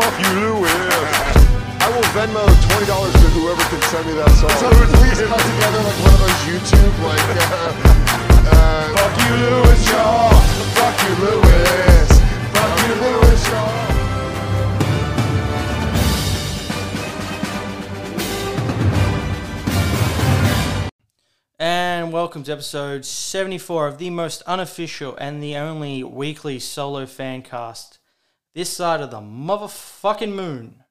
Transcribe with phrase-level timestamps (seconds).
[0.00, 1.36] fuck you, Luis.
[1.84, 4.48] I will Venmo twenty dollars to whoever can send me that song.
[4.56, 7.68] So we please cut together like one of those YouTube like uh,
[8.48, 10.32] uh, fuck you, Luis Shaw.
[10.72, 12.08] fuck you Luis,
[12.56, 13.68] fuck you Luis Shaw.
[21.58, 27.42] And welcome to episode 74 of the most unofficial and the only weekly solo fan
[27.42, 27.99] cast
[28.54, 30.84] this side of the motherfucking moon.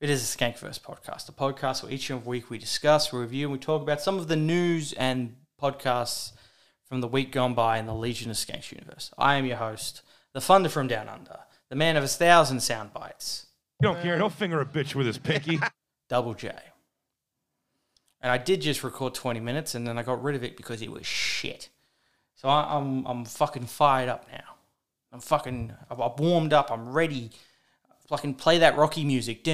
[0.00, 3.52] It is a Skankverse podcast, a podcast where each week we discuss, we review, and
[3.52, 6.32] we talk about some of the news and podcasts
[6.86, 9.10] from the week gone by in the Legion of Skanks universe.
[9.18, 12.92] I am your host, the Thunder from Down Under, the man of a thousand sound
[12.92, 13.46] bites,
[13.80, 14.18] You don't care.
[14.18, 15.58] Don't finger a bitch with his pinky.
[16.08, 16.52] Double J.
[18.20, 20.82] And I did just record 20 minutes and then I got rid of it because
[20.82, 21.70] it was shit.
[22.36, 24.55] So I, I'm, I'm fucking fired up now.
[25.12, 27.30] I'm fucking, I've, warmed up, I'm ready.
[28.08, 29.44] Fucking play that Rocky music.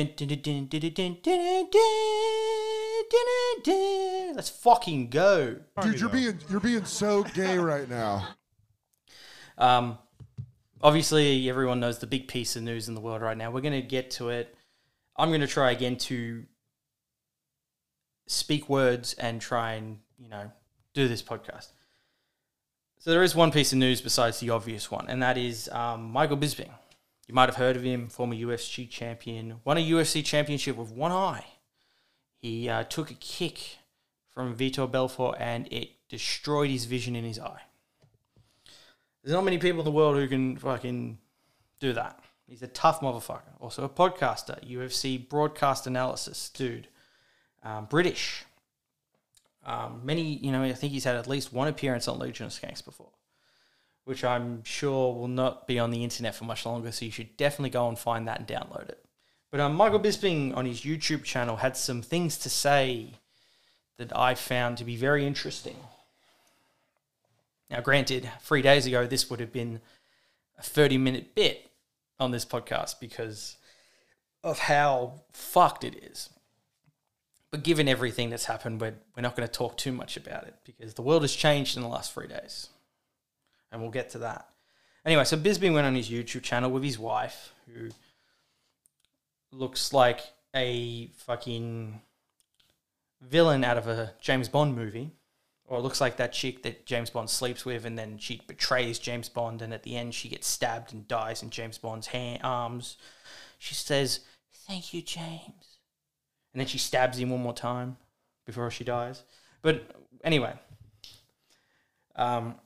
[4.35, 5.57] Let's fucking go.
[5.81, 8.29] Dude, you're being you're being so gay right now.
[9.57, 9.99] Um,
[10.83, 13.51] obviously everyone knows the big piece of news in the world right now.
[13.51, 14.55] We're going to get to it.
[15.17, 16.45] I'm going to try again to
[18.27, 20.51] speak words and try and, you know,
[20.95, 21.69] do this podcast.
[23.03, 26.13] So there is one piece of news besides the obvious one, and that is um,
[26.13, 26.71] Michael Bisping.
[27.27, 31.11] You might have heard of him, former UFC champion, won a UFC championship with one
[31.11, 31.45] eye.
[32.37, 33.79] He uh, took a kick
[34.29, 37.63] from Vitor Belfort and it destroyed his vision in his eye.
[39.25, 41.19] There's not many people in the world who can fucking
[41.81, 42.21] do that.
[42.47, 43.59] He's a tough motherfucker.
[43.61, 46.87] Also a podcaster, UFC broadcast analysis dude.
[47.65, 48.45] Um, British.
[49.65, 52.53] Um, many, you know, I think he's had at least one appearance on Legion of
[52.53, 53.13] Skanks before,
[54.05, 56.91] which I'm sure will not be on the internet for much longer.
[56.91, 59.05] So you should definitely go and find that and download it.
[59.51, 63.11] But um, Michael Bisping on his YouTube channel had some things to say
[63.99, 65.77] that I found to be very interesting.
[67.71, 69.81] Now, granted, three days ago, this would have been
[70.59, 71.71] a 30 minute bit
[72.19, 73.57] on this podcast because
[74.43, 76.31] of how fucked it is.
[77.53, 80.55] But given everything that's happened, we're, we're not going to talk too much about it
[80.65, 82.71] because the world has changed in the last three days.
[83.71, 84.49] And we'll get to that.
[85.05, 87.91] Anyway, so Bisbee went on his YouTube channel with his wife, who
[89.51, 90.21] looks like
[90.55, 92.01] a fucking
[93.21, 95.11] villain out of a James Bond movie.
[95.67, 98.99] Or it looks like that chick that James Bond sleeps with, and then she betrays
[98.99, 102.41] James Bond, and at the end she gets stabbed and dies in James Bond's hand,
[102.43, 102.97] arms.
[103.59, 104.21] She says,
[104.53, 105.72] "Thank you, James,"
[106.53, 107.97] and then she stabs him one more time
[108.45, 109.23] before she dies.
[109.63, 109.85] But
[110.25, 110.55] anyway,
[112.17, 112.57] um,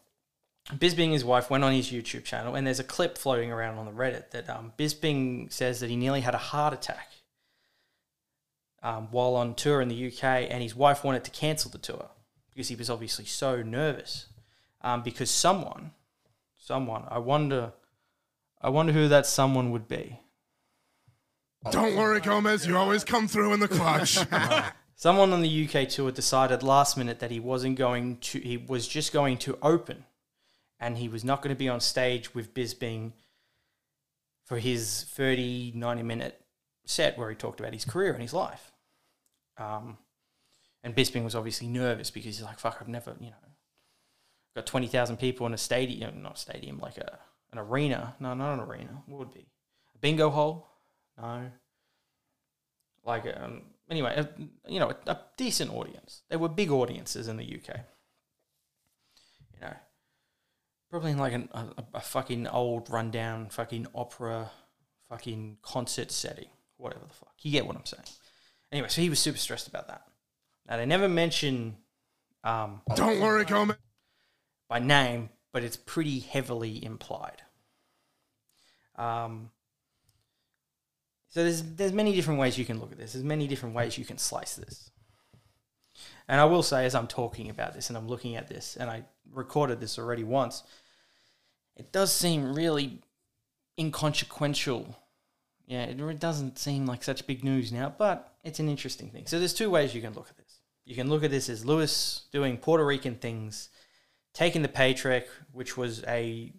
[0.72, 3.86] Bisping his wife went on his YouTube channel, and there's a clip floating around on
[3.86, 7.08] the Reddit that um, Bisping says that he nearly had a heart attack
[8.82, 12.08] um, while on tour in the UK, and his wife wanted to cancel the tour
[12.50, 14.26] because he was obviously so nervous.
[14.80, 15.92] Um, because someone,
[16.56, 17.72] someone, I wonder,
[18.60, 20.18] I wonder who that someone would be.
[21.70, 22.66] Don't worry, Gomez.
[22.66, 24.18] You always come through in the clutch.
[24.94, 28.88] Someone on the UK tour decided last minute that he wasn't going to, he was
[28.88, 30.04] just going to open
[30.80, 33.12] and he was not going to be on stage with Bisping
[34.44, 36.40] for his 30, 90 minute
[36.86, 38.72] set where he talked about his career and his life.
[39.58, 39.98] Um,
[40.82, 43.36] and Bisping was obviously nervous because he's like, fuck, I've never, you know,
[44.54, 47.18] got 20,000 people in a stadium, not stadium, like a,
[47.52, 48.14] an arena.
[48.20, 49.02] No, not an arena.
[49.06, 49.46] What would be?
[49.94, 50.68] A bingo hole?
[51.20, 51.50] No.
[53.04, 54.28] Like, um, anyway, a,
[54.70, 56.22] you know, a, a decent audience.
[56.28, 57.80] They were big audiences in the UK.
[59.54, 59.74] You know,
[60.90, 64.50] probably in like an, a, a fucking old rundown fucking opera
[65.08, 67.34] fucking concert setting, whatever the fuck.
[67.42, 68.02] You get what I'm saying.
[68.72, 70.02] Anyway, so he was super stressed about that.
[70.68, 71.76] Now they never mention
[72.42, 73.76] um, Don't worry, Gomez.
[74.68, 77.42] by name, but it's pretty heavily implied.
[78.96, 79.50] Um,
[81.28, 83.12] so there's there's many different ways you can look at this.
[83.12, 84.90] There's many different ways you can slice this.
[86.28, 88.90] And I will say, as I'm talking about this and I'm looking at this, and
[88.90, 90.62] I recorded this already once,
[91.76, 93.00] it does seem really
[93.78, 94.96] inconsequential.
[95.66, 99.26] Yeah, it doesn't seem like such big news now, but it's an interesting thing.
[99.26, 100.60] So there's two ways you can look at this.
[100.84, 103.70] You can look at this as Luis doing Puerto Rican things,
[104.32, 106.52] taking the paycheck, which was a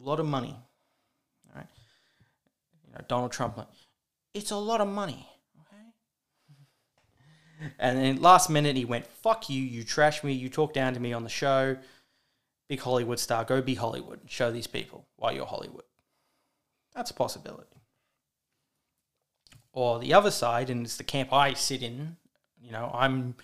[0.00, 0.56] lot of money.
[1.48, 1.66] All right,
[2.86, 3.58] you know, Donald Trump,
[4.34, 5.26] it's a lot of money.
[5.60, 5.86] Okay,
[7.78, 9.62] and then last minute he went, "Fuck you!
[9.62, 10.32] You trash me!
[10.32, 11.78] You talk down to me on the show."
[12.68, 14.20] Big Hollywood star, go be Hollywood.
[14.26, 15.84] Show these people why you're Hollywood.
[16.94, 17.82] That's a possibility.
[19.72, 22.16] Or the other side, and it's the camp I sit in,
[22.60, 23.34] you know, I'm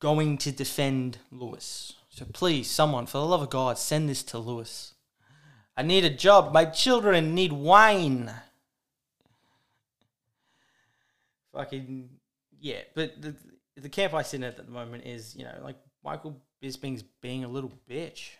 [0.00, 1.94] going to defend Luis.
[2.10, 4.94] So please, someone, for the love of God, send this to Luis.
[5.76, 6.52] I need a job.
[6.52, 8.30] My children need wine.
[11.54, 12.08] Fucking
[12.60, 13.34] yeah, but the
[13.76, 17.44] the camp I sit in at the moment is you know like Michael Bisping's being
[17.44, 18.30] a little bitch.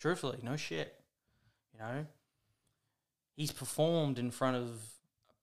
[0.00, 0.94] Truthfully, no shit.
[1.72, 2.06] You know,
[3.36, 4.80] he's performed in front of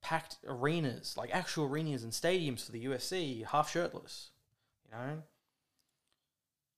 [0.02, 4.32] packed arenas, like actual arenas and stadiums for the UFC, half shirtless.
[4.86, 5.24] You know,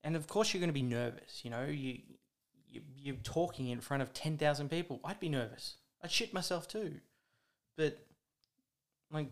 [0.03, 1.41] and of course you're going to be nervous.
[1.43, 1.99] You know, you,
[2.69, 4.99] you you're talking in front of ten thousand people.
[5.03, 5.75] I'd be nervous.
[6.01, 6.95] I'd shit myself too.
[7.77, 7.99] But
[9.11, 9.27] like,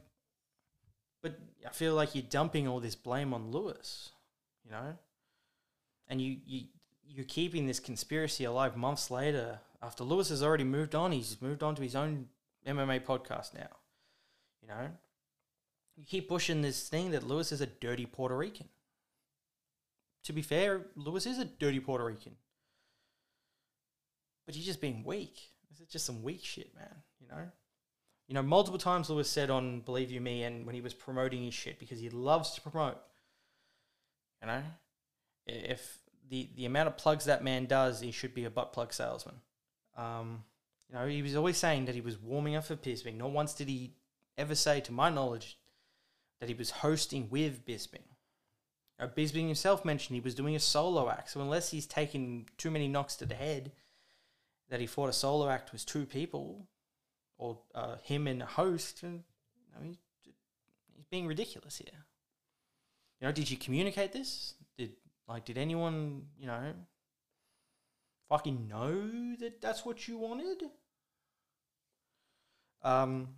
[1.21, 4.11] but I feel like you're dumping all this blame on Luis.
[4.65, 4.97] You know,
[6.07, 6.65] and you you
[7.03, 11.11] you're keeping this conspiracy alive months later after Luis has already moved on.
[11.11, 12.27] He's moved on to his own
[12.65, 13.67] MMA podcast now.
[14.61, 14.89] You know,
[15.97, 18.69] you keep pushing this thing that Luis is a dirty Puerto Rican.
[20.25, 22.35] To be fair, Luis is a dirty Puerto Rican.
[24.45, 25.49] But he's just being weak.
[25.69, 26.95] This is just some weak shit, man.
[27.19, 27.51] You know?
[28.31, 31.43] You know, multiple times Luis said on Believe You Me and when he was promoting
[31.43, 32.97] his shit because he loves to promote.
[34.41, 34.63] You know?
[35.45, 35.97] If
[36.29, 39.35] the, the amount of plugs that man does, he should be a butt plug salesman.
[39.97, 40.45] Um,
[40.87, 43.17] you know, he was always saying that he was warming up for Bisping.
[43.17, 43.95] Not once did he
[44.37, 45.57] ever say, to my knowledge,
[46.39, 48.07] that he was hosting with Bisping.
[48.97, 51.31] Uh, Bisping himself mentioned he was doing a solo act.
[51.31, 53.73] So unless he's taken too many knocks to the head,
[54.69, 56.69] that he fought a solo act was two people,
[57.41, 59.23] or uh, him and a host, and,
[59.55, 59.97] you know, he's,
[60.95, 62.05] he's being ridiculous here.
[63.19, 64.53] You know, did you communicate this?
[64.77, 64.91] Did
[65.27, 66.73] like did anyone you know
[68.29, 70.63] fucking know that that's what you wanted?
[72.83, 73.29] Um,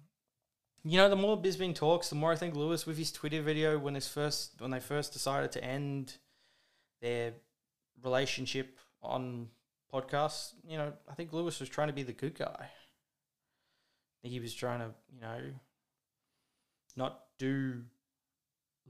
[0.84, 3.80] you know, the more Bisping talks, the more I think Luis with his Twitter video
[3.80, 6.18] when his first when they first decided to end
[7.02, 7.34] their
[8.04, 9.48] relationship on
[9.94, 12.70] podcasts, you know, I think Luis was trying to be the good guy.
[14.24, 15.40] Think he was trying to, you know,
[16.96, 17.82] not do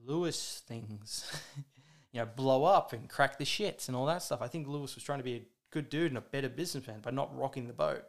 [0.06, 1.26] Luis things,
[2.12, 4.42] you know, blow up and crack the shits and all that stuff.
[4.42, 7.12] I think Luis was trying to be a good dude and a better businessman by
[7.12, 8.04] not rocking the boat.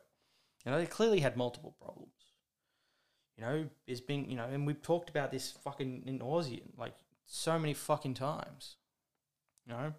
[0.64, 2.10] You know, they clearly had multiple problems.
[3.38, 6.94] You know, there's been, you know, and we've talked about this fucking in nauseam, like
[7.26, 8.76] so many fucking times.
[9.66, 9.94] You know,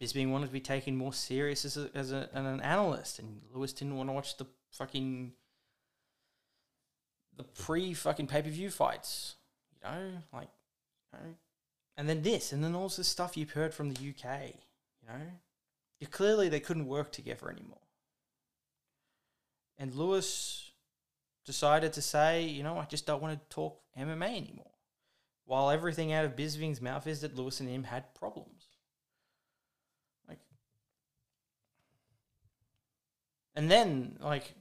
[0.00, 3.74] Bisping wanted to be taken more serious as, a, as a, an analyst, and Luis
[3.74, 5.32] didn't want to watch the fucking
[7.40, 9.36] the pre fucking pay per view fights.
[9.72, 10.48] You know, like,
[11.12, 11.34] you know,
[11.96, 14.54] and then this, and then all this stuff you've heard from the UK.
[15.02, 15.20] You know,
[16.00, 17.78] you clearly they couldn't work together anymore.
[19.78, 20.70] And Luis
[21.46, 24.70] decided to say, you know, I just don't want to talk MMA anymore.
[25.46, 28.66] While everything out of Bisping's mouth is that Luis and him had problems.
[30.28, 30.38] Like,
[33.54, 34.54] and then, like,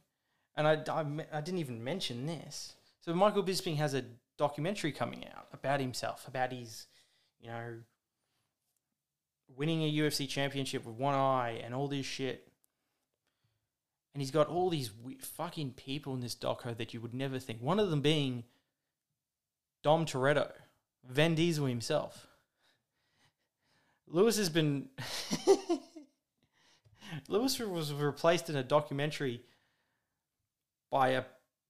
[0.59, 1.05] and I, I,
[1.37, 2.73] I didn't even mention this.
[2.99, 4.03] So Michael Bisping has a
[4.37, 6.85] documentary coming out about himself, about his,
[7.39, 7.75] you know,
[9.55, 12.51] winning a UFC championship with one eye and all this shit.
[14.13, 17.61] And he's got all these fucking people in this doco that you would never think.
[17.61, 18.43] One of them being
[19.81, 20.51] Dom Toretto,
[21.09, 22.27] Vin Diesel himself.
[24.07, 24.89] Luis has been.
[27.29, 29.41] Luis was replaced in a documentary
[30.91, 31.23] by a,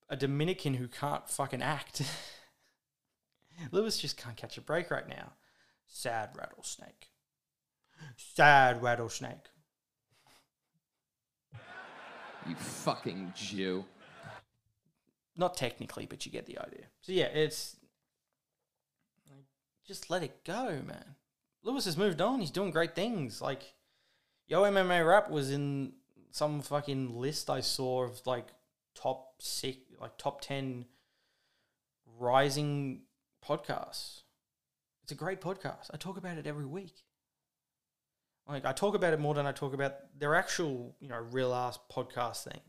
[0.08, 2.02] a Dominican who can't fucking act.
[3.72, 5.32] Luis just can't catch a break right now.
[5.86, 7.08] Sad rattlesnake.
[8.16, 9.48] Sad rattlesnake.
[12.48, 13.84] You fucking Jew.
[15.36, 16.86] Not technically, but you get the idea.
[17.00, 17.76] So yeah, it's
[19.30, 19.44] like,
[19.86, 21.16] just let it go, man.
[21.62, 22.40] Luis has moved on.
[22.40, 23.40] He's doing great things.
[23.40, 23.74] Like
[24.46, 25.92] Yo MMA Rap was in
[26.30, 28.48] some fucking list I saw of like
[28.94, 30.86] top six, like top ten
[32.18, 33.02] rising
[33.46, 34.22] podcasts.
[35.02, 35.90] It's a great podcast.
[35.92, 37.04] I talk about it every week.
[38.48, 41.54] Like I talk about it more than I talk about their actual, you know, real
[41.54, 42.60] ass podcast thing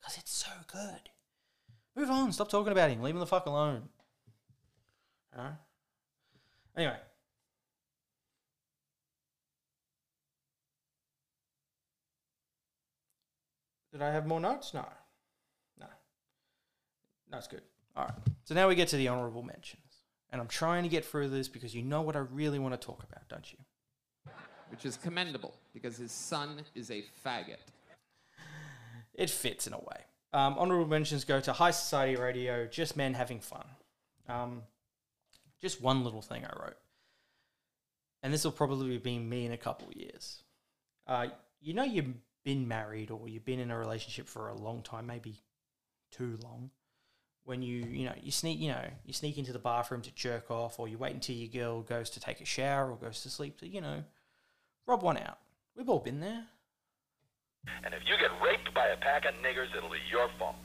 [0.00, 1.10] because it's so good.
[1.96, 2.32] Move on.
[2.32, 3.02] Stop talking about him.
[3.02, 3.88] Leave him the fuck alone.
[5.36, 5.56] Know?
[6.76, 6.96] Anyway.
[13.92, 14.74] Did I have more notes?
[14.74, 14.80] No.
[14.80, 14.88] No.
[17.34, 17.62] That's good.
[17.96, 18.14] All right.
[18.44, 19.80] So now we get to the honorable mentions.
[20.30, 22.86] And I'm trying to get through this because you know what I really want to
[22.86, 23.58] talk about, don't you?
[24.70, 27.58] Which is commendable because his son is a faggot.
[29.14, 30.00] It fits in a way.
[30.32, 33.64] Um, honorable mentions go to High Society Radio, Just Men Having Fun.
[34.28, 34.62] Um,
[35.60, 36.76] just one little thing I wrote.
[38.22, 40.42] And this will probably be me in a couple of years.
[41.06, 41.26] Uh,
[41.60, 42.14] you know, you've
[42.44, 45.36] been married or you've been in a relationship for a long time, maybe
[46.10, 46.70] too long.
[47.44, 50.50] When you, you know, you sneak, you know, you sneak into the bathroom to jerk
[50.50, 53.30] off, or you wait until your girl goes to take a shower or goes to
[53.30, 54.02] sleep to, you know,
[54.86, 55.38] rob one out.
[55.76, 56.46] We've all been there.
[57.84, 60.56] And if you get raped by a pack of niggers, it'll be your fault.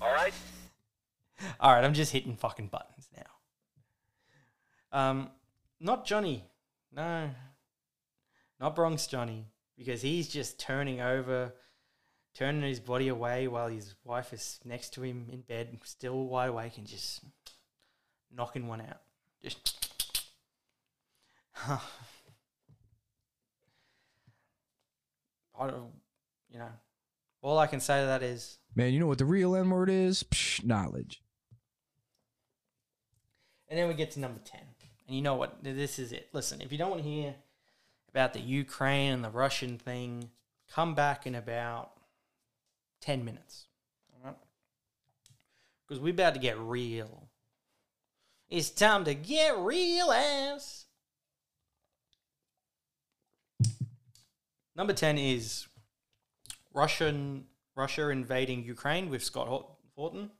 [0.00, 0.34] All right?
[1.60, 4.98] All right, I'm just hitting fucking buttons now.
[4.98, 5.30] Um,
[5.80, 6.44] not Johnny.
[6.92, 7.30] No.
[8.60, 9.46] Not Bronx Johnny.
[9.76, 11.54] Because he's just turning over,
[12.36, 16.50] turning his body away while his wife is next to him in bed, still wide
[16.50, 17.22] awake, and just
[18.34, 19.00] knocking one out.
[19.42, 19.72] Just.
[25.58, 25.92] I don't,
[26.50, 26.68] you know,
[27.40, 29.88] all I can say to that is Man, you know what the real N word
[29.88, 30.22] is?
[30.24, 31.22] Psh, knowledge.
[33.68, 34.60] And then we get to number 10.
[35.06, 35.64] And you know what?
[35.64, 36.28] This is it.
[36.34, 37.34] Listen, if you don't want to hear
[38.10, 40.28] about the Ukraine and the Russian thing,
[40.70, 41.92] come back in about
[43.00, 43.66] 10 minutes.
[45.86, 47.28] Because we're about to get real.
[48.48, 50.86] It's time to get real ass.
[54.74, 55.66] Number 10 is
[56.74, 59.48] Russian Russia invading Ukraine with Scott
[59.94, 60.30] Horton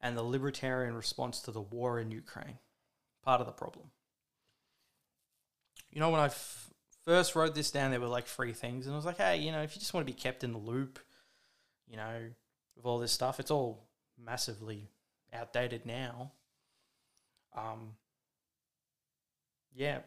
[0.00, 2.58] and the libertarian response to the war in Ukraine.
[3.22, 3.90] Part of the problem.
[5.90, 6.69] You know, when I f-
[7.10, 9.50] first wrote this down, there were like three things, and I was like, hey, you
[9.50, 11.00] know, if you just want to be kept in the loop,
[11.88, 12.20] you know,
[12.76, 13.82] with all this stuff, it's all
[14.24, 14.90] massively
[15.32, 16.30] outdated now.
[17.56, 17.94] Um,
[19.74, 19.98] yeah.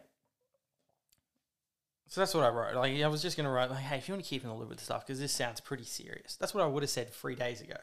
[2.06, 2.74] So that's what I wrote.
[2.74, 4.54] Like, I was just to write, like, hey, if you want to keep in the
[4.54, 6.36] loop with the stuff, because this sounds pretty serious.
[6.36, 7.76] That's what I would have said three days ago.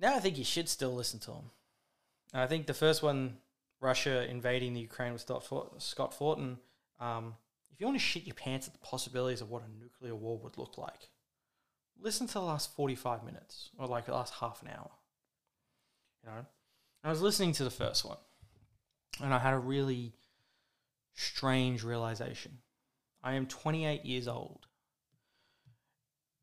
[0.00, 1.50] Now I think you should still listen to them.
[2.32, 3.36] And I think the first one,
[3.78, 6.56] Russia invading the Ukraine with Scott Horton,
[6.98, 7.34] um,
[7.72, 10.38] if you want to shit your pants at the possibilities of what a nuclear war
[10.38, 11.08] would look like,
[12.00, 14.90] listen to the last 45 minutes or like the last half an hour.
[16.24, 16.46] You know,
[17.04, 18.18] I was listening to the first one
[19.22, 20.14] and I had a really
[21.14, 22.58] strange realization.
[23.22, 24.66] I am 28 years old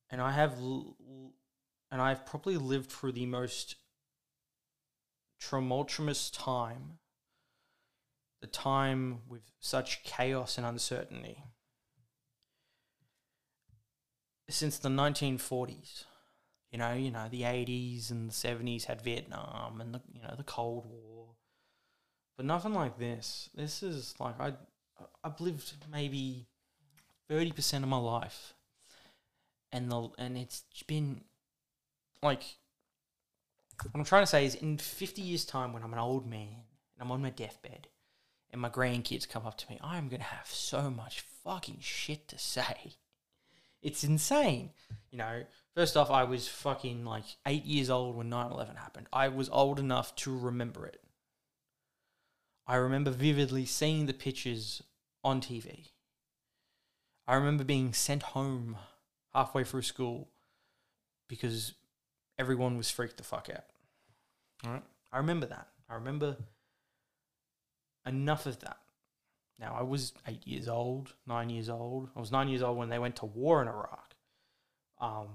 [0.10, 0.96] and I have l-
[1.92, 3.76] and I've probably lived through the most
[5.40, 6.98] tumultuous time,
[8.42, 11.44] the time with such chaos and uncertainty
[14.50, 16.04] since the 1940s.
[16.72, 20.34] You know, you know, the 80s and the 70s had Vietnam and the you know
[20.36, 21.28] the Cold War,
[22.36, 23.50] but nothing like this.
[23.56, 24.54] This is like I
[25.24, 26.48] I've lived maybe
[27.30, 28.54] 30% of my life,
[29.72, 31.22] and the and it's been
[32.22, 32.44] like
[33.84, 36.64] what I'm trying to say is in 50 years' time, when I'm an old man
[36.94, 37.88] and I'm on my deathbed
[38.56, 42.30] and my grandkids come up to me, I'm going to have so much fucking shit
[42.30, 42.94] to say.
[43.82, 44.70] It's insane.
[45.12, 45.44] You know,
[45.76, 49.08] first off, I was fucking like eight years old when 9 11 happened.
[49.12, 51.02] I was old enough to remember it.
[52.66, 54.82] I remember vividly seeing the pictures
[55.22, 55.90] on TV.
[57.28, 58.78] I remember being sent home
[59.34, 60.30] halfway through school
[61.28, 61.74] because
[62.40, 63.66] everyone was freaked the fuck out.
[64.66, 64.84] All right.
[65.12, 65.68] I remember that.
[65.90, 66.38] I remember
[68.06, 68.78] enough of that.
[69.60, 72.10] Now, I was eight years old, nine years old.
[72.16, 74.16] I was nine years old when they went to war in Iraq.
[75.00, 75.28] Um,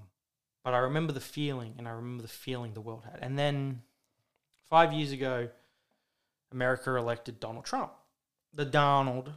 [0.63, 3.19] but I remember the feeling, and I remember the feeling the world had.
[3.21, 3.81] And then
[4.69, 5.49] five years ago,
[6.51, 7.93] America elected Donald Trump,
[8.53, 9.31] the Donald,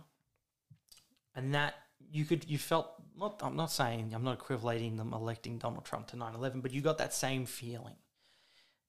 [1.34, 1.74] and that
[2.12, 6.06] you could you felt not I'm not saying I'm not equivalating them electing Donald Trump
[6.08, 7.96] to 9/11 but you got that same feeling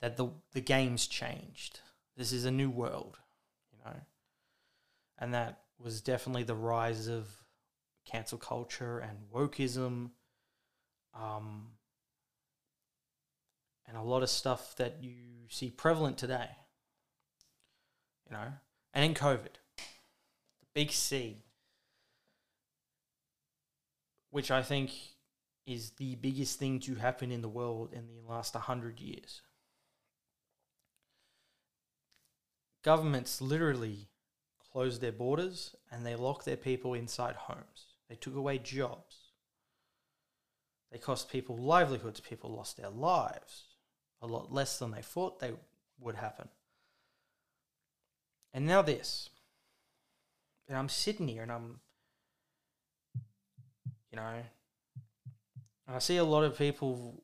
[0.01, 1.79] that the the game's changed
[2.15, 3.17] this is a new world
[5.19, 7.27] and that was definitely the rise of
[8.05, 10.11] cancel culture and wokeism
[11.19, 11.67] um
[13.87, 15.13] and a lot of stuff that you
[15.49, 16.49] see prevalent today
[18.29, 18.53] you know
[18.93, 19.55] and in covid
[20.59, 21.45] the big C
[24.35, 24.91] which I think
[25.65, 29.41] is the biggest thing to happen in the world in the last 100 years.
[32.83, 34.09] Governments literally
[34.75, 37.93] closed their borders and they locked their people inside homes.
[38.09, 39.15] They took away jobs.
[40.91, 42.19] They cost people livelihoods.
[42.19, 43.67] People lost their lives
[44.21, 45.53] a lot less than they thought they
[46.01, 46.49] would happen.
[48.53, 49.29] And now this.
[50.67, 51.79] And I'm sitting here and I'm
[54.11, 54.43] you know.
[55.87, 57.23] I see a lot of people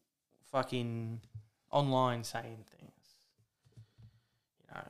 [0.53, 1.19] fucking
[1.69, 2.91] online saying things.
[4.61, 4.83] You know.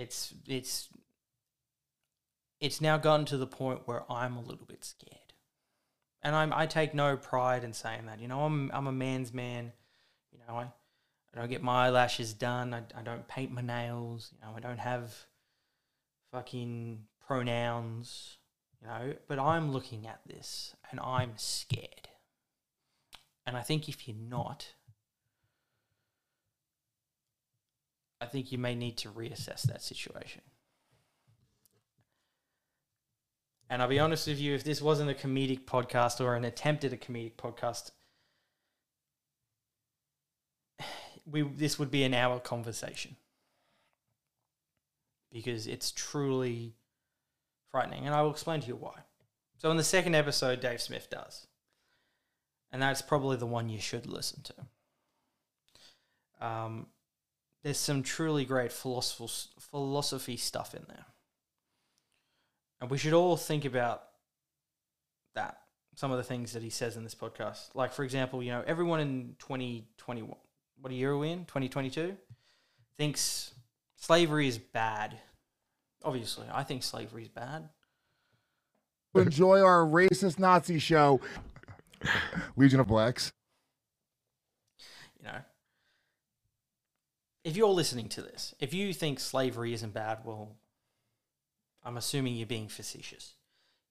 [0.00, 0.88] It's it's
[2.58, 5.34] it's now gotten to the point where I'm a little bit scared.
[6.22, 8.18] And I'm I take no pride in saying that.
[8.18, 9.72] You know, I'm I'm a man's man.
[10.32, 12.72] You know, I, I don't get my eyelashes done.
[12.72, 14.32] I, I don't paint my nails.
[14.32, 15.14] You know, I don't have
[16.32, 18.38] fucking pronouns.
[18.80, 22.08] You know, but I'm looking at this and I'm scared.
[23.46, 24.74] And I think if you're not,
[28.20, 30.42] I think you may need to reassess that situation.
[33.70, 36.84] And I'll be honest with you, if this wasn't a comedic podcast or an attempt
[36.84, 37.92] at a comedic podcast,
[41.30, 43.16] we this would be an hour conversation
[45.32, 46.74] because it's truly
[47.70, 48.94] frightening, and I will explain to you why.
[49.58, 51.46] So, in the second episode, Dave Smith does,
[52.72, 54.54] and that's probably the one you should listen to.
[56.44, 56.86] Um,
[57.62, 61.06] there's some truly great philosophical philosophy stuff in there.
[62.80, 64.02] And we should all think about
[65.34, 65.58] that.
[65.94, 67.74] Some of the things that he says in this podcast.
[67.74, 70.34] Like, for example, you know, everyone in 2021,
[70.80, 71.40] what year are we in?
[71.40, 72.16] 2022?
[72.96, 73.52] Thinks
[73.96, 75.18] slavery is bad.
[76.02, 77.68] Obviously, I think slavery is bad.
[79.14, 81.20] Enjoy our racist Nazi show,
[82.56, 83.32] Legion of Blacks.
[85.18, 85.38] You know,
[87.50, 90.56] if you're listening to this, if you think slavery isn't bad, well,
[91.82, 93.34] I'm assuming you're being facetious.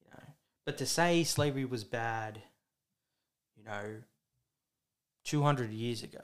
[0.01, 0.23] You know,
[0.65, 2.41] but to say slavery was bad,
[3.57, 3.97] you know,
[5.25, 6.23] 200 years ago,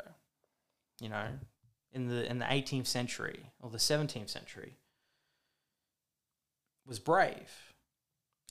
[1.01, 1.27] you know,
[1.91, 4.77] in the in the 18th century or the 17th century,
[6.87, 7.73] was brave.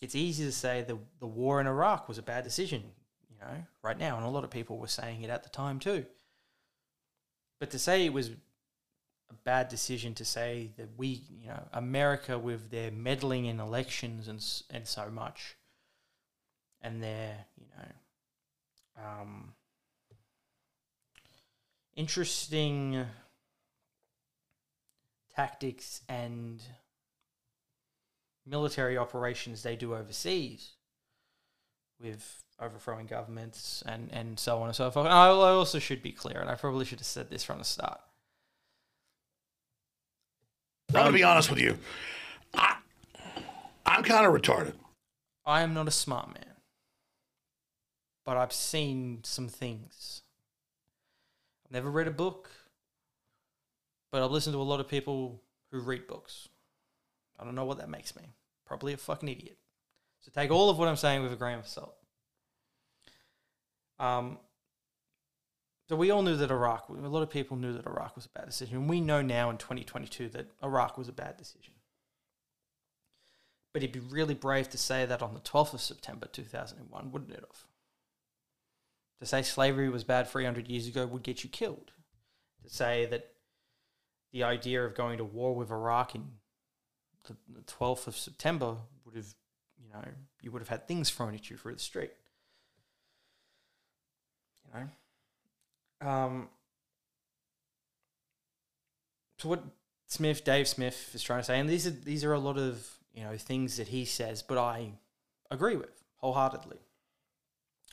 [0.03, 2.83] It's easy to say the the war in Iraq was a bad decision,
[3.31, 5.79] you know, right now, and a lot of people were saying it at the time
[5.79, 6.05] too.
[7.59, 8.31] But to say it was
[9.31, 14.29] a bad decision to say that we, you know, America with their meddling in elections
[14.29, 15.57] and and so much,
[16.83, 19.55] and their, you know, um,
[21.97, 23.07] interesting
[25.35, 26.63] tactics and
[28.47, 30.73] military operations they do overseas
[32.01, 35.07] with overthrowing governments and, and so on and so forth.
[35.07, 37.59] And I I also should be clear, and I probably should have said this from
[37.59, 38.01] the start.
[40.97, 41.79] I'm gonna be honest with you.
[42.55, 42.77] I,
[43.85, 44.75] I'm kind of retarded.
[45.45, 46.55] I am not a smart man,
[48.25, 50.23] but I've seen some things.
[51.67, 52.51] I've never read a book,
[54.13, 56.49] but I've listened to a lot of people who read books.
[57.39, 58.23] I don't know what that makes me.
[58.65, 59.59] Probably a fucking idiot.
[60.21, 61.97] So take all of what I'm saying with a grain of salt.
[63.99, 64.39] Um,
[65.89, 68.39] so we all knew that Iraq, a lot of people knew that Iraq was a
[68.39, 68.89] bad decision.
[68.89, 71.75] We know now in 2022 that Iraq was a bad decision.
[73.73, 77.33] But it'd be really brave to say that on the 12th of September 2001, wouldn't
[77.33, 77.65] it have?
[79.21, 81.93] To say slavery was bad 300 years ago would get you killed.
[82.63, 83.33] To say that
[84.33, 86.25] the idea of going to war with Iraq in
[87.27, 89.35] the, the 12th of September would have,
[89.77, 90.05] you know,
[90.41, 92.13] you would have had things thrown at you through the street.
[94.65, 94.89] You know?
[96.05, 96.49] Um,
[99.39, 99.63] so what
[100.07, 102.87] Smith, Dave Smith, is trying to say, and these are these are a lot of
[103.15, 104.93] you know things that he says, but I
[105.51, 106.79] agree with wholeheartedly.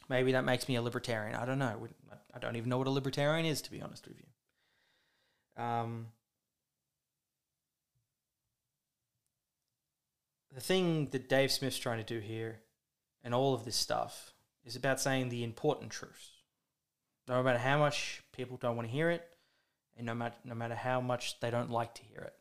[0.09, 1.35] Maybe that makes me a libertarian.
[1.35, 1.87] I don't know.
[2.33, 5.63] I don't even know what a libertarian is, to be honest with you.
[5.63, 6.07] Um,
[10.53, 12.59] the thing that Dave Smith's trying to do here,
[13.23, 14.33] and all of this stuff,
[14.65, 16.40] is about saying the important truths.
[17.27, 19.25] No matter how much people don't want to hear it,
[19.97, 22.35] and no matter no matter how much they don't like to hear it.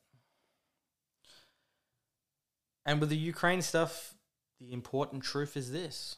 [2.84, 4.14] And with the Ukraine stuff,
[4.58, 6.16] the important truth is this.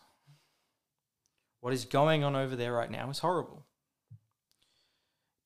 [1.61, 3.65] What is going on over there right now is horrible.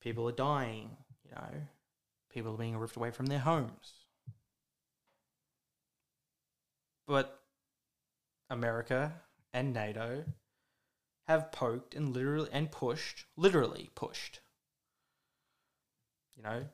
[0.00, 1.62] People are dying, you know.
[2.32, 3.92] People are being ripped away from their homes.
[7.06, 7.40] But
[8.50, 9.12] America
[9.52, 10.24] and NATO
[11.26, 14.40] have poked and literally and pushed, literally pushed
[16.36, 16.64] you know,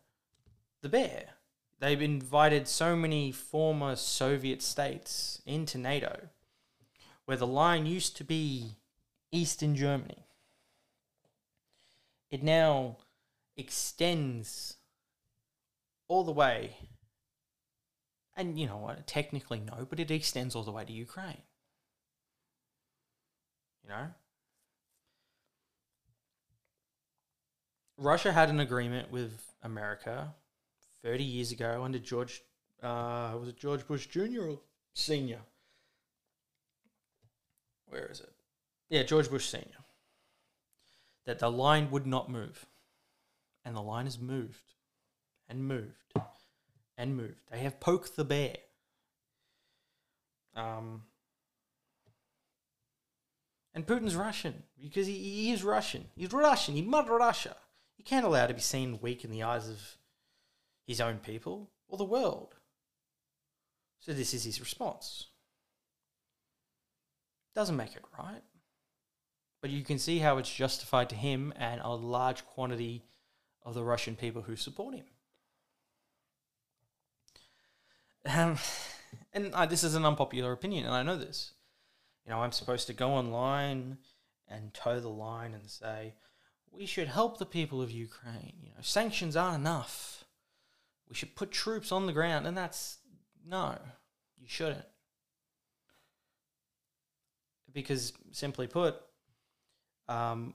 [0.83, 1.25] the bear.
[1.79, 6.29] They've invited so many former Soviet states into NATO,
[7.25, 8.77] where the line used to be
[9.31, 10.27] Eastern Germany.
[12.31, 12.99] It now
[13.57, 14.77] extends
[16.09, 16.77] all the way,
[18.37, 21.43] and you know what, technically no, but it extends all the way to Ukraine.
[23.83, 24.07] You know?
[28.03, 30.35] Russia had an agreement with America
[31.05, 32.43] 30 years ago under George,
[32.83, 34.43] uh, was it George Bush Jr.
[34.43, 34.59] or
[34.93, 35.39] Sr.?
[37.87, 38.33] Where is it?
[38.91, 39.85] Yeah, George Bush Sr.
[41.27, 42.67] That the line would not move.
[43.65, 44.75] And the line has moved
[45.49, 46.13] and moved
[46.99, 47.51] and moved.
[47.53, 48.57] They have poked the bear.
[50.57, 51.03] Um,
[53.73, 56.07] and Putin's Russian because he, he is Russian.
[56.17, 56.75] He's Russian.
[56.75, 57.57] He mother Russia.
[58.03, 59.97] You can't allow to be seen weak in the eyes of
[60.85, 62.57] his own people or the world.
[64.01, 65.29] So this is his response.
[67.55, 68.43] Doesn't make it right.
[69.61, 73.05] But you can see how it's justified to him and a large quantity
[73.65, 75.05] of the Russian people who support him.
[78.27, 78.57] Um,
[79.33, 81.53] and uh, this is an unpopular opinion, and I know this.
[82.25, 83.99] You know, I'm supposed to go online
[84.49, 86.15] and toe the line and say,
[86.73, 88.55] we should help the people of Ukraine.
[88.63, 90.25] You know, sanctions aren't enough.
[91.09, 92.99] We should put troops on the ground, and that's
[93.47, 93.77] no,
[94.39, 94.87] you shouldn't.
[97.73, 98.97] Because, simply put,
[100.09, 100.55] um,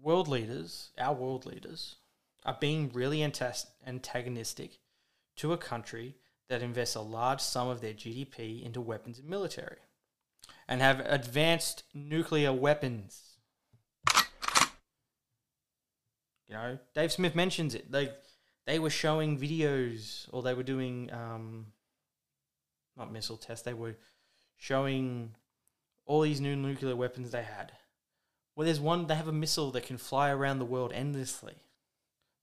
[0.00, 1.96] world leaders, our world leaders,
[2.44, 4.78] are being really antagonistic
[5.36, 6.16] to a country
[6.48, 9.78] that invests a large sum of their GDP into weapons and military
[10.72, 13.36] and have advanced nuclear weapons.
[16.48, 17.92] You know, Dave Smith mentions it.
[17.92, 18.14] Like
[18.66, 21.66] they were showing videos or they were doing um
[22.96, 23.98] not missile tests, they were
[24.56, 25.34] showing
[26.06, 27.72] all these new nuclear weapons they had.
[28.56, 31.56] Well, there's one, they have a missile that can fly around the world endlessly.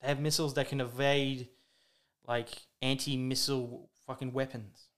[0.02, 1.50] They have missiles that can evade,
[2.28, 2.50] like,
[2.82, 4.89] anti missile fucking weapons.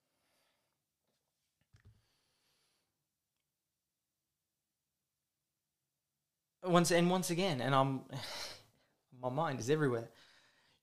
[6.64, 8.02] Once and once again, and I'm
[9.22, 10.10] my mind is everywhere.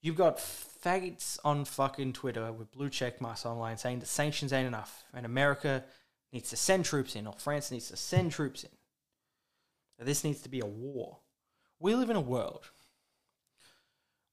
[0.01, 4.67] You've got faggots on fucking Twitter with blue check marks online saying that sanctions ain't
[4.67, 5.85] enough and America
[6.33, 8.71] needs to send troops in or France needs to send troops in.
[9.99, 11.19] This needs to be a war.
[11.81, 12.71] We live in a world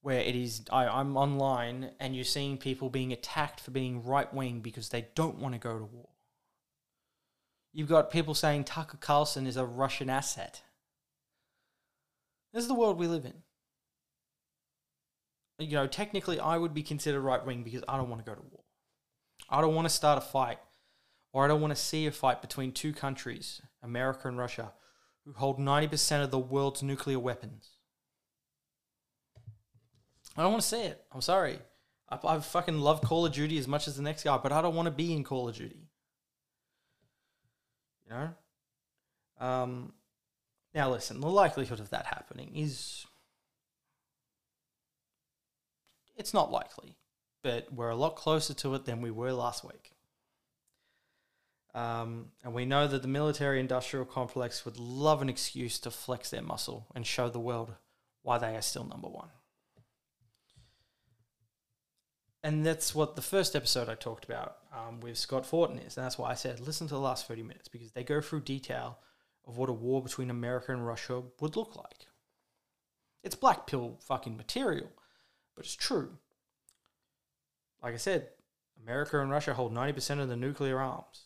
[0.01, 4.31] where it is I, I'm online and you're seeing people being attacked for being right
[4.31, 6.10] wing because they don't want to go to war.
[7.73, 10.62] You've got people saying Tucker Carlson is a Russian asset.
[12.55, 13.33] This is the world we live in.
[15.59, 18.33] You know, technically, I would be considered right wing because I don't want to go
[18.33, 18.63] to war.
[19.49, 20.59] I don't want to start a fight,
[21.33, 24.71] or I don't want to see a fight between two countries, America and Russia,
[25.25, 27.71] who hold 90% of the world's nuclear weapons.
[30.37, 31.03] I don't want to see it.
[31.11, 31.59] I'm sorry.
[32.07, 34.61] I, I fucking love Call of Duty as much as the next guy, but I
[34.61, 35.89] don't want to be in Call of Duty.
[38.05, 38.29] You know?
[39.45, 39.93] Um,
[40.75, 43.07] now, listen, the likelihood of that happening is.
[46.17, 46.97] It's not likely,
[47.41, 49.91] but we're a lot closer to it than we were last week.
[51.73, 56.29] Um, and we know that the military industrial complex would love an excuse to flex
[56.29, 57.73] their muscle and show the world
[58.23, 59.27] why they are still number one.
[62.43, 65.97] And that's what the first episode I talked about um, with Scott Horton is.
[65.97, 68.41] And that's why I said listen to the last 30 minutes because they go through
[68.41, 68.99] detail
[69.47, 72.08] of what a war between America and Russia would look like.
[73.23, 74.89] It's black pill fucking material,
[75.55, 76.17] but it's true.
[77.81, 78.27] Like I said,
[78.81, 81.23] America and Russia hold 90% of the nuclear arms.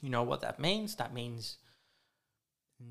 [0.00, 0.94] You know what that means?
[0.96, 1.58] That means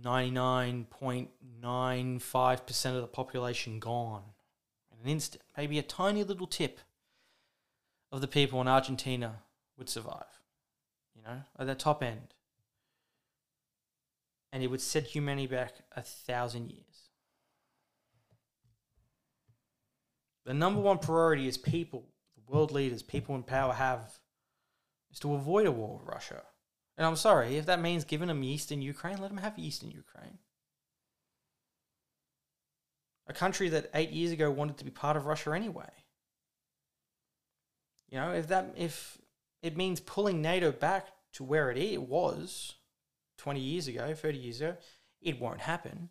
[0.04, 4.24] 99.95% of the population gone
[4.92, 5.44] in an instant.
[5.58, 6.80] Maybe a tiny little tip
[8.12, 9.42] of the people in Argentina
[9.78, 10.42] would survive,
[11.16, 12.35] you know, at the top end.
[14.56, 17.10] And it would set humanity back a thousand years.
[20.46, 22.06] The number one priority is people,
[22.38, 24.18] the world leaders, people in power have,
[25.12, 26.42] is to avoid a war with Russia.
[26.98, 30.38] And I'm sorry, if that means giving them eastern Ukraine, let them have eastern Ukraine.
[33.28, 35.92] A country that eight years ago wanted to be part of Russia anyway.
[38.08, 39.18] You know, if that if
[39.62, 42.76] it means pulling NATO back to where it was
[43.38, 44.78] 20 years ago, 30 years ago,
[45.22, 46.10] it won't happen.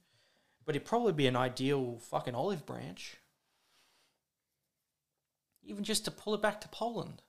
[0.64, 3.16] But it'd probably be an ideal fucking olive branch.
[5.62, 7.22] Even just to pull it back to Poland.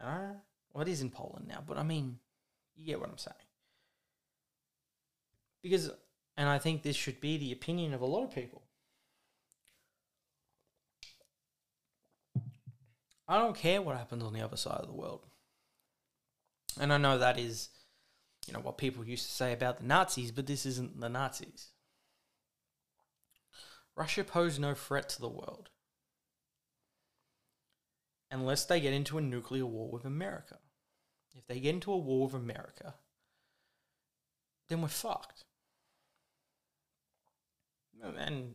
[0.00, 0.34] Uh,
[0.72, 2.18] well, it is in Poland now, but I mean,
[2.76, 3.34] you get what I'm saying.
[5.62, 5.90] Because,
[6.36, 8.62] and I think this should be the opinion of a lot of people.
[13.26, 15.26] I don't care what happens on the other side of the world.
[16.80, 17.68] And I know that is,
[18.48, 21.68] you know, what people used to say about the Nazis, but this isn't the Nazis.
[23.94, 25.68] Russia pose no threat to the world
[28.30, 30.58] unless they get into a nuclear war with America.
[31.36, 32.94] If they get into a war with America,
[34.68, 35.44] then we're fucked.
[38.02, 38.54] And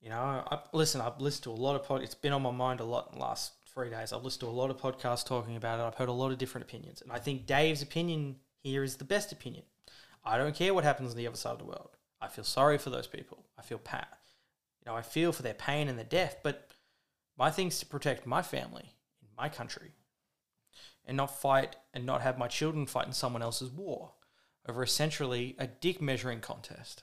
[0.00, 2.02] you know, I, listen, I've listened to a lot of pod.
[2.02, 4.12] It's been on my mind a lot in the last three days.
[4.12, 5.82] I've listened to a lot of podcasts talking about it.
[5.82, 9.04] I've heard a lot of different opinions, and I think Dave's opinion here is the
[9.04, 9.64] best opinion.
[10.24, 11.90] I don't care what happens on the other side of the world.
[12.20, 13.44] I feel sorry for those people.
[13.58, 14.18] I feel pat.
[14.80, 16.38] You know, I feel for their pain and their death.
[16.42, 16.68] But
[17.38, 19.92] my thing's to protect my family in my country,
[21.06, 24.12] and not fight and not have my children fight in someone else's war
[24.68, 27.02] over essentially a dick measuring contest.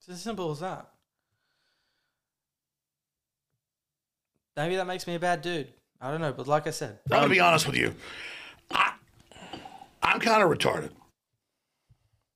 [0.00, 0.90] It's as simple as that.
[4.56, 5.72] Maybe that makes me a bad dude.
[6.00, 7.94] I don't know, but like I said, I'm gonna be honest with you.
[8.70, 8.92] I,
[10.04, 10.90] I'm kind of retarded.
[10.90, 10.92] it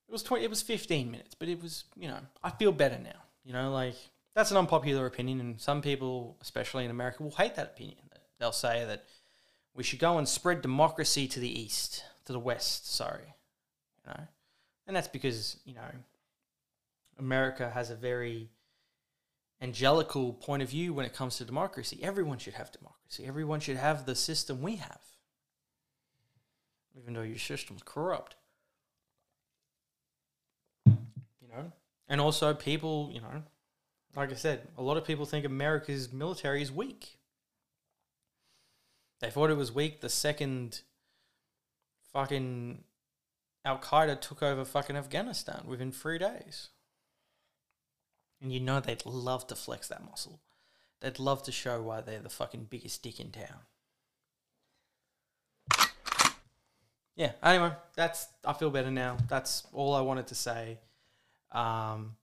[0.09, 0.45] was twenty.
[0.45, 3.21] It was fifteen minutes, but it was you know I feel better now.
[3.45, 3.95] You know, like
[4.35, 7.99] that's an unpopular opinion, and some people, especially in America, will hate that opinion.
[8.39, 9.05] They'll say that
[9.75, 12.93] we should go and spread democracy to the east, to the west.
[12.93, 13.35] Sorry,
[14.05, 14.21] you know,
[14.87, 15.91] and that's because you know
[17.19, 18.49] America has a very
[19.61, 21.99] angelical point of view when it comes to democracy.
[22.03, 23.25] Everyone should have democracy.
[23.27, 25.01] Everyone should have the system we have,
[26.99, 28.37] even though your system's corrupt.
[30.87, 31.73] You know,
[32.09, 33.43] and also people, you know,
[34.17, 37.17] like I said, a lot of people think America's military is weak.
[39.21, 40.83] They thought it was weak the second
[42.13, 42.85] fucking
[43.65, 46.69] Al Qaeda took over fucking Afghanistan within three days.
[48.41, 50.41] And you know they'd love to flex that muscle.
[51.01, 53.67] They'd love to show why they're the fucking biggest dick in town.
[57.19, 59.19] Yeah, anyway, that's I feel better now.
[59.29, 60.79] That's all I wanted to say.
[61.53, 62.17] Um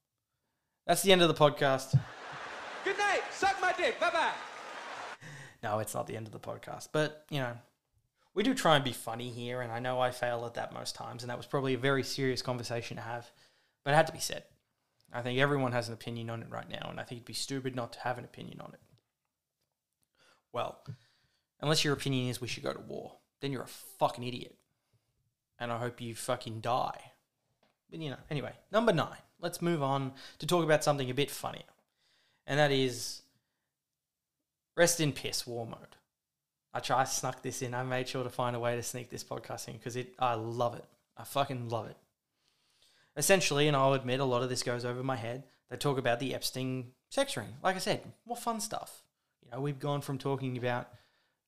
[0.87, 1.99] that's the end of the podcast.
[2.83, 3.21] Good night.
[3.31, 3.99] Suck my dick.
[3.99, 4.31] Bye bye.
[5.61, 6.89] No, it's not the end of the podcast.
[6.91, 7.53] But, you know,
[8.35, 10.93] we do try and be funny here, and I know I fail at that most
[10.93, 13.31] times, and that was probably a very serious conversation to have,
[13.83, 14.43] but it had to be said.
[15.11, 17.33] I think everyone has an opinion on it right now, and I think it'd be
[17.33, 18.79] stupid not to have an opinion on it.
[20.53, 20.85] Well,
[21.61, 23.67] unless your opinion is we should go to war, then you're a
[23.99, 24.55] fucking idiot.
[25.59, 27.11] And I hope you fucking die.
[27.89, 29.17] But, you know, anyway, number nine.
[29.39, 31.63] Let's move on to talk about something a bit funnier.
[32.47, 33.21] And that is
[34.75, 35.95] Rest in piss, war mode.
[36.73, 37.73] I try I snuck this in.
[37.73, 40.33] I made sure to find a way to sneak this podcast in because it I
[40.33, 40.85] love it.
[41.17, 41.95] I fucking love it.
[43.15, 45.43] Essentially, and I'll admit a lot of this goes over my head.
[45.69, 47.47] They talk about the Epstein sex ring.
[47.63, 49.03] Like I said, more fun stuff.
[49.41, 50.89] You know, we've gone from talking about,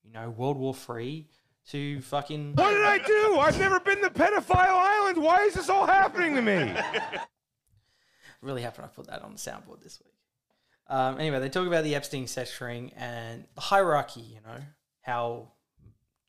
[0.02, 1.28] you know, World War Three
[1.72, 3.40] to fucking What did I do?
[3.40, 5.22] I've never been to Pedophile Island.
[5.22, 6.74] Why is this all happening to me?
[8.42, 10.14] really happy I put that on the soundboard this week.
[10.88, 14.64] Um, anyway, they talk about the Epstein sex ring and the hierarchy, you know,
[15.02, 15.52] how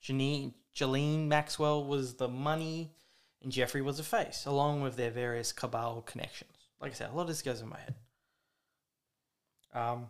[0.03, 2.93] Janine, Ghislaine Maxwell was the money
[3.43, 6.51] and Jeffrey was the face, along with their various cabal connections.
[6.81, 7.95] Like I said, a lot of this goes in my head.
[9.75, 10.09] Um,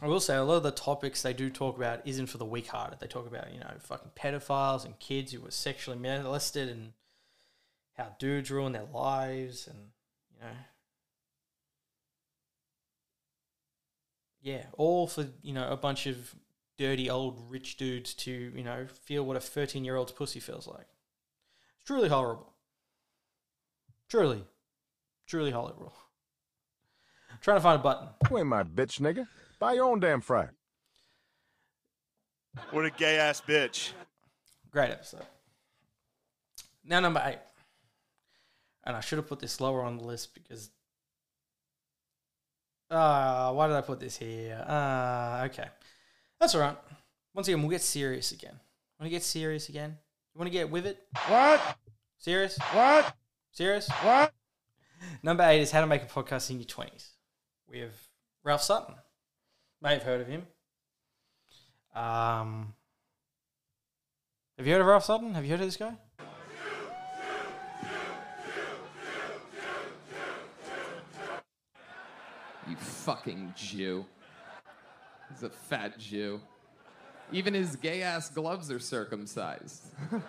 [0.00, 2.44] I will say a lot of the topics they do talk about isn't for the
[2.44, 2.98] weak-hearted.
[2.98, 6.92] They talk about you know fucking pedophiles and kids who were sexually molested and
[7.96, 9.78] how dudes ruin their lives and
[10.32, 10.54] you know
[14.42, 16.34] yeah, all for you know a bunch of
[16.78, 20.86] dirty old rich dudes to you know feel what a thirteen-year-old's pussy feels like.
[21.76, 22.52] It's truly horrible.
[24.08, 24.44] Truly,
[25.26, 25.94] truly horrible.
[27.30, 28.08] I'm trying to find a button.
[28.36, 29.26] Ain't my bitch, nigga.
[29.62, 30.48] Buy your own damn fry.
[32.72, 33.92] What a gay ass bitch.
[34.72, 35.22] Great episode.
[36.84, 37.38] Now number eight,
[38.82, 40.68] and I should have put this lower on the list because.
[42.90, 44.64] Ah, why did I put this here?
[44.66, 45.68] Ah, okay.
[46.40, 46.76] That's all right.
[47.32, 48.58] Once again, we'll get serious again.
[48.98, 49.96] Want to get serious again?
[50.34, 50.98] You want to get with it?
[51.28, 51.78] What?
[52.18, 52.58] Serious?
[52.72, 53.14] What?
[53.52, 53.88] Serious?
[53.88, 54.32] What?
[55.22, 57.10] Number eight is how to make a podcast in your twenties.
[57.68, 57.94] We have
[58.42, 58.96] Ralph Sutton.
[59.82, 60.46] May have heard of him.
[61.94, 62.74] Um,
[64.56, 65.34] have you heard of Ralph Sutton?
[65.34, 65.94] Have you heard of this guy?
[72.68, 74.06] You fucking Jew.
[75.28, 76.40] He's a fat Jew.
[77.32, 79.82] Even his gay ass gloves are circumcised.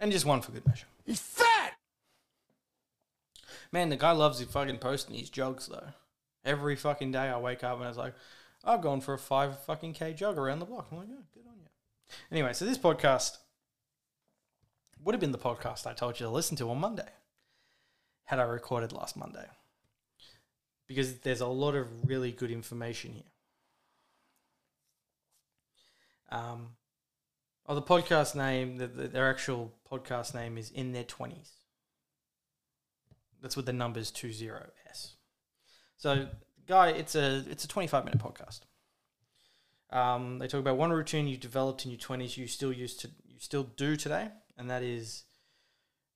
[0.00, 0.86] And just one for good measure.
[1.04, 1.72] He's fat!
[3.72, 5.88] Man, the guy loves his fucking posting his jogs though.
[6.48, 8.14] Every fucking day I wake up and it's like,
[8.64, 10.88] I've gone for a five fucking K jog around the block.
[10.90, 11.68] I'm like, oh, good on you.
[12.32, 13.36] Anyway, so this podcast
[15.04, 17.08] would have been the podcast I told you to listen to on Monday,
[18.24, 19.46] had I recorded last Monday,
[20.86, 23.22] because there's a lot of really good information here.
[26.30, 26.70] Um,
[27.66, 31.50] oh, the podcast name, the, the, their actual podcast name is In Their 20s.
[33.40, 34.48] That's with the numbers 20S.
[35.98, 36.28] So,
[36.66, 38.60] guy, it's a it's a 25 minute podcast.
[39.90, 43.08] Um, they talk about one routine you developed in your 20s you still used to
[43.26, 45.24] you still do today, and that is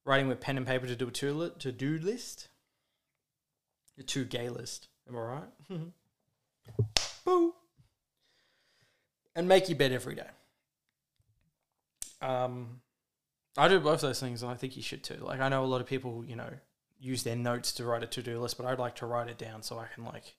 [0.05, 2.49] writing with pen and paper to do a to to do list.
[3.99, 4.89] A two gay list.
[5.09, 5.49] Am I right?
[7.25, 7.55] Boo.
[9.35, 10.29] And make your bed every day.
[12.21, 12.81] Um,
[13.57, 15.19] I do both those things, and I think you should too.
[15.21, 16.51] Like I know a lot of people, you know,
[17.03, 19.37] use their notes to write a to do list, but I'd like to write it
[19.37, 20.37] down so I can like,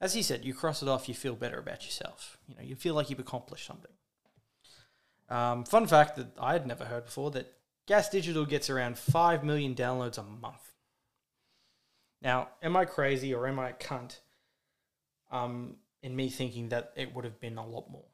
[0.00, 2.38] as he said, you cross it off, you feel better about yourself.
[2.48, 3.92] You know, you feel like you've accomplished something.
[5.28, 7.52] Um, fun fact that I had never heard before that
[7.86, 10.74] Gas Digital gets around five million downloads a month.
[12.22, 14.20] Now, am I crazy or am I a cunt?
[15.30, 18.04] Um, in me thinking that it would have been a lot more.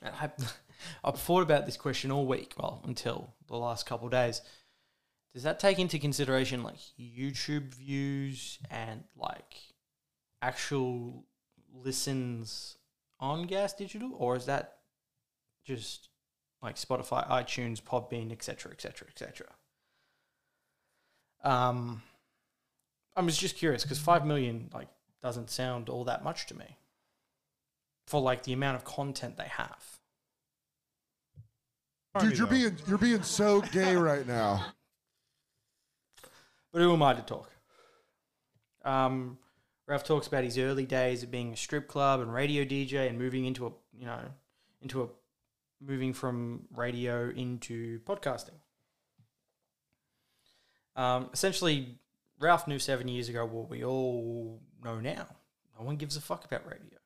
[0.00, 0.30] And I,
[1.04, 4.40] I've thought about this question all week, well, until the last couple days.
[5.34, 9.56] Does that take into consideration like YouTube views and like
[10.42, 11.24] actual
[11.72, 12.76] listens
[13.18, 14.78] on Gas Digital, or is that
[15.64, 16.08] just
[16.60, 19.46] like Spotify, iTunes, Podbean, etc., etc., etc.?
[21.44, 22.02] Um,
[23.16, 24.88] I was just curious because five million like
[25.22, 26.76] doesn't sound all that much to me
[28.06, 29.98] for like the amount of content they have.
[32.20, 34.66] Dude, you're being you're being so gay right now.
[36.72, 37.50] But who am I to talk?
[38.84, 39.38] Um,
[39.86, 43.18] Ralph talks about his early days of being a strip club and radio DJ and
[43.18, 44.20] moving into a you know
[44.80, 45.08] into a
[45.80, 48.58] moving from radio into podcasting.
[50.96, 51.98] Um, essentially,
[52.38, 55.26] Ralph knew seven years ago what we all know now.
[55.78, 56.98] No one gives a fuck about radio.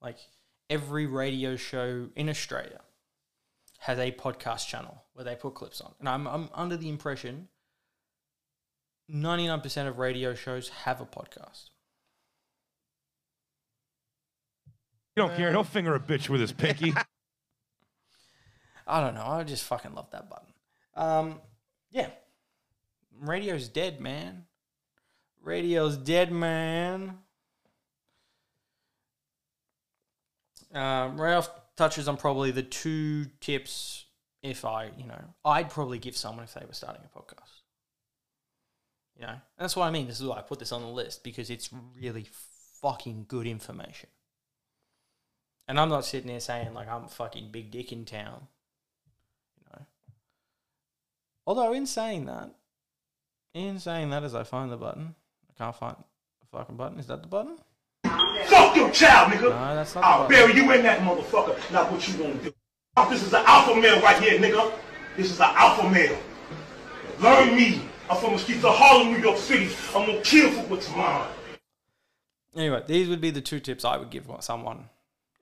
[0.00, 0.18] Like
[0.68, 2.80] every radio show in Australia
[3.78, 7.48] has a podcast channel where they put clips on, and I'm I'm under the impression
[9.10, 11.70] 99% of radio shows have a podcast.
[15.16, 15.50] You don't care.
[15.50, 16.92] He'll finger a bitch with his pinky.
[18.86, 19.24] I don't know.
[19.24, 20.52] I just fucking love that button.
[20.94, 21.40] Um,
[21.90, 22.08] yeah.
[23.20, 24.44] Radio's dead, man.
[25.42, 27.18] Radio's dead, man.
[30.74, 34.06] Um, Ralph touches on probably the two tips
[34.42, 37.63] if I, you know, I'd probably give someone if they were starting a podcast.
[39.18, 40.06] You know, and that's what I mean.
[40.06, 42.26] This is why I put this on the list because it's really
[42.82, 44.08] fucking good information.
[45.68, 48.48] And I'm not sitting there saying like I'm fucking big dick in town.
[49.58, 49.86] You know.
[51.46, 52.50] Although in saying that,
[53.54, 55.14] in saying that, as I find the button,
[55.48, 56.98] I can't find the fucking button.
[56.98, 57.56] Is that the button?
[58.46, 59.50] Fuck your child, nigga.
[59.50, 60.48] No, that's not I'll button.
[60.48, 61.56] bury you in that motherfucker.
[61.72, 62.52] Now what you gonna do?
[63.08, 64.72] This is an alpha male right here, nigga.
[65.16, 66.18] This is an alpha male.
[67.20, 67.80] Learn me.
[68.10, 69.74] I'm from the streets of Harlem, New York City.
[69.94, 71.28] I'm gonna kill for what's mine.
[72.54, 74.90] Anyway, these would be the two tips I would give someone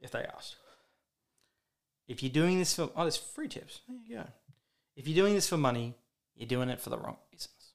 [0.00, 0.56] if they asked.
[2.06, 3.80] If you're doing this for oh, there's free tips.
[3.88, 4.28] There you go.
[4.96, 5.94] If you're doing this for money,
[6.36, 7.74] you're doing it for the wrong reasons.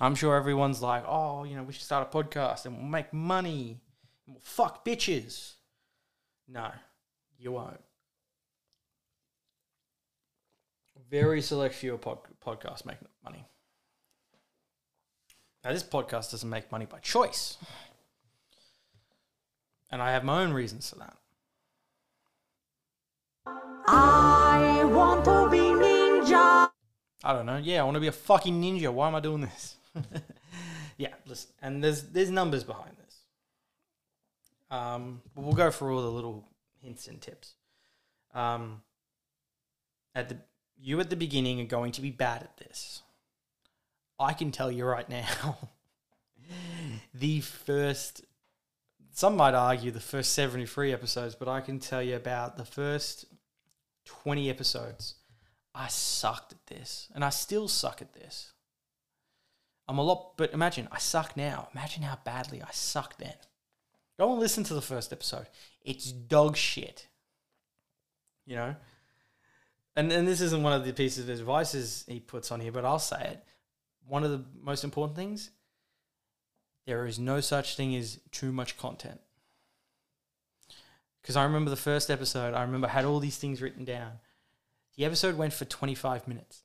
[0.00, 3.12] I'm sure everyone's like, oh, you know, we should start a podcast and we'll make
[3.12, 3.80] money
[4.26, 5.54] and we'll fuck bitches.
[6.48, 6.70] No,
[7.38, 7.80] you won't.
[11.10, 13.46] Very select few pod- podcasts make money.
[15.64, 17.58] Now, this podcast doesn't make money by choice.
[19.90, 21.16] And I have my own reasons for that.
[23.86, 26.70] I want to be ninja.
[27.22, 27.56] I don't know.
[27.56, 28.92] Yeah, I want to be a fucking ninja.
[28.92, 29.76] Why am I doing this?
[30.96, 31.50] yeah, listen.
[31.60, 33.16] And there's there's numbers behind this.
[34.70, 36.48] Um, but we'll go for all the little
[36.80, 37.54] hints and tips.
[38.32, 38.82] Um,
[40.14, 40.36] at the
[40.80, 43.02] you at the beginning are going to be bad at this.
[44.20, 45.58] I can tell you right now.
[47.14, 48.22] the first
[49.12, 53.26] some might argue the first 73 episodes, but I can tell you about the first
[54.06, 55.16] 20 episodes.
[55.74, 58.52] I sucked at this, and I still suck at this.
[59.86, 61.68] I'm a lot, but imagine I suck now.
[61.74, 63.34] Imagine how badly I suck then.
[64.18, 65.48] Go and listen to the first episode.
[65.82, 67.08] It's dog shit.
[68.46, 68.76] You know?
[69.96, 72.84] And, and this isn't one of the pieces of advice he puts on here, but
[72.84, 73.44] I'll say it.
[74.10, 75.50] One of the most important things
[76.84, 79.20] there is no such thing as too much content.
[81.22, 82.52] because I remember the first episode.
[82.52, 84.14] I remember I had all these things written down.
[84.96, 86.64] The episode went for 25 minutes.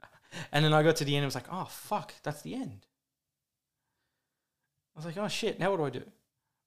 [0.52, 2.86] And then I got to the end and was like, oh, fuck, that's the end.
[4.94, 6.08] I was like, oh, shit, now what do I do?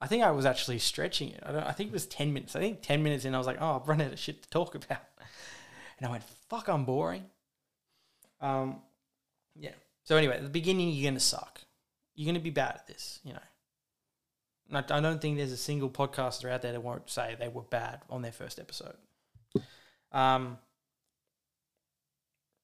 [0.02, 1.42] I think I was actually stretching it.
[1.46, 2.58] I, don't, I think it was 10 minutes.
[2.58, 4.50] I think 10 minutes in, I was like, oh, I've run out of shit to
[4.50, 5.00] talk about.
[5.98, 7.24] And I went, fuck, I'm boring.
[8.42, 8.82] Um,
[9.56, 9.72] yeah.
[10.04, 11.62] So anyway, at the beginning, you're going to suck.
[12.16, 13.40] You're going to be bad at this, you know.
[14.70, 17.48] And I, I don't think there's a single podcaster out there that won't say they
[17.48, 18.96] were bad on their first episode.
[20.12, 20.58] Um,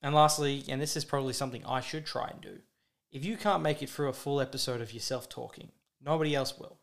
[0.02, 2.60] and lastly, and this is probably something I should try and do.
[3.12, 5.70] If you can't make it through a full episode of yourself talking,
[6.04, 6.78] nobody else will.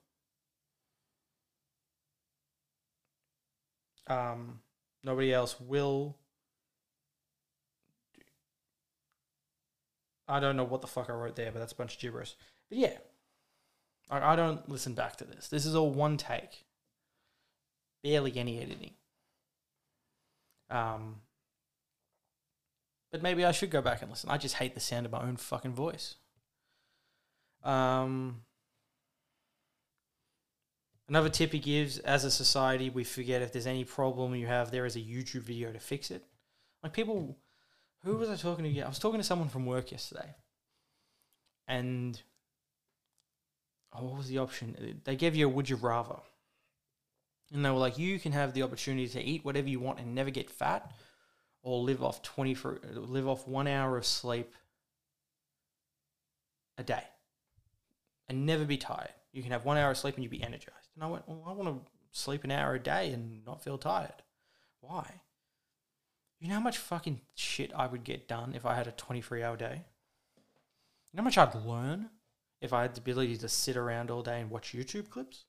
[4.08, 4.60] Um,
[5.04, 6.16] nobody else will.
[10.28, 12.34] I don't know what the fuck I wrote there, but that's a bunch of gibberish.
[12.68, 12.98] But yeah,
[14.10, 15.48] I, I don't listen back to this.
[15.48, 16.64] This is all one take,
[18.02, 18.94] barely any editing.
[20.68, 21.20] Um,
[23.12, 24.30] but maybe I should go back and listen.
[24.30, 26.16] I just hate the sound of my own fucking voice.
[27.62, 28.42] Um,
[31.08, 34.70] another tip he gives as a society, we forget if there's any problem you have,
[34.70, 36.24] there is a YouTube video to fix it.
[36.82, 37.38] Like people,
[38.06, 38.80] who was I talking to?
[38.80, 40.34] I was talking to someone from work yesterday,
[41.66, 42.20] and
[43.92, 45.00] oh, what was the option?
[45.04, 46.16] They gave you a would you rather,
[47.52, 50.14] and they were like, you can have the opportunity to eat whatever you want and
[50.14, 50.92] never get fat,
[51.62, 54.54] or live off twenty for live off one hour of sleep
[56.78, 57.04] a day,
[58.28, 59.10] and never be tired.
[59.32, 60.90] You can have one hour of sleep and you'll be energized.
[60.94, 63.76] And I went, well, I want to sleep an hour a day and not feel
[63.76, 64.22] tired.
[64.80, 65.20] Why?
[66.40, 69.42] You know how much fucking shit I would get done if I had a 23
[69.42, 69.84] hour day?
[71.12, 72.10] You know how much I'd learn
[72.60, 75.44] if I had the ability to sit around all day and watch YouTube clips?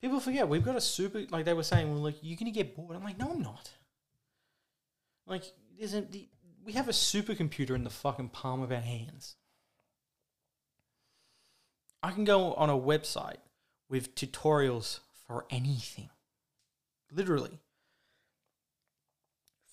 [0.00, 2.56] People forget we've got a super, like they were saying, well, like, you're going to
[2.56, 2.94] get bored.
[2.94, 3.70] I'm like, no, I'm not.
[5.26, 5.44] Like,
[5.78, 6.28] isn't the,
[6.64, 9.36] we have a supercomputer in the fucking palm of our hands.
[12.02, 13.38] I can go on a website
[13.88, 16.10] with tutorials for anything.
[17.10, 17.58] Literally.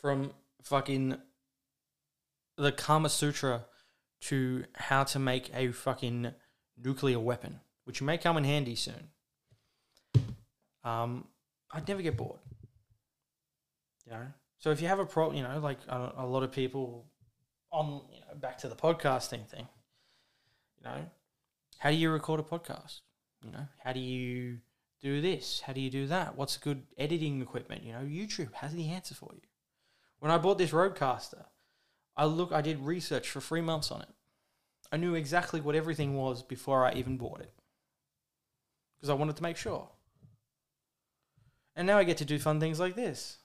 [0.05, 1.17] From fucking
[2.57, 3.65] the Kama Sutra
[4.21, 6.31] to how to make a fucking
[6.77, 9.09] nuclear weapon, which may come in handy soon.
[10.83, 11.25] Um,
[11.71, 12.37] I'd never get bored.
[14.05, 14.27] You know?
[14.59, 17.07] So if you have a problem, you know, like a, a lot of people
[17.71, 19.67] on, you know, back to the podcasting thing,
[20.77, 21.03] you know,
[21.79, 22.99] how do you record a podcast?
[23.43, 24.59] You know, how do you
[25.01, 25.61] do this?
[25.65, 26.37] How do you do that?
[26.37, 27.81] What's good editing equipment?
[27.81, 29.41] You know, YouTube has the answer for you.
[30.19, 31.45] When I bought this RODECaster,
[32.17, 34.09] I look I did research for three months on it.
[34.91, 37.51] I knew exactly what everything was before I even bought it.
[38.95, 39.89] Because I wanted to make sure.
[41.75, 43.37] And now I get to do fun things like this.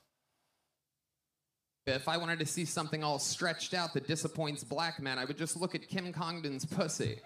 [1.86, 5.38] If I wanted to see something all stretched out that disappoints black men, I would
[5.38, 7.20] just look at Kim Congdon's pussy.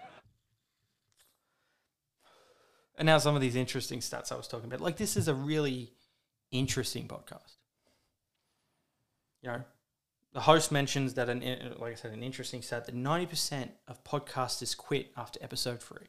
[2.97, 4.81] And now some of these interesting stats I was talking about.
[4.81, 5.91] Like this is a really
[6.51, 7.57] interesting podcast.
[9.45, 9.63] You know,
[10.33, 11.41] the host mentions that an
[11.77, 16.07] like I said, an interesting stat that ninety percent of podcasters quit after episode three.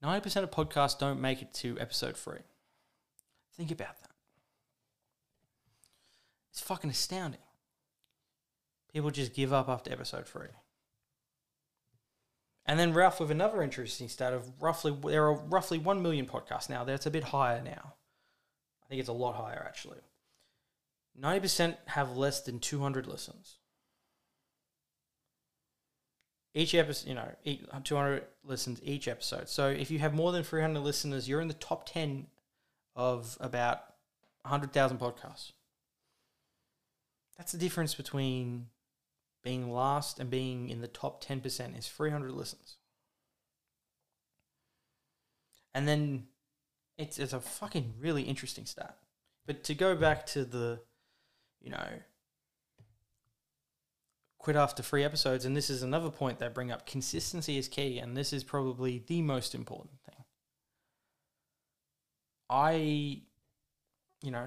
[0.00, 2.40] Ninety percent of podcasts don't make it to episode three.
[3.54, 4.10] Think about that.
[6.50, 7.40] It's fucking astounding.
[8.94, 10.48] People just give up after episode three.
[12.64, 16.70] And then Ralph with another interesting stat of roughly there are roughly one million podcasts
[16.70, 16.82] now.
[16.84, 17.94] That's a bit higher now.
[18.82, 19.98] I think it's a lot higher actually.
[21.20, 23.56] Ninety percent have less than two hundred listens.
[26.54, 27.30] Each episode, you know,
[27.84, 29.48] two hundred listens each episode.
[29.48, 32.26] So if you have more than three hundred listeners, you're in the top ten
[32.94, 33.80] of about
[34.44, 35.52] hundred thousand podcasts.
[37.36, 38.66] That's the difference between
[39.44, 42.76] being last and being in the top 10% is 300 listens.
[45.72, 46.26] And then
[46.96, 48.96] it's, it's a fucking really interesting stat.
[49.46, 50.80] But to go back to the,
[51.60, 51.88] you know,
[54.38, 57.98] quit after three episodes, and this is another point they bring up consistency is key,
[57.98, 60.24] and this is probably the most important thing.
[62.48, 63.22] I,
[64.22, 64.46] you know,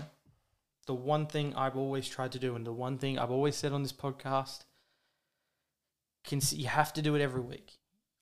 [0.88, 3.74] the one thing I've always tried to do, and the one thing I've always said
[3.74, 4.64] on this podcast
[6.28, 7.74] cons- you have to do it every week.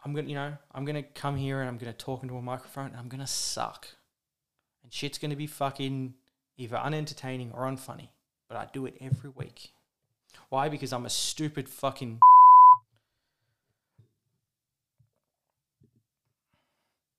[0.03, 2.87] I'm gonna, you know, I'm gonna come here and I'm gonna talk into a microphone
[2.87, 3.87] and I'm gonna suck,
[4.83, 6.15] and shit's gonna be fucking
[6.57, 8.09] either unentertaining or unfunny.
[8.49, 9.69] But I do it every week.
[10.49, 10.67] Why?
[10.67, 12.19] Because I'm a stupid fucking.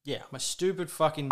[0.04, 1.30] Yeah, I'm a stupid fucking.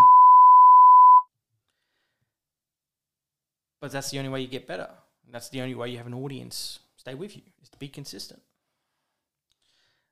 [3.81, 4.89] but that's the only way you get better.
[5.25, 7.87] And that's the only way you have an audience stay with you is to be
[7.87, 8.41] consistent.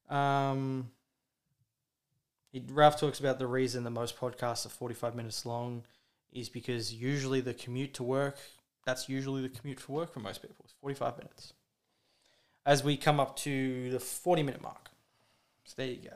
[0.09, 0.91] Um,
[2.69, 5.83] Ralph talks about the reason that most podcasts are 45 minutes long
[6.33, 8.37] is because usually the commute to work,
[8.87, 11.51] that's usually the commute for work for most people, is 45 minutes.
[12.65, 14.89] As we come up to the 40 minute mark.
[15.65, 16.15] So there you go.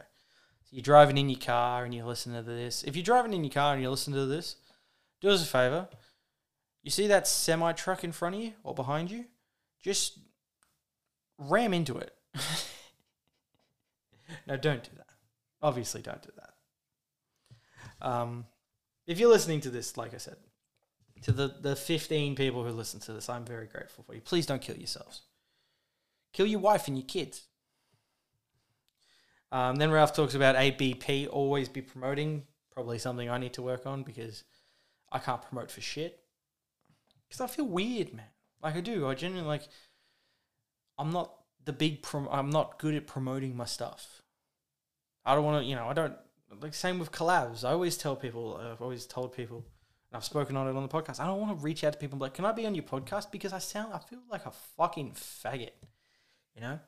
[0.64, 2.84] So you're driving in your car and you listen to this.
[2.84, 4.56] If you're driving in your car and you listen to this,
[5.20, 5.90] do us a favor.
[6.82, 9.26] You see that semi truck in front of you or behind you?
[9.84, 10.20] Just
[11.38, 12.16] ram into it.
[14.48, 15.08] no, don't do that.
[15.62, 18.08] Obviously, don't do that.
[18.08, 18.46] Um,
[19.08, 20.38] if you're listening to this, like I said,
[21.24, 24.22] to the, the 15 people who listen to this, I'm very grateful for you.
[24.22, 25.22] Please don't kill yourselves.
[26.34, 27.44] Kill your wife and your kids.
[29.52, 32.44] Um, then Ralph talks about ABP, always be promoting.
[32.72, 34.46] Probably something I need to work on because
[35.12, 36.20] I can't promote for shit.
[37.28, 38.28] Because I feel weird, man.
[38.64, 39.08] Like I do.
[39.08, 39.64] I genuinely like.
[40.98, 41.34] I'm not
[41.66, 42.02] the big.
[42.02, 44.22] Prom- I'm not good at promoting my stuff.
[45.26, 45.70] I don't want to.
[45.70, 45.88] You know.
[45.88, 46.16] I don't
[46.62, 46.74] like.
[46.74, 47.66] Same with collabs.
[47.66, 48.58] I always tell people.
[48.62, 49.66] I've always told people.
[50.14, 51.20] I've spoken on it on the podcast.
[51.20, 53.32] I don't want to reach out to people like, "Can I be on your podcast?"
[53.32, 53.94] Because I sound.
[53.94, 55.72] I feel like a fucking faggot.
[56.56, 56.80] You know.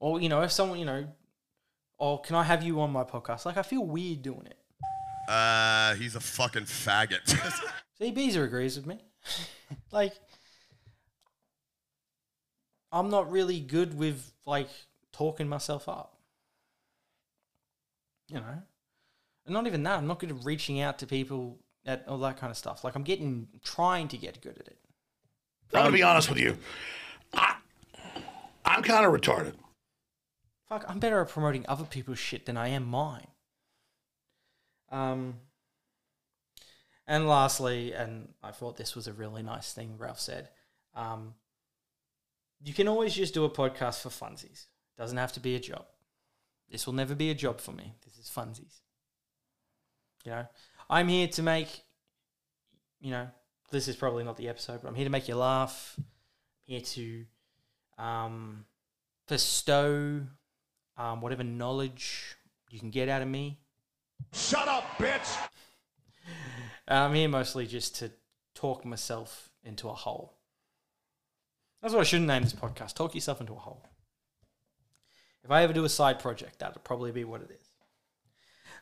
[0.00, 1.06] Or you know, if someone you know,
[1.98, 3.44] or can I have you on my podcast?
[3.44, 4.58] Like I feel weird doing it.
[5.28, 7.28] Uh, he's a fucking faggot.
[7.98, 8.98] See, Beezer agrees with me.
[9.92, 10.14] like,
[12.90, 14.68] I'm not really good with like
[15.12, 16.16] talking myself up.
[18.26, 18.62] You know,
[19.50, 19.98] not even that.
[19.98, 22.84] I'm not good at reaching out to people at all that kind of stuff.
[22.84, 24.78] Like, I'm getting trying to get good at it.
[25.72, 26.56] I'm gonna be honest with you.
[27.32, 27.56] I,
[28.64, 29.54] I'm kind of retarded.
[30.68, 33.26] Fuck, I'm better at promoting other people's shit than I am mine.
[34.90, 35.34] Um,
[37.06, 40.48] and lastly, and I thought this was a really nice thing Ralph said.
[40.94, 41.34] Um,
[42.62, 44.66] you can always just do a podcast for funsies.
[44.96, 45.86] Doesn't have to be a job.
[46.70, 47.94] This will never be a job for me.
[48.04, 48.80] This is funsies.
[50.24, 50.46] You know,
[50.88, 51.68] I'm here to make.
[53.00, 53.28] You know,
[53.70, 55.94] this is probably not the episode, but I'm here to make you laugh.
[55.98, 56.04] I'm
[56.64, 57.24] here to
[57.98, 58.64] um,
[59.26, 60.20] bestow
[60.96, 62.36] um, whatever knowledge
[62.70, 63.58] you can get out of me.
[64.32, 65.36] Shut up, bitch!
[66.86, 68.10] I'm here mostly just to
[68.54, 70.34] talk myself into a hole.
[71.80, 72.94] That's what I shouldn't name this podcast.
[72.94, 73.86] Talk yourself into a hole.
[75.42, 77.69] If I ever do a side project, that'll probably be what it is.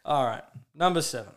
[0.09, 0.43] All right,
[0.75, 1.33] number seven.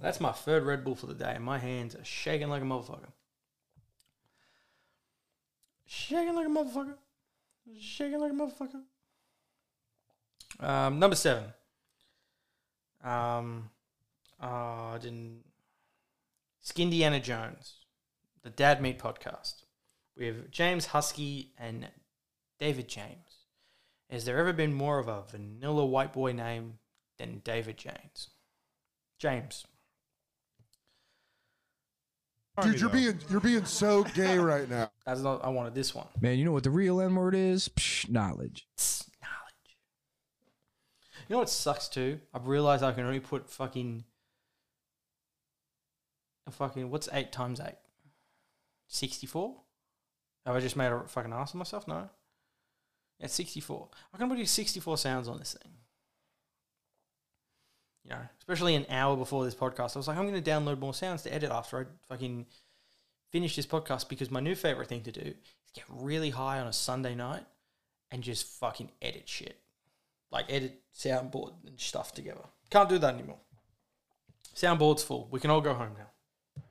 [0.00, 2.64] That's my third Red Bull for the day, and my hands are shaking like a
[2.64, 3.10] motherfucker.
[5.84, 6.94] Shaking like a motherfucker.
[7.80, 8.82] Shaking like a motherfucker.
[10.64, 11.46] Um, number seven.
[13.02, 13.68] Um,
[14.40, 15.42] uh, I didn't.
[16.64, 17.80] Skindiana Jones,
[18.44, 19.64] the Dad Meat podcast
[20.16, 21.88] with James Husky and
[22.60, 23.31] David James.
[24.12, 26.74] Has there ever been more of a vanilla white boy name
[27.18, 28.28] than David James?
[29.18, 29.66] James.
[32.60, 34.90] Dude, you're being you're being so gay right now.
[35.06, 35.42] That's not.
[35.42, 36.08] I wanted this one.
[36.20, 37.70] Man, you know what the real N word is?
[37.70, 38.68] Psh, knowledge.
[41.28, 42.20] You know what sucks too?
[42.34, 44.04] I've realized I can only put fucking
[46.46, 47.78] a fucking what's eight times eight?
[48.88, 49.62] Sixty four?
[50.44, 51.88] Have I just made a fucking ass of myself?
[51.88, 52.10] No.
[53.30, 53.88] Sixty four.
[54.12, 55.72] I can produce sixty four sounds on this thing.
[58.04, 60.80] You know, especially an hour before this podcast, I was like, I'm going to download
[60.80, 62.46] more sounds to edit after I fucking
[63.30, 66.66] finish this podcast because my new favorite thing to do is get really high on
[66.66, 67.44] a Sunday night
[68.10, 69.62] and just fucking edit shit
[70.32, 72.40] like edit soundboard and stuff together.
[72.70, 73.38] Can't do that anymore.
[74.56, 75.28] Soundboard's full.
[75.30, 76.62] We can all go home now.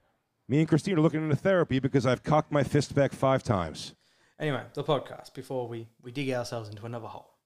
[0.49, 3.93] Me and Christine are looking into therapy because I've cocked my fist back five times.
[4.41, 7.37] Anyway, the podcast before we we dig ourselves into another hole.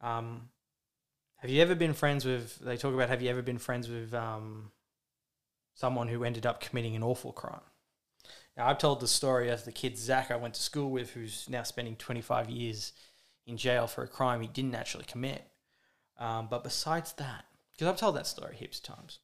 [0.00, 0.48] Um,
[1.36, 2.58] have you ever been friends with?
[2.58, 4.72] They talk about have you ever been friends with um,
[5.74, 7.60] someone who ended up committing an awful crime?
[8.56, 11.50] Now I've told the story of the kid Zach I went to school with, who's
[11.50, 12.94] now spending twenty five years
[13.46, 15.46] in jail for a crime he didn't actually commit.
[16.18, 19.18] Um, but besides that, because I've told that story heaps of times,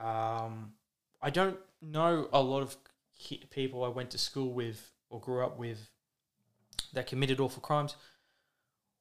[0.00, 0.72] um,
[1.22, 2.76] I don't know a lot of
[3.50, 5.90] people I went to school with or grew up with
[6.92, 7.96] that committed awful crimes.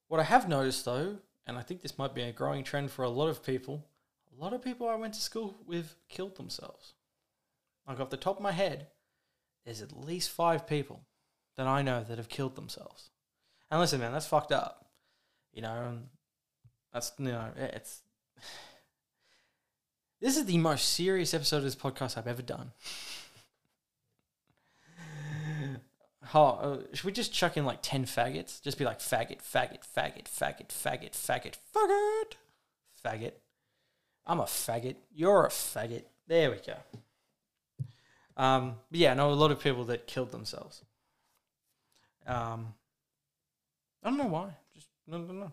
[0.07, 3.03] What I have noticed though, and I think this might be a growing trend for
[3.03, 3.85] a lot of people,
[4.37, 6.93] a lot of people I went to school with killed themselves.
[7.87, 8.87] Like off the top of my head,
[9.65, 11.01] there's at least five people
[11.55, 13.09] that I know that have killed themselves.
[13.69, 14.89] And listen, man, that's fucked up.
[15.53, 15.99] You know,
[16.93, 18.01] that's you know, it's
[20.19, 22.71] This is the most serious episode of this podcast I've ever done.
[26.33, 28.61] Oh, should we just chuck in like 10 faggots?
[28.61, 32.33] Just be like faggot, faggot, faggot, faggot, faggot, faggot, faggot,
[33.05, 33.31] faggot.
[34.25, 34.95] I'm a faggot.
[35.13, 36.03] You're a faggot.
[36.27, 36.75] There we go.
[38.35, 40.83] Um, but yeah, I know a lot of people that killed themselves.
[42.27, 42.73] Um,
[44.03, 44.49] I don't know why.
[44.75, 45.51] Just no, no, no.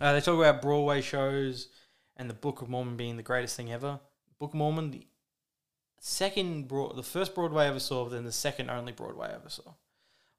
[0.00, 1.68] Uh, they talk about Broadway shows
[2.16, 3.98] and the Book of Mormon being the greatest thing ever.
[4.38, 5.06] Book of Mormon, the
[6.06, 9.34] second broad, the first Broadway I ever saw, but then the second only Broadway I
[9.34, 9.74] ever saw.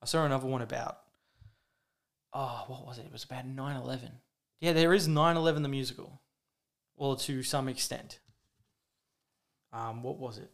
[0.02, 1.00] I saw another one about.
[2.34, 3.06] Oh, what was it?
[3.06, 4.12] It was about 9-11.
[4.62, 6.22] Yeah, there is 9-11 the musical,
[6.96, 8.20] well, to some extent.
[9.74, 10.50] Um, what was it?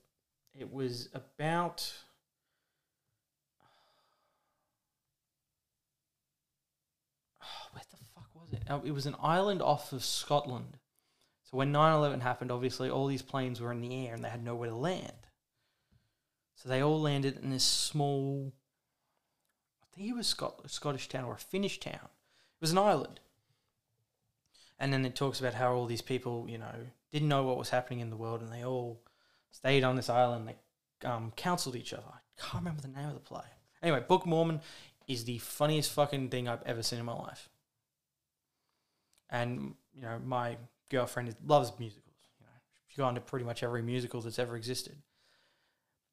[0.59, 1.93] It was about.
[7.41, 8.64] Oh, where the fuck was it?
[8.68, 10.78] Oh, it was an island off of Scotland.
[11.54, 14.30] So when 9 11 happened, obviously all these planes were in the air and they
[14.30, 15.28] had nowhere to land.
[16.56, 18.51] So they all landed in this small,
[19.84, 21.93] I think it was Scot- Scottish town or a Finnish town.
[21.93, 23.20] It was an island.
[24.80, 26.74] And then it talks about how all these people, you know,
[27.12, 29.04] didn't know what was happening in the world and they all
[29.51, 30.47] stayed on this island.
[30.47, 32.04] They um, counseled each other.
[32.08, 33.45] I can't remember the name of the play.
[33.84, 34.60] Anyway, Book Mormon
[35.08, 37.47] is the funniest fucking thing I've ever seen in my life.
[39.30, 40.58] And, you know, my
[40.94, 42.16] girlfriend loves musicals.
[42.39, 42.52] You know,
[42.88, 44.96] she's gone to pretty much every musical that's ever existed.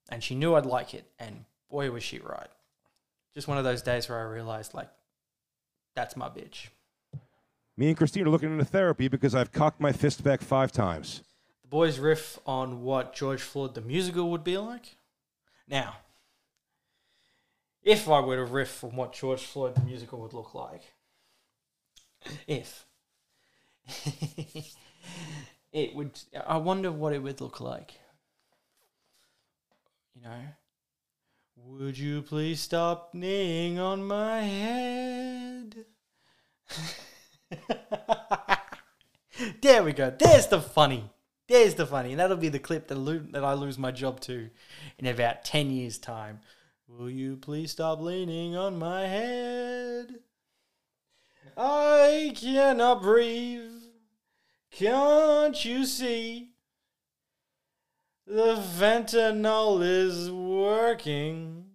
[0.09, 2.49] And she knew I'd like it, and boy was she right.
[3.33, 4.89] Just one of those days where I realized, like,
[5.95, 6.67] that's my bitch.
[7.77, 11.21] Me and Christine are looking into therapy because I've cocked my fist back five times.
[11.61, 14.97] The boys riff on what George Floyd the musical would be like.
[15.67, 15.97] Now,
[17.83, 20.81] if I were to riff on what George Floyd the musical would look like,
[22.47, 22.85] if
[25.73, 27.93] it would, I wonder what it would look like.
[30.15, 30.39] You know,
[31.55, 35.85] would you please stop kneeing on my head?
[39.61, 40.13] there we go.
[40.17, 41.09] There's the funny.
[41.47, 42.11] There's the funny.
[42.11, 44.49] And that'll be the clip that, lo- that I lose my job to
[44.97, 46.39] in about 10 years' time.
[46.87, 50.19] Will you please stop leaning on my head?
[51.55, 53.70] I cannot breathe.
[54.71, 56.51] Can't you see?
[58.25, 61.65] The fentanyl is working.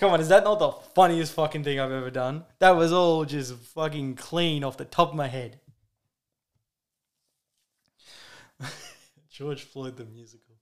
[0.00, 2.44] Come on, is that not the funniest fucking thing I've ever done?
[2.58, 5.60] That was all just fucking clean off the top of my head.
[9.30, 10.56] George Floyd the musical.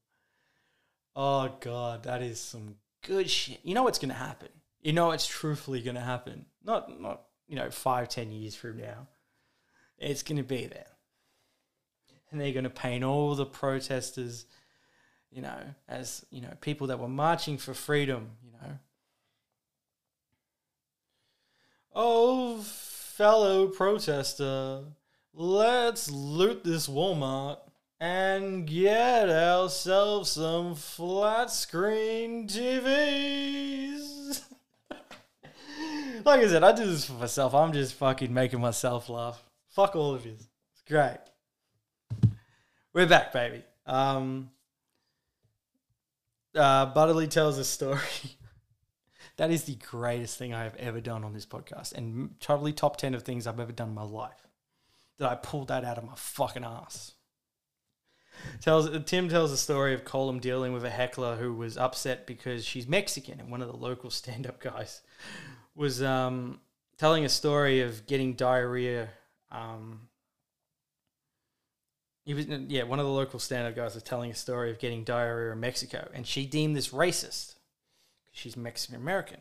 [1.14, 3.61] Oh god, that is some good shit.
[3.62, 4.49] You know what's gonna happen.
[4.82, 6.47] You know it's truthfully gonna happen.
[6.64, 9.09] Not not you know five ten years from now.
[9.99, 10.86] It's gonna be there,
[12.30, 14.47] and they're gonna paint all the protesters,
[15.30, 18.30] you know, as you know people that were marching for freedom.
[18.45, 18.78] You know.
[21.95, 24.82] Oh, fellow protester,
[25.32, 27.59] let's loot this Walmart
[28.01, 34.03] and get ourselves some flat screen TVs.
[36.25, 37.55] Like I said, I do this for myself.
[37.55, 39.43] I'm just fucking making myself laugh.
[39.70, 40.33] Fuck all of you.
[40.33, 41.18] It's great.
[42.93, 43.62] We're back, baby.
[43.87, 44.51] Um,
[46.55, 47.99] uh, Butterly tells a story.
[49.37, 52.97] that is the greatest thing I have ever done on this podcast, and totally top
[52.97, 54.47] ten of things I've ever done in my life.
[55.18, 57.12] That I pulled that out of my fucking ass
[58.61, 62.64] tells Tim tells a story of Colum dealing with a heckler who was upset because
[62.64, 65.03] she's Mexican, and one of the local stand-up guys
[65.75, 66.61] was um,
[66.99, 69.09] telling a story of getting diarrhea.
[69.51, 70.09] Um,
[72.25, 75.05] he was yeah, one of the local stand-up guys was telling a story of getting
[75.05, 77.55] diarrhea in Mexico, and she deemed this racist
[78.25, 79.41] because she's Mexican American.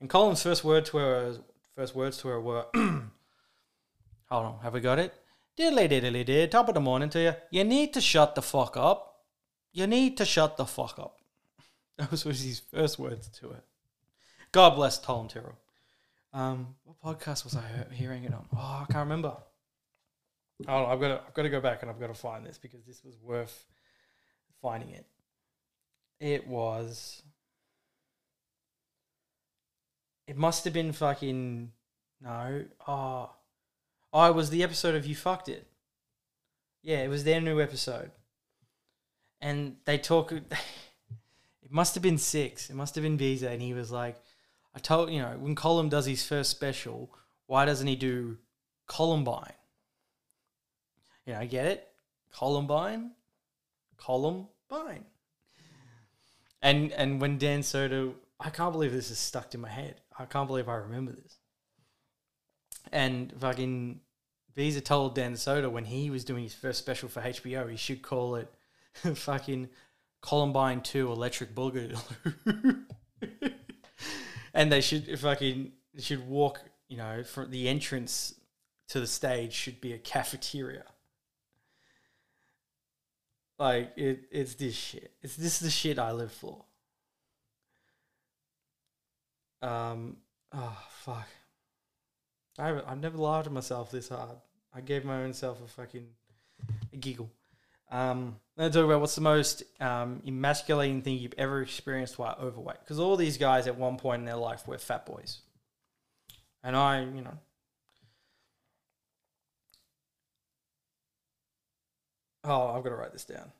[0.00, 1.36] And Colin's first word to her
[1.74, 3.10] first words to her were, "Hold
[4.30, 5.14] on, have we got it?"
[5.58, 7.34] Diddly diddly did, top of the morning to you.
[7.50, 9.22] You need to shut the fuck up.
[9.72, 11.20] You need to shut the fuck up.
[11.98, 13.62] That was his first words to her.
[14.52, 15.58] God bless Tom Terrell.
[16.32, 18.46] Um, what podcast was I hearing it on?
[18.54, 19.36] Oh, I can't remember.
[20.68, 22.58] Oh, I've got to, I've got to go back and I've got to find this
[22.58, 23.64] because this was worth
[24.62, 25.06] finding it.
[26.20, 27.22] It was.
[30.26, 31.72] It must have been fucking
[32.22, 32.64] no.
[32.86, 33.30] Oh,
[34.12, 35.66] oh, it was the episode of You Fucked It.
[36.82, 38.10] Yeah, it was their new episode,
[39.40, 40.32] and they talk.
[41.62, 42.70] It must have been six.
[42.70, 44.14] It must have been Visa, and he was like,
[44.76, 47.10] "I told you know when Colum does his first special,
[47.46, 48.36] why doesn't he do
[48.86, 49.54] Columbine?"
[51.24, 51.88] You know, I get it?
[52.32, 53.12] Columbine,
[53.96, 55.06] Columbine.
[56.60, 60.02] And and when Dan Soder, I can't believe this is stuck in my head.
[60.18, 61.38] I can't believe I remember this.
[62.92, 64.00] And fucking
[64.54, 68.02] Visa told Dan Soder when he was doing his first special for HBO, he should
[68.02, 68.52] call it
[69.14, 69.68] fucking
[70.20, 72.84] Columbine 2 Electric Boogaloo.
[74.56, 78.34] and they should fucking they should walk, you know, from the entrance
[78.88, 80.84] to the stage should be a cafeteria.
[83.58, 85.12] Like it, it's this shit.
[85.22, 86.64] It's this is the shit I live for.
[89.62, 90.16] Um.
[90.52, 91.28] Oh fuck.
[92.58, 94.38] I haven't, I've never laughed at myself this hard.
[94.74, 96.06] I gave my own self a fucking
[96.92, 97.30] a giggle.
[97.90, 102.80] Um, let's talk about what's the most um, emasculating thing you've ever experienced while overweight.
[102.80, 105.40] Because all these guys at one point in their life were fat boys,
[106.62, 107.38] and I, you know,
[112.44, 113.52] oh, I've got to write this down.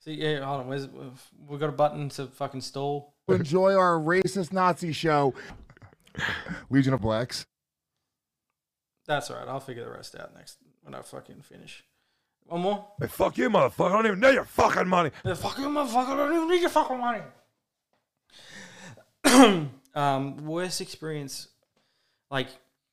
[0.00, 0.68] See, yeah, hold on.
[0.68, 0.88] Where's
[1.48, 3.14] we've got a button to fucking stall.
[3.28, 5.32] Enjoy our racist Nazi show,
[6.68, 7.46] Legion of Blacks.
[9.06, 9.48] That's all right.
[9.48, 11.84] I'll figure the rest out next when I fucking finish.
[12.46, 12.86] One more.
[13.00, 13.90] Hey, fuck you, motherfucker.
[13.90, 15.10] I don't even know your fucking money.
[15.24, 16.08] Yeah, fuck you, motherfucker.
[16.08, 17.22] I don't even need your fucking money.
[19.94, 21.48] um, worst experience,
[22.30, 22.48] like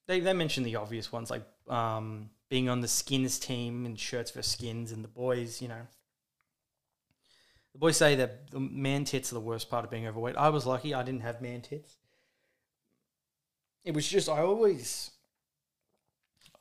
[0.08, 4.32] they they mentioned the obvious ones, like um being on the skins team and shirts
[4.32, 5.82] for skins, and the boys, you know.
[7.74, 10.38] The boys say that the man tits are the worst part of being overweight.
[10.38, 11.98] I was lucky; I didn't have man tits.
[13.84, 15.12] It was just I always,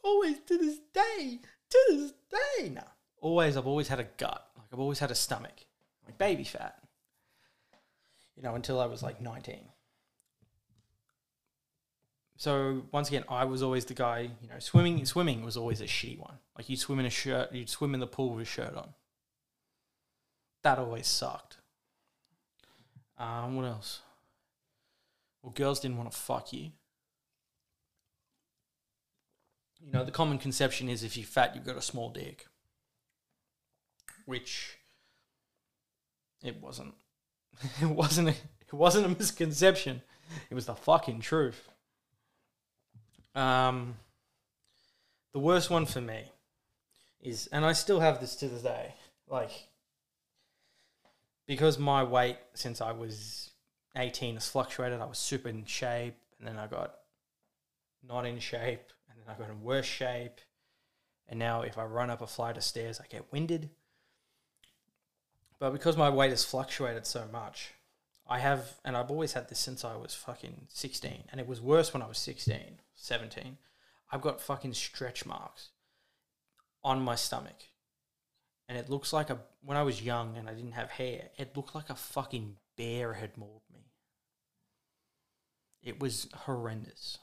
[0.02, 1.40] always to this day,
[1.70, 2.82] to this day, no,
[3.20, 4.46] always I've always had a gut.
[4.56, 5.64] Like I've always had a stomach,
[6.06, 6.76] like baby fat.
[8.36, 9.64] You know, until I was like nineteen.
[12.36, 14.30] So once again, I was always the guy.
[14.42, 15.04] You know, swimming.
[15.04, 16.38] Swimming was always a shitty one.
[16.56, 18.94] Like you'd swim in a shirt, you'd swim in the pool with a shirt on.
[20.62, 21.58] That always sucked.
[23.18, 24.00] Um, what else?
[25.42, 26.70] Well, girls didn't want to fuck you.
[29.84, 32.46] You know, the common conception is if you're fat, you've got a small dick.
[34.26, 34.76] Which
[36.42, 36.94] it wasn't.
[37.82, 40.02] It wasn't a, it wasn't a misconception.
[40.48, 41.68] It was the fucking truth.
[43.34, 43.96] Um
[45.32, 46.24] the worst one for me
[47.20, 48.94] is and I still have this to this day.
[49.28, 49.50] Like
[51.46, 53.50] because my weight since I was
[53.96, 56.94] 18 has fluctuated, I was super in shape and then I got
[58.06, 58.92] not in shape
[59.28, 60.40] I got in worse shape.
[61.28, 63.70] And now if I run up a flight of stairs, I get winded.
[65.58, 67.74] But because my weight has fluctuated so much,
[68.26, 71.60] I have, and I've always had this since I was fucking 16, and it was
[71.60, 73.58] worse when I was 16, 17.
[74.10, 75.70] I've got fucking stretch marks
[76.82, 77.56] on my stomach.
[78.68, 81.56] And it looks like a, when I was young and I didn't have hair, it
[81.56, 83.90] looked like a fucking bear had mauled me.
[85.82, 87.18] It was horrendous.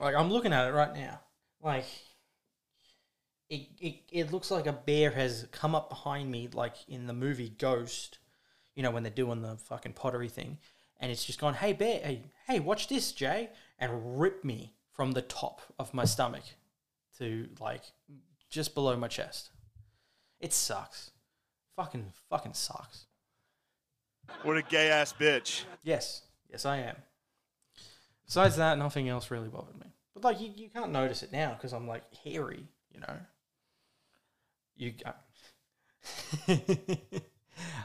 [0.00, 1.20] Like, I'm looking at it right now.
[1.62, 1.84] Like,
[3.50, 7.12] it, it, it looks like a bear has come up behind me, like in the
[7.12, 8.18] movie Ghost,
[8.74, 10.58] you know, when they're doing the fucking pottery thing,
[10.98, 15.12] and it's just gone, hey, bear, hey, hey, watch this, Jay, and rip me from
[15.12, 16.44] the top of my stomach
[17.18, 17.82] to like
[18.48, 19.50] just below my chest.
[20.40, 21.10] It sucks.
[21.76, 23.06] Fucking, fucking sucks.
[24.42, 25.64] What a gay ass bitch.
[25.82, 26.96] Yes, yes, I am.
[28.30, 29.88] Besides that, nothing else really bothered me.
[30.14, 33.16] But like, you, you can't notice it now because I'm like hairy, you know.
[34.76, 35.14] You, uh,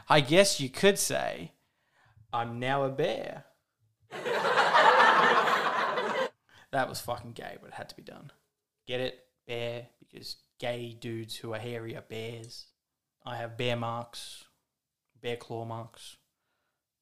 [0.08, 1.50] I guess you could say,
[2.32, 3.46] I'm now a bear.
[6.70, 8.30] that was fucking gay, but it had to be done.
[8.86, 9.18] Get it,
[9.48, 12.66] bear, because gay dudes who are hairy are bears.
[13.24, 14.44] I have bear marks,
[15.20, 16.18] bear claw marks,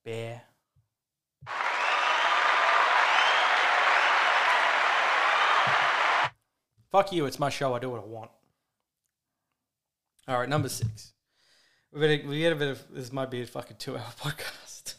[0.03, 0.45] bear.
[6.91, 7.75] Fuck you, it's my show.
[7.75, 8.31] I do what I want.
[10.29, 11.13] All right, number six.
[11.93, 13.13] We get a bit of this.
[13.13, 14.95] Might be a fucking two-hour podcast.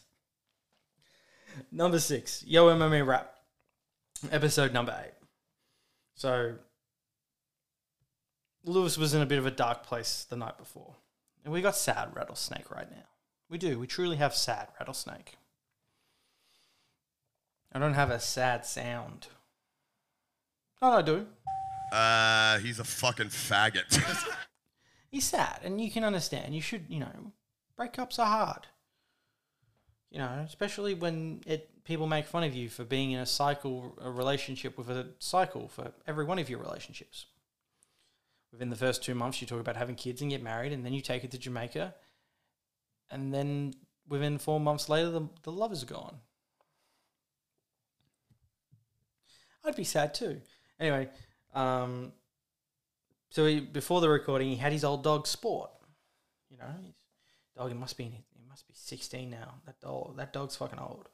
[1.72, 3.34] number six, Yo MMA Rap,
[4.32, 5.14] episode number eight.
[6.16, 6.56] So,
[8.64, 10.96] Luis was in a bit of a dark place the night before,
[11.44, 13.04] and we got sad rattlesnake right now.
[13.50, 13.78] We do.
[13.78, 15.38] We truly have sad rattlesnake.
[17.72, 19.28] I don't have a sad sound.
[20.82, 21.26] Oh, I do.
[21.92, 24.00] Uh, he's a fucking faggot.
[25.10, 26.54] He's sad, and you can understand.
[26.54, 27.32] You should, you know,
[27.80, 28.68] breakups are hard.
[30.12, 33.98] You know, especially when it people make fun of you for being in a cycle,
[34.02, 37.28] a relationship with a cycle for every one of your relationships.
[38.52, 40.92] within the first two months, you talk about having kids and get married, and then
[40.92, 41.96] you take it to Jamaica,
[43.10, 43.74] and then
[44.10, 46.18] within four months later, the, the love is gone.
[49.64, 50.42] I'd be sad too.
[50.80, 51.10] Anyway,
[51.54, 52.12] um,
[53.30, 55.72] so he, before the recording, he had his old dog Sport.
[56.50, 56.96] You know, his
[57.58, 57.70] dog.
[57.70, 59.56] He must be he must be sixteen now.
[59.66, 60.18] That dog.
[60.18, 61.10] That dog's fucking old.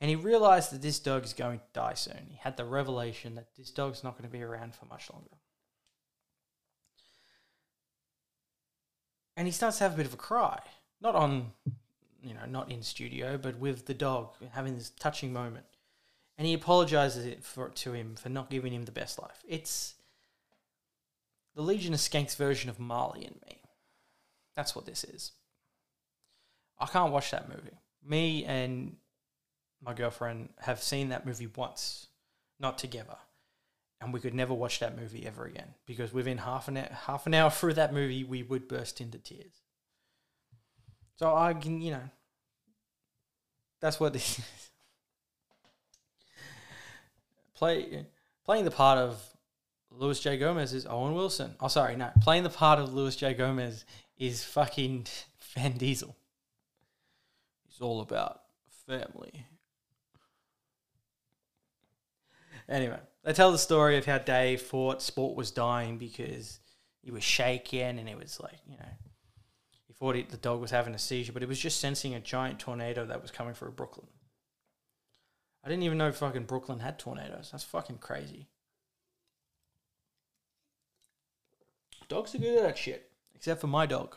[0.00, 2.26] And he realized that this dog is going to die soon.
[2.28, 5.30] He had the revelation that this dog's not going to be around for much longer.
[9.38, 10.60] And he starts to have a bit of a cry.
[11.00, 11.52] Not on,
[12.22, 15.64] you know, not in studio, but with the dog, having this touching moment.
[16.38, 19.42] And he apologizes for, to him for not giving him the best life.
[19.48, 19.94] It's
[21.54, 23.58] the Legion of Skanks version of Marley and me.
[24.54, 25.32] That's what this is.
[26.78, 27.78] I can't watch that movie.
[28.04, 28.96] Me and
[29.82, 32.08] my girlfriend have seen that movie once,
[32.60, 33.16] not together,
[34.00, 37.26] and we could never watch that movie ever again because within half an hour, half
[37.26, 39.62] an hour through that movie, we would burst into tears.
[41.16, 42.10] So I can, you know,
[43.80, 44.70] that's what this is.
[47.56, 48.06] Play
[48.44, 49.22] playing the part of
[49.90, 51.54] Luis J Gomez is Owen Wilson.
[51.60, 53.84] Oh, sorry, no, playing the part of Luis J Gomez
[54.18, 55.06] is fucking
[55.54, 56.16] Vin Diesel.
[57.66, 58.42] He's all about
[58.86, 59.46] family.
[62.68, 66.58] Anyway, they tell the story of how Dave thought Sport was dying because
[67.00, 68.88] he was shaking and it was like, you know,
[69.86, 72.20] he thought he, the dog was having a seizure, but it was just sensing a
[72.20, 74.08] giant tornado that was coming through Brooklyn.
[75.66, 77.48] I didn't even know fucking Brooklyn had tornadoes.
[77.50, 78.46] That's fucking crazy.
[82.08, 84.14] Dogs are good at that shit, except for my dog.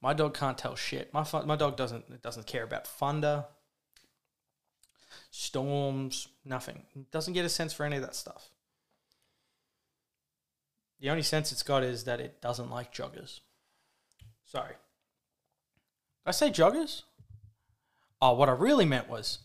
[0.00, 1.12] My dog can't tell shit.
[1.12, 3.46] My fu- my dog doesn't doesn't care about thunder,
[5.32, 6.84] storms, nothing.
[6.94, 8.50] It doesn't get a sense for any of that stuff.
[11.00, 13.40] The only sense it's got is that it doesn't like joggers.
[14.44, 14.68] Sorry.
[14.68, 17.02] Did I say joggers?
[18.22, 19.38] Oh, what I really meant was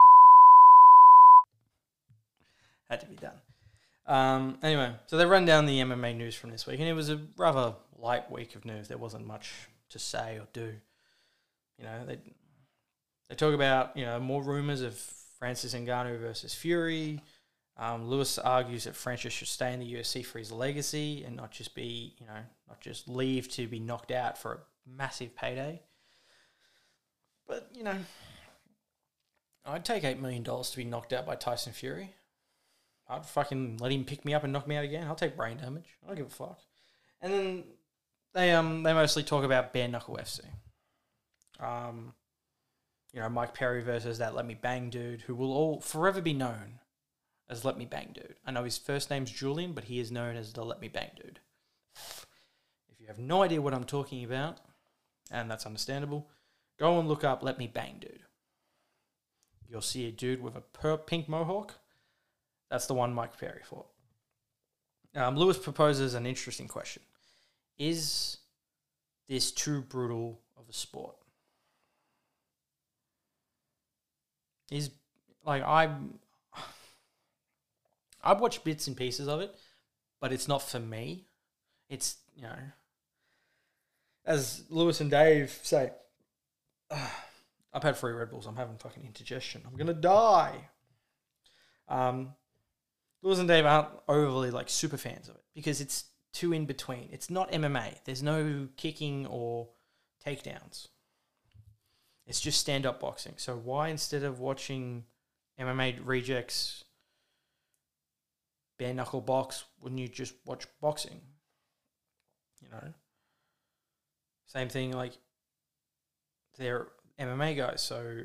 [2.89, 3.36] had to be done.
[4.07, 7.09] Um, anyway, so they run down the MMA news from this week, and it was
[7.09, 8.88] a rather light week of news.
[8.88, 9.51] There wasn't much
[9.89, 10.73] to say or do.
[11.79, 12.19] You know, they
[13.29, 14.95] they talk about you know more rumors of
[15.39, 17.21] Francis Ngannou versus Fury.
[17.77, 21.51] Um, Luis argues that Francis should stay in the UFC for his legacy and not
[21.51, 24.59] just be you know not just leave to be knocked out for a
[24.89, 25.81] massive payday.
[27.47, 27.97] But you know,
[29.65, 32.13] I'd take eight million dollars to be knocked out by Tyson Fury.
[33.07, 35.07] I'd fucking let him pick me up and knock me out again.
[35.07, 35.97] I'll take brain damage.
[36.03, 36.59] I don't give a fuck.
[37.21, 37.63] And then
[38.33, 40.41] they um they mostly talk about bare knuckle FC.
[41.59, 42.13] Um,
[43.13, 46.33] you know Mike Perry versus that Let Me Bang dude, who will all forever be
[46.33, 46.79] known
[47.49, 48.35] as Let Me Bang dude.
[48.45, 51.11] I know his first name's Julian, but he is known as the Let Me Bang
[51.15, 51.39] dude.
[51.95, 54.57] If you have no idea what I'm talking about,
[55.31, 56.29] and that's understandable,
[56.77, 58.23] go and look up Let Me Bang dude.
[59.67, 61.75] You'll see a dude with a pink mohawk.
[62.70, 63.88] That's the one Mike Perry fought.
[65.16, 67.03] Um, Luis proposes an interesting question:
[67.78, 68.38] Is
[69.28, 71.16] this too brutal of a sport?
[74.72, 74.89] Is
[75.45, 75.89] like I,
[78.24, 79.55] I've watched bits and pieces of it,
[80.20, 81.26] but it's not for me.
[81.88, 82.57] It's you know,
[84.26, 85.91] as Luis and Dave say,
[86.91, 88.47] I've had three Red Bulls.
[88.47, 89.61] I'm having fucking indigestion.
[89.66, 90.70] I'm gonna die.
[91.88, 92.34] Um,
[93.26, 97.09] Luis and Dave aren't overly like super fans of it because it's too in between.
[97.11, 97.95] It's not MMA.
[98.05, 99.69] There's no kicking or
[100.23, 100.89] takedowns.
[102.28, 103.34] It's just stand up boxing.
[103.38, 105.05] So why instead of watching
[105.59, 106.84] MMA rejects
[108.78, 111.19] bare knuckle box, wouldn't you just watch boxing?
[112.61, 112.93] You know?
[114.45, 115.13] Same thing like
[116.59, 118.21] they're MMA guys, so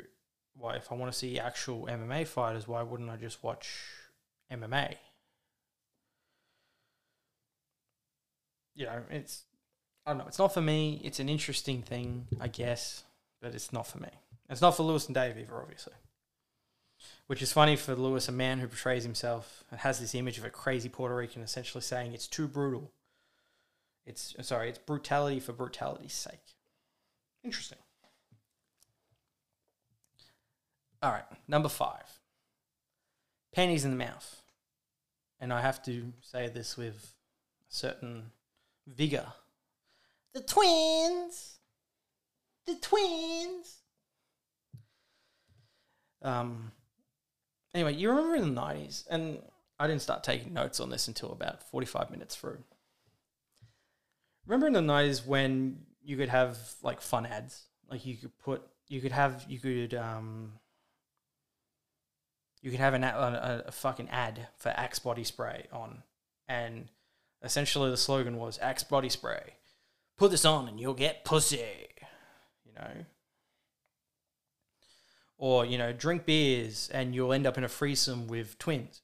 [0.55, 3.83] why if I want to see actual MMA fighters, why wouldn't I just watch
[4.53, 4.97] MMA?
[8.75, 9.45] You know, it's
[10.07, 11.01] I don't know, it's not for me.
[11.05, 13.05] It's an interesting thing, I guess,
[13.41, 14.09] but it's not for me.
[14.49, 15.93] It's not for Luis and Dave either, obviously.
[17.27, 20.45] Which is funny for Luis, a man who portrays himself and has this image of
[20.45, 22.91] a crazy Puerto Rican, essentially saying it's too brutal.
[24.05, 26.57] It's uh, sorry, it's brutality for brutality's sake.
[27.45, 27.79] Interesting.
[31.03, 32.19] All right, number five.
[33.55, 34.40] Pennies in the mouth.
[35.41, 37.15] And I have to say this with
[37.71, 38.31] a certain
[38.87, 39.27] vigor.
[40.35, 41.59] The twins!
[42.67, 43.79] The twins!
[46.23, 46.73] Um,
[47.75, 49.39] anyway, you remember in the 90s, and
[49.79, 52.59] I didn't start taking notes on this until about 45 minutes through.
[54.47, 58.63] Remember in the nineties when you could have like fun ads, like you could put,
[58.89, 60.53] you could have, you could, um,
[62.63, 66.03] you could have an a, a fucking ad for Axe body spray on,
[66.49, 66.89] and
[67.43, 69.55] essentially the slogan was Axe body spray.
[70.17, 71.65] Put this on and you'll get pussy.
[72.65, 73.05] You know.
[75.39, 79.01] Or you know, drink beers and you'll end up in a threesome with twins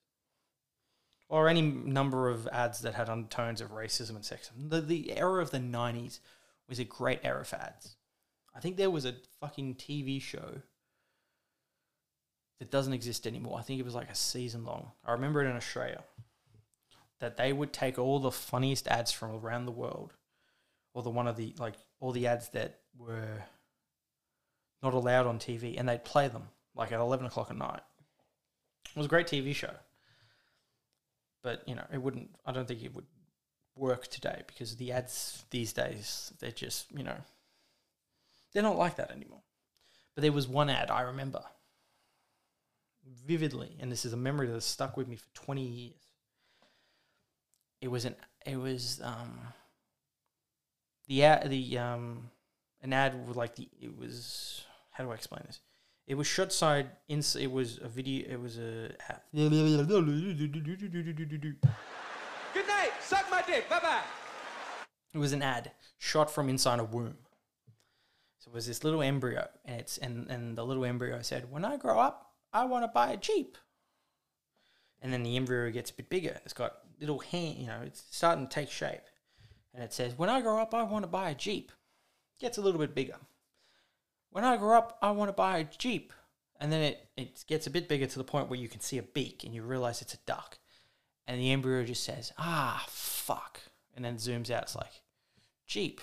[1.29, 4.71] or any number of ads that had undertones of racism and sexism.
[4.71, 6.21] The the era of the nineties
[6.69, 7.97] was a great era for ads.
[8.55, 10.63] I think there was a fucking TV show
[12.59, 13.59] that doesn't exist anymore.
[13.59, 14.93] I think it was like a season long.
[15.05, 16.03] I remember it in Australia.
[17.21, 20.13] That they would take all the funniest ads from around the world,
[20.93, 23.43] or the one of the like all the ads that were
[24.83, 27.81] not allowed on TV, and they'd play them like at eleven o'clock at night.
[28.91, 29.73] It was a great TV show
[31.47, 33.07] but you know it wouldn't i don't think it would
[33.77, 37.17] work today because the ads these days they're just you know
[38.53, 39.43] they're not like that anymore
[40.17, 41.41] but there was one ad i remember
[43.25, 46.13] vividly and this is a memory that's stuck with me for 20 years
[47.81, 49.39] it was an it was um
[51.09, 52.31] the ad the um
[52.83, 55.61] an ad with like the it was how do i explain this
[56.07, 57.23] it was shot side in.
[57.39, 58.27] It was a video.
[58.31, 58.91] It was a.
[62.55, 62.91] Good night.
[63.01, 63.69] Suck my dick.
[63.69, 64.03] Bye bye.
[65.13, 67.17] It was an ad shot from inside a womb.
[68.39, 71.65] So it was this little embryo, and it's and and the little embryo said, "When
[71.65, 73.57] I grow up, I want to buy a jeep."
[75.03, 76.41] And then the embryo gets a bit bigger.
[76.45, 77.59] It's got little hand.
[77.59, 79.03] You know, it's starting to take shape,
[79.75, 81.73] and it says, "When I grow up, I want to buy a jeep."
[82.39, 83.17] Gets a little bit bigger
[84.37, 86.13] when I grow up, I want to buy a Jeep.
[86.61, 88.99] And then it, it gets a bit bigger to the point where you can see
[88.99, 90.59] a beak and you realize it's a duck.
[91.27, 93.61] And the embryo just says, ah, fuck.
[93.95, 94.65] And then zooms out.
[94.65, 95.01] It's like,
[95.67, 96.03] Jeep.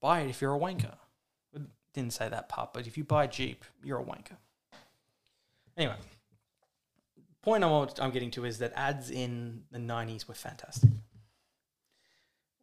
[0.00, 0.96] Buy it if you're a wanker.
[1.94, 4.36] Didn't say that part, but if you buy Jeep, you're a wanker.
[5.76, 5.96] Anyway,
[7.42, 10.90] point I'm, I'm getting to is that ads in the 90s were fantastic.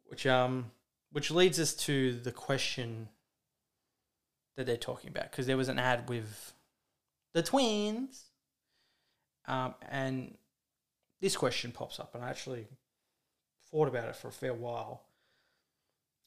[0.06, 0.70] Which, um,
[1.12, 3.08] which leads us to the question
[4.56, 6.52] that they're talking about because there was an ad with
[7.32, 8.24] the twins,
[9.46, 10.36] um, and
[11.20, 12.66] this question pops up, and I actually
[13.70, 15.02] thought about it for a fair while.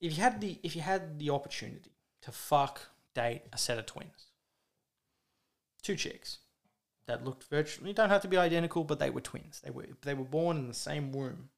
[0.02, 1.92] If you had the if you had the opportunity
[2.24, 2.82] to fuck
[3.16, 4.28] date a set of twins,
[5.82, 6.40] two chicks
[7.08, 9.62] that looked virtually don't have to be identical, but they were twins.
[9.64, 11.50] They were they were born in the same womb.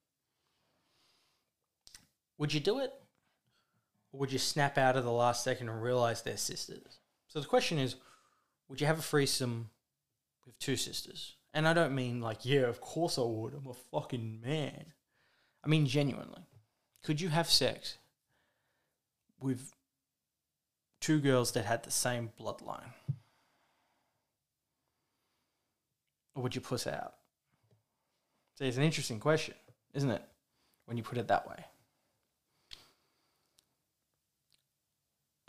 [2.38, 2.94] Would you do it?
[4.12, 7.00] Or would you snap out of the last second and realize they're sisters?
[7.28, 7.96] So the question is,
[8.68, 9.70] would you have a threesome
[10.46, 11.36] with two sisters?
[11.54, 13.54] And I don't mean like, yeah, of course I would.
[13.54, 14.94] I'm a fucking man.
[15.64, 16.48] I mean genuinely.
[17.04, 17.98] Could you have sex
[19.40, 19.74] with
[21.02, 22.94] two girls that had the same bloodline?
[26.40, 27.16] Or would you puss out?
[28.58, 29.56] See, it's an interesting question,
[29.94, 30.24] isn't it?
[30.86, 31.66] When you put it that way.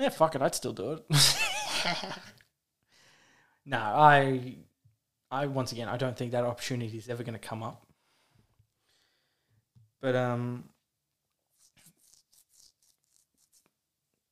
[0.00, 1.04] Yeah, fuck it, I'd still do it.
[3.66, 4.56] no, I,
[5.30, 7.86] I once again, I don't think that opportunity is ever going to come up.
[10.00, 10.64] But um,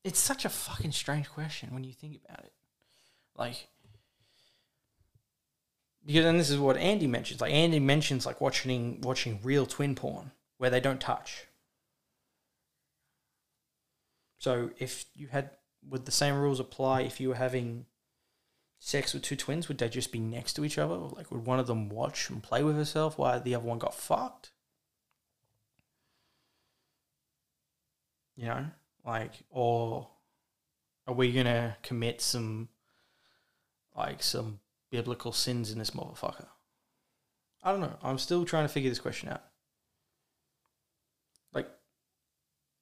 [0.02, 2.52] it's such a fucking strange question when you think about it.
[3.36, 3.68] Like,
[6.08, 7.42] because and this is what Andy mentions.
[7.42, 11.44] Like Andy mentions, like watching watching real twin porn where they don't touch.
[14.38, 15.50] So if you had
[15.86, 17.84] would the same rules apply if you were having
[18.78, 19.68] sex with two twins?
[19.68, 20.94] Would they just be next to each other?
[20.94, 23.94] Like, would one of them watch and play with herself while the other one got
[23.94, 24.52] fucked?
[28.34, 28.66] You know,
[29.04, 30.08] like, or
[31.06, 32.70] are we gonna commit some,
[33.94, 34.60] like, some
[34.90, 36.46] biblical sins in this motherfucker?
[37.62, 37.96] I don't know.
[38.02, 39.42] I'm still trying to figure this question out.
[41.52, 41.68] Like,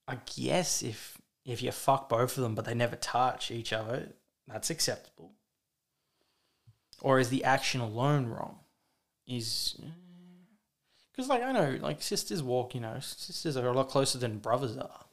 [0.07, 4.09] I guess if if you fuck both of them but they never touch each other,
[4.47, 5.33] that's acceptable.
[7.01, 8.59] Or is the action alone wrong?
[9.27, 9.81] Is
[11.11, 14.39] because like I know like sisters walk, you know, sisters are a lot closer than
[14.39, 15.05] brothers are.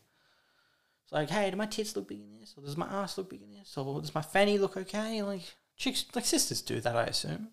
[1.04, 2.54] It's like, hey, do my tits look big in this?
[2.58, 3.76] Or does my ass look big in this?
[3.78, 5.22] Or does my fanny look okay?
[5.24, 7.50] Like chicks, like sisters do that, I assume.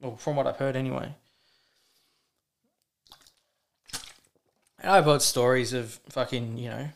[0.00, 1.14] Well, from what I've heard, anyway.
[4.80, 6.88] And I've heard stories of fucking, you know,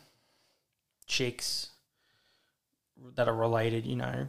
[1.07, 1.71] chicks
[3.17, 4.29] that are related, you know,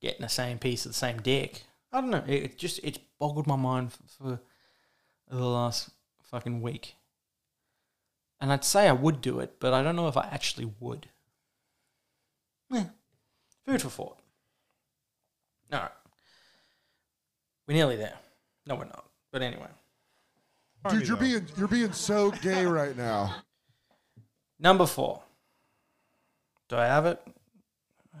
[0.00, 1.64] getting the same piece of the same dick.
[1.92, 2.24] I don't know.
[2.26, 4.38] It, it just it's boggled my mind for,
[5.28, 5.90] for the last
[6.30, 6.96] fucking week.
[8.40, 11.08] And I'd say I would do it, but I don't know if I actually would.
[12.70, 12.84] Yeah.
[13.64, 14.17] Food for thought.
[15.72, 15.90] All right.
[17.66, 18.16] We're nearly there.
[18.66, 19.04] No, we're not.
[19.32, 19.68] But anyway.
[20.88, 23.34] Dude, you're being you're being so gay right now.
[24.58, 25.22] Number four.
[26.68, 27.20] Do I have it?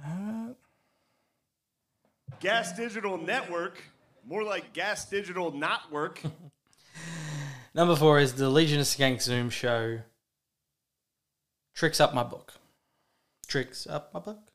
[0.04, 0.48] Uh,
[2.40, 3.82] Gas Digital Network,
[4.26, 6.22] more like Gas Digital Not Work.
[7.74, 10.00] Number four is the Legion of Skank Zoom show.
[11.74, 12.54] Tricks up my book.
[13.46, 14.47] Tricks up my book.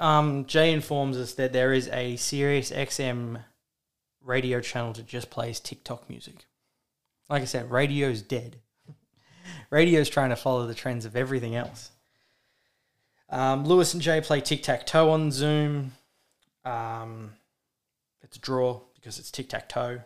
[0.00, 3.42] Um, Jay informs us that there is a Sirius XM
[4.22, 6.46] radio channel that just plays TikTok music.
[7.28, 8.56] Like I said, radio's dead.
[9.70, 11.90] radio's trying to follow the trends of everything else.
[13.28, 15.92] Um, Luis and Jay play tic tac toe on Zoom.
[16.64, 17.32] Um,
[18.22, 20.00] it's a draw because it's tic tac toe.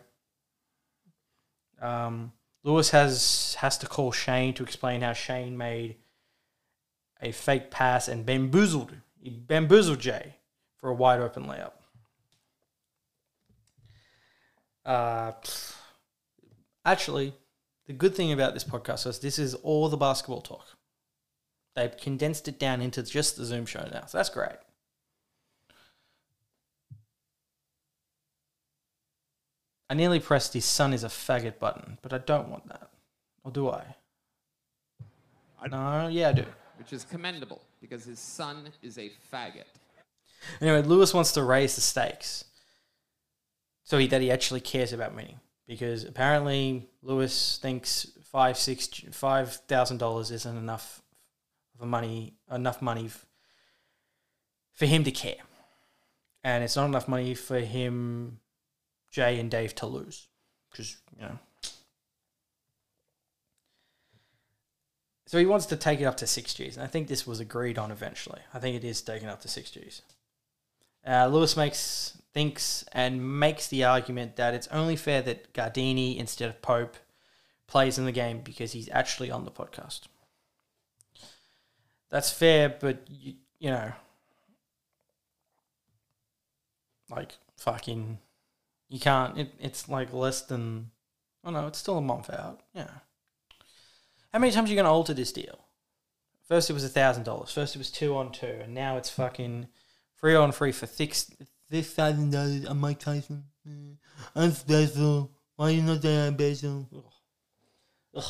[1.81, 2.31] Um,
[2.63, 5.95] Luis has has to call Shane to explain how Shane made
[7.21, 10.35] a fake pass and bamboozled he bamboozled Jay
[10.77, 11.73] for a wide open layup.
[14.83, 15.31] Uh,
[16.83, 17.33] actually,
[17.85, 20.65] the good thing about this podcast is this is all the basketball talk.
[21.75, 24.57] They've condensed it down into just the Zoom show now, so that's great.
[29.89, 32.89] I nearly pressed his son is a faggot button, but I don't want that.
[33.43, 33.83] Or do I?
[35.69, 36.45] no, yeah, I do.
[36.81, 39.65] Which is commendable because his son is a faggot.
[40.59, 42.45] Anyway, Luis wants to raise the stakes
[43.83, 49.53] so he, that he actually cares about winning because apparently Luis thinks five six five
[49.67, 51.03] thousand dollars isn't enough
[51.79, 53.27] of money enough money f-
[54.73, 55.43] for him to care,
[56.43, 58.39] and it's not enough money for him,
[59.11, 60.29] Jay and Dave to lose
[60.71, 61.37] because you know.
[65.31, 67.39] So he wants to take it up to six Gs, and I think this was
[67.39, 68.41] agreed on eventually.
[68.53, 70.01] I think it is taken up to six Gs.
[71.07, 76.49] Uh, Luis makes thinks and makes the argument that it's only fair that Gardini instead
[76.49, 76.97] of Pope
[77.65, 80.01] plays in the game because he's actually on the podcast.
[82.09, 83.93] That's fair, but you, you know,
[87.09, 88.17] like fucking,
[88.89, 89.37] you can't.
[89.37, 90.91] It, it's like less than.
[91.45, 92.59] Oh no, it's still a month out.
[92.73, 92.89] Yeah.
[94.31, 95.65] How many times are you going to alter this deal?
[96.47, 97.51] First it was thousand dollars.
[97.51, 99.67] First it was two on two, and now it's fucking
[100.15, 101.31] free on free for six
[101.69, 102.65] this thousand dollars.
[102.65, 103.45] I'm Mike Tyson.
[104.35, 105.31] I'm special.
[105.55, 106.89] Why are you not say I'm special?
[106.93, 107.03] Ugh.
[108.15, 108.23] Ugh.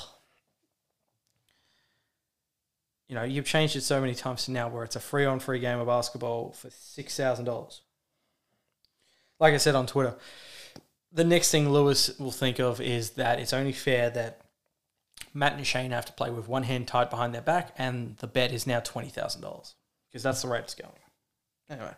[3.07, 5.39] You know, you've changed it so many times to now where it's a free on
[5.39, 7.81] free game of basketball for six thousand dollars.
[9.39, 10.15] Like I said on Twitter,
[11.11, 14.41] the next thing Luis will think of is that it's only fair that
[15.33, 18.27] Matt and Shane have to play with one hand tied behind their back, and the
[18.27, 19.75] bet is now twenty thousand dollars
[20.07, 20.91] because that's the rate it's going.
[21.69, 21.93] Anyway,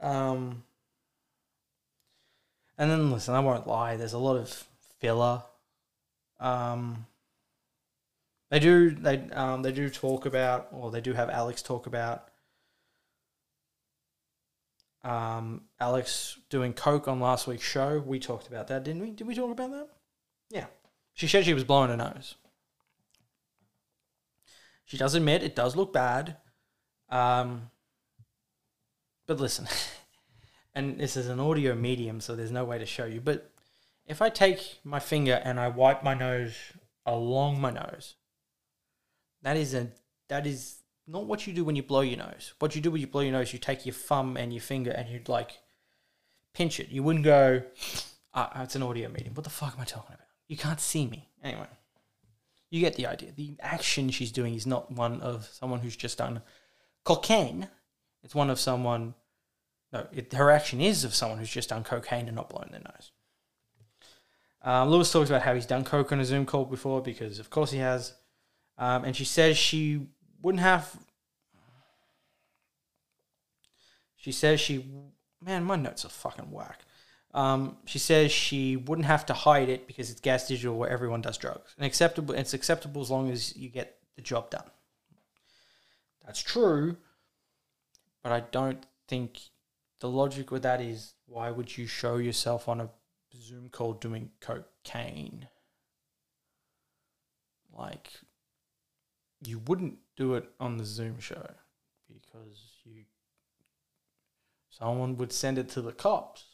[0.00, 0.62] um,
[2.76, 3.96] and then listen, I won't lie.
[3.96, 4.66] There's a lot of
[4.98, 5.42] filler.
[6.40, 7.06] Um,
[8.50, 12.28] they do they um they do talk about, or they do have Alex talk about.
[15.04, 18.02] Um, Alex doing coke on last week's show.
[18.04, 19.10] We talked about that, didn't we?
[19.10, 19.88] Did we talk about that?
[20.50, 20.66] Yeah.
[21.18, 22.36] She said she was blowing her nose.
[24.84, 26.36] She does admit it does look bad.
[27.08, 27.72] Um,
[29.26, 29.66] but listen,
[30.76, 33.20] and this is an audio medium, so there's no way to show you.
[33.20, 33.50] But
[34.06, 36.54] if I take my finger and I wipe my nose
[37.04, 38.14] along my nose,
[39.42, 39.88] that is a
[40.28, 40.76] that is
[41.08, 42.54] not what you do when you blow your nose.
[42.60, 44.92] What you do when you blow your nose, you take your thumb and your finger
[44.92, 45.58] and you'd like
[46.54, 46.90] pinch it.
[46.90, 47.64] You wouldn't go,
[48.34, 49.34] ah, it's an audio medium.
[49.34, 50.27] What the fuck am I talking about?
[50.48, 51.28] You can't see me.
[51.44, 51.66] Anyway,
[52.70, 53.32] you get the idea.
[53.32, 56.42] The action she's doing is not one of someone who's just done
[57.04, 57.68] cocaine.
[58.22, 59.14] It's one of someone.
[59.92, 62.80] No, it, her action is of someone who's just done cocaine and not blown their
[62.80, 63.12] nose.
[64.62, 67.48] Um, Luis talks about how he's done coke on a Zoom call before because, of
[67.48, 68.14] course, he has.
[68.76, 70.06] Um, and she says she
[70.42, 70.96] wouldn't have.
[74.16, 74.84] She says she.
[75.44, 76.80] Man, my notes are fucking whack.
[77.38, 81.20] Um, she says she wouldn't have to hide it because it's gas digital where everyone
[81.20, 81.72] does drugs.
[81.76, 84.68] And acceptable it's acceptable as long as you get the job done.
[86.26, 86.96] That's true,
[88.24, 89.38] but I don't think
[90.00, 92.90] the logic with that is why would you show yourself on a
[93.40, 95.46] Zoom call doing cocaine?
[97.72, 98.10] Like
[99.46, 101.54] you wouldn't do it on the Zoom show
[102.12, 103.04] because you
[104.70, 106.47] someone would send it to the cops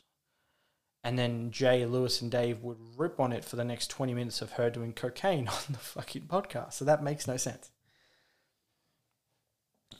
[1.05, 4.41] and then Jay, Luis, and Dave would rip on it for the next 20 minutes
[4.41, 6.73] of her doing cocaine on the fucking podcast.
[6.73, 7.71] So that makes no sense.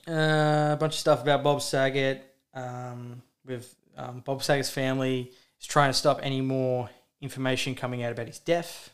[0.07, 2.23] Uh, a bunch of stuff about Bob Saget.
[2.53, 6.89] Um, with um, Bob Saget's family is trying to stop any more
[7.21, 8.91] information coming out about his death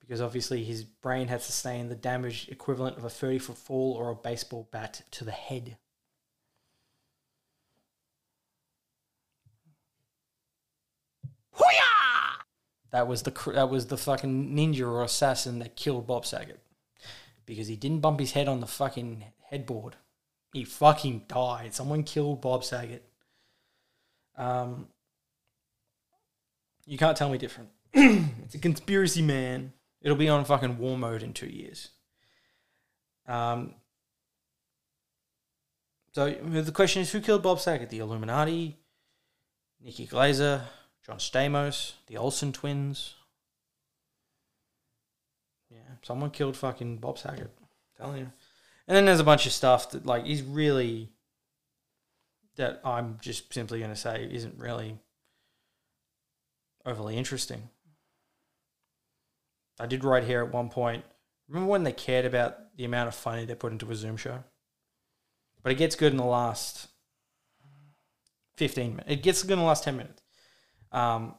[0.00, 4.10] because obviously his brain had sustained the damage equivalent of a 30 foot fall or
[4.10, 5.76] a baseball bat to the head.
[12.90, 16.60] That was the that was the fucking ninja or assassin that killed Bob Saget
[17.46, 19.96] because he didn't bump his head on the fucking headboard.
[20.52, 21.74] He fucking died.
[21.74, 23.04] Someone killed Bob Saget.
[24.36, 24.88] Um,
[26.86, 27.70] you can't tell me different.
[27.94, 29.72] it's a conspiracy, man.
[30.02, 31.90] It'll be on fucking war mode in two years.
[33.28, 33.74] Um,
[36.12, 37.90] so the question is, who killed Bob Saget?
[37.90, 38.76] The Illuminati,
[39.80, 40.62] Nikki Glazer,
[41.04, 43.14] John Stamos, the Olsen twins.
[45.70, 47.50] Yeah, someone killed fucking Bob Saget.
[47.60, 48.32] I'm telling you.
[48.86, 51.10] And then there's a bunch of stuff that like is really
[52.56, 54.98] that I'm just simply going to say isn't really
[56.84, 57.70] overly interesting.
[59.78, 61.04] I did write here at one point.
[61.48, 64.44] Remember when they cared about the amount of funny they put into a Zoom show?
[65.62, 66.88] But it gets good in the last
[68.56, 69.10] 15 minutes.
[69.10, 70.19] It gets good in the last 10 minutes.
[70.92, 71.34] Um,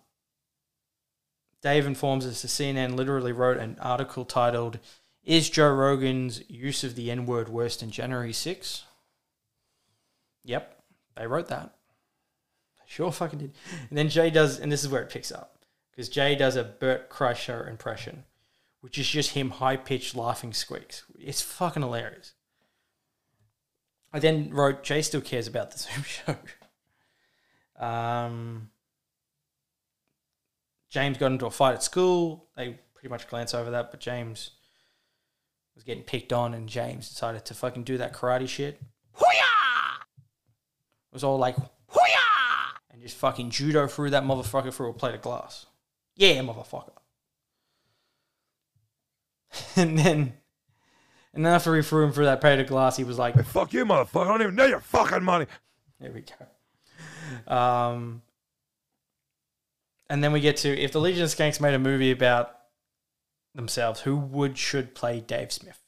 [1.62, 4.80] Dave informs us that CNN literally wrote an article titled,
[5.24, 8.84] Is Joe Rogan's use of the N word worse than January 6?
[10.44, 10.82] Yep,
[11.16, 11.76] they wrote that.
[12.88, 13.54] Sure fucking did.
[13.90, 15.60] And then Jay does, and this is where it picks up,
[15.92, 18.26] because Jay does a Bert Kreischer impression,
[18.82, 21.04] which is just him high pitched laughing squeaks.
[21.18, 22.34] It's fucking hilarious.
[24.12, 26.36] I then wrote, Jay still cares about the Zoom show.
[27.86, 28.72] um,
[30.92, 32.50] James got into a fight at school.
[32.56, 34.52] They pretty much glance over that, but James
[35.74, 38.80] was getting picked on, and James decided to fucking do that karate shit.
[39.14, 40.02] Hoo-yah!
[40.02, 42.78] It was all like, Hoo-yah!
[42.92, 45.66] and just fucking judo through that motherfucker through a plate of glass.
[46.18, 46.92] Yeah, motherfucker.
[49.78, 50.34] and then,
[51.34, 53.44] and then after he threw him through that plate of glass, he was like, Hey,
[53.44, 54.26] fuck you, motherfucker.
[54.26, 55.46] I don't even know your fucking money.
[56.02, 56.26] There we
[57.48, 57.56] go.
[57.56, 58.24] Um,
[60.12, 62.58] and then we get to if the Legion of Skanks made a movie about
[63.56, 65.80] themselves, who would should play Dave Smith?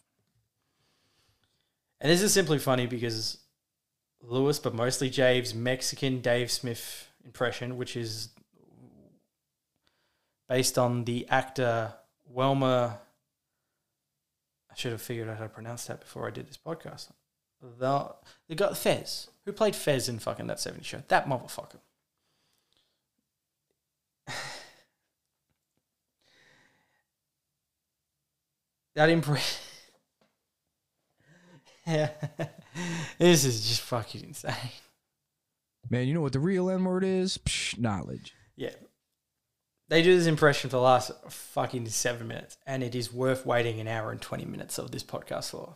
[2.00, 3.40] And this is simply funny because
[4.22, 8.30] Luis, but mostly Jave's Mexican Dave Smith impression, which is
[10.48, 11.94] based on the actor
[12.26, 12.98] Wilmer.
[14.72, 17.10] I should have figured out how to pronounce that before I did this podcast.
[17.62, 18.16] The
[18.48, 21.80] the guy Fez, who played Fez in fucking that 70 show, that motherfucker.
[28.95, 29.61] That impression.
[31.86, 32.10] yeah,
[33.18, 34.53] this is just fucking insane.
[35.90, 37.38] Man, you know what the real N word is?
[37.40, 38.34] Psh, knowledge.
[38.56, 38.72] Yeah.
[39.90, 43.80] They do this impression for the last fucking seven minutes, and it is worth waiting
[43.80, 45.76] an hour and 20 minutes of this podcast for.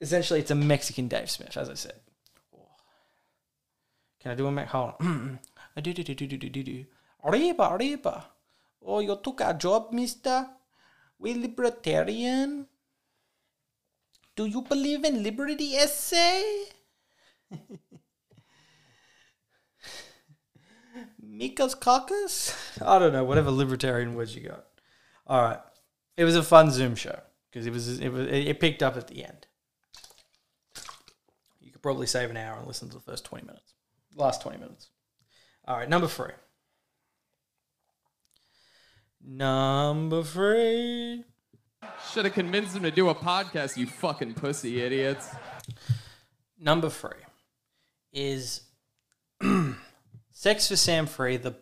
[0.00, 2.00] Essentially, it's a Mexican Dave Smith, as I said.
[2.54, 2.68] Oh.
[4.20, 4.68] Can I do a Mac?
[4.68, 5.38] Hold on.
[5.76, 6.84] I do, do, do, do, do, do, do, do.
[7.24, 8.26] Arriba, arriba.
[8.84, 10.46] Oh, you took a job, mister?
[11.20, 12.66] We libertarian?
[14.36, 16.64] Do you believe in liberty essay?
[21.22, 22.56] Mises caucus?
[22.80, 24.64] I don't know, whatever libertarian words you got.
[25.26, 25.60] All right.
[26.16, 27.20] It was a fun Zoom show
[27.50, 29.46] because it was it was it picked up at the end.
[31.60, 33.74] You could probably save an hour and listen to the first 20 minutes.
[34.16, 34.88] Last 20 minutes.
[35.66, 36.30] All right, number 3.
[39.24, 41.24] Number 3.
[42.12, 45.28] Should have convinced him to do a podcast, you fucking pussy idiots.
[46.58, 47.10] Number 3
[48.12, 48.62] is
[50.32, 51.54] Sex for Sam Free, the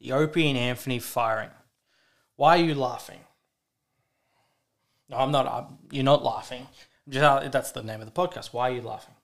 [0.00, 1.50] the Opie and Anthony firing.
[2.36, 3.20] Why are you laughing?
[5.08, 5.46] No, I'm not.
[5.46, 6.66] I'm, you're not laughing.
[7.08, 8.52] Just, uh, that's the name of the podcast.
[8.52, 9.14] Why are you laughing?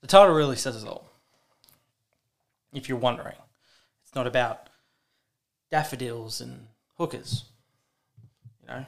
[0.00, 1.10] The title really says it all.
[2.74, 3.36] If you're wondering,
[4.02, 4.68] it's not about
[5.72, 6.68] daffodils and
[6.98, 7.46] hookers,
[8.60, 8.86] you know.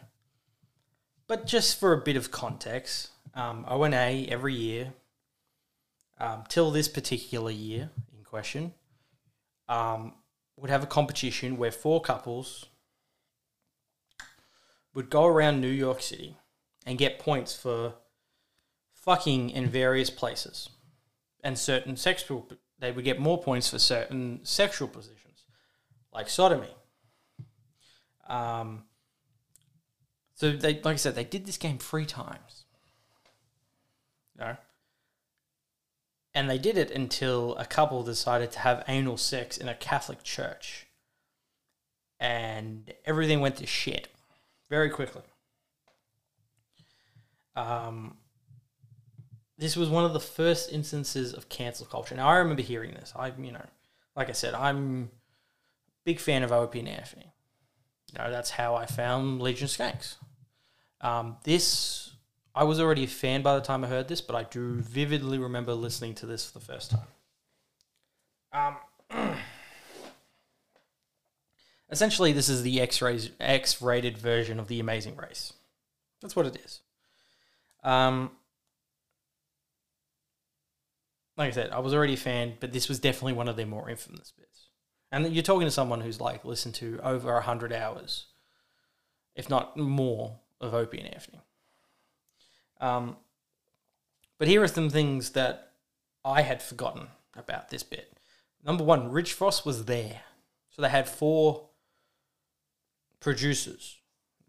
[1.26, 4.92] But just for a bit of context, um, ONA every year
[6.20, 8.74] um, till this particular year in question,
[9.68, 10.12] um,
[10.56, 12.66] would have a competition where four couples
[14.94, 16.36] would go around New York City
[16.86, 17.94] and get points for
[18.92, 20.68] fucking in various places
[21.42, 22.46] and certain sexual
[22.78, 25.23] they would get more points for certain sexual positions,
[26.14, 26.74] like sodomy.
[28.28, 28.84] Um,
[30.34, 32.64] so they, like I said, they did this game three times.
[34.38, 34.56] No.
[36.34, 40.22] And they did it until a couple decided to have anal sex in a Catholic
[40.22, 40.86] church.
[42.18, 44.08] And everything went to shit
[44.70, 45.22] very quickly.
[47.54, 48.16] Um,
[49.56, 52.16] this was one of the first instances of cancel culture.
[52.16, 53.12] Now I remember hearing this.
[53.14, 53.64] I, you know,
[54.16, 55.10] like I said, I'm
[56.04, 57.32] big fan of Opie and Anthony.
[58.12, 60.16] You know, that's how I found Legion Skanks.
[61.00, 62.14] Um, this
[62.54, 65.38] I was already a fan by the time I heard this, but I do vividly
[65.38, 66.92] remember listening to this for the first
[68.52, 68.76] time.
[69.10, 69.36] Um,
[71.90, 75.52] essentially, this is the X-rated version of the Amazing Race.
[76.22, 76.80] That's what it is.
[77.82, 78.30] Um,
[81.36, 83.66] like I said, I was already a fan, but this was definitely one of their
[83.66, 84.53] more infamous bits.
[85.14, 88.26] And you're talking to someone who's like listened to over hundred hours,
[89.36, 91.40] if not more, of Opie and Anthony.
[92.80, 93.16] Um,
[94.38, 95.70] but here are some things that
[96.24, 98.18] I had forgotten about this bit.
[98.66, 100.22] Number one, Rich Voss was there.
[100.70, 101.68] So they had four
[103.20, 103.98] producers.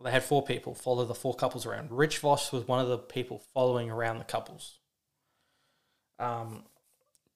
[0.03, 1.91] They had four people follow the four couples around.
[1.91, 4.79] Rich Voss was one of the people following around the couples.
[6.17, 6.63] Um,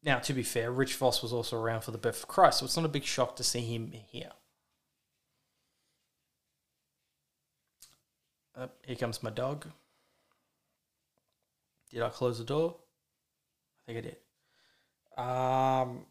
[0.01, 2.65] now, to be fair, Rich Voss was also around for the birth of Christ, so
[2.65, 4.31] it's not a big shock to see him here.
[8.55, 9.67] Uh, here comes my dog.
[11.91, 12.75] Did I close the door?
[13.87, 14.17] I think I did.
[15.17, 16.05] Um,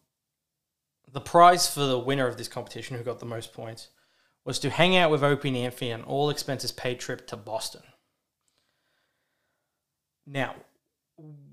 [1.13, 3.89] the prize for the winner of this competition, who got the most points,
[4.45, 7.83] was to hang out with Opie and Anthony on all expenses paid trip to Boston.
[10.27, 10.57] Now,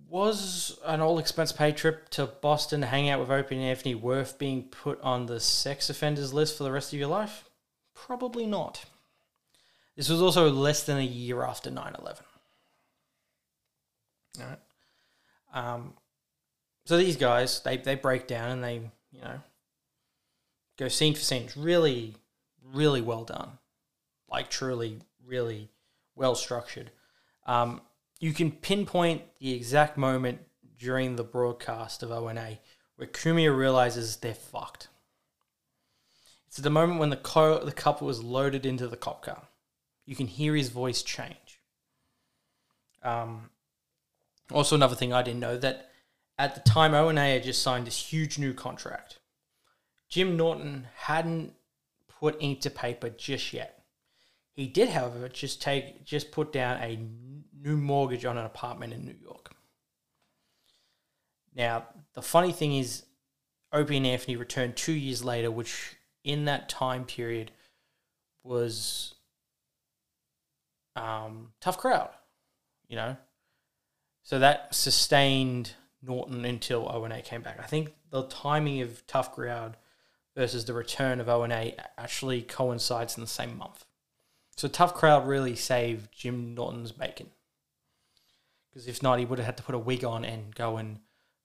[0.10, 3.96] was an all expense paid trip to Boston to hang out with Opie and Anthony
[3.96, 7.46] worth being put on the sex offenders list for the rest of your life?
[7.94, 8.86] Probably not.
[9.96, 12.24] This was also less than a year after 9 11.
[14.40, 14.60] All right.
[15.54, 15.94] Um,
[16.86, 19.40] so these guys, they, they break down and they, you know,
[20.78, 21.44] go scene for scene.
[21.44, 22.16] It's really,
[22.62, 23.52] really well done.
[24.30, 25.70] Like, truly, really
[26.16, 26.92] well structured.
[27.46, 27.82] Um,
[28.20, 30.40] you can pinpoint the exact moment
[30.78, 32.60] during the broadcast of ONA
[32.96, 34.88] where Cumia realizes they're fucked.
[36.48, 39.44] It's the moment when the, co- the couple is loaded into the cop car.
[40.06, 41.60] You can hear his voice change.
[43.04, 43.50] Um,
[44.52, 45.90] also, another thing I didn't know that
[46.38, 49.20] at the time ONA had just signed this huge new contract.
[50.08, 51.54] Jim Norton hadn't
[52.08, 53.84] put ink to paper just yet.
[54.54, 56.98] He did, however, just take just put down a
[57.66, 59.52] new mortgage on an apartment in New York.
[61.56, 63.04] Now, the funny thing is,
[63.74, 67.52] Opie and Anthony returned two years later, which in that time period
[68.44, 69.16] was
[70.96, 72.12] um, tough crowd,
[72.88, 73.18] you know.
[74.24, 77.60] So that sustained Norton until ONA came back.
[77.60, 79.78] I think the timing of tough crowd
[80.36, 83.86] versus the return of ONA actually coincides in the same month.
[84.56, 87.30] So tough crowd really saved Jim Norton's bacon.
[88.76, 91.00] Because if not, he would have had to put a wig on and go and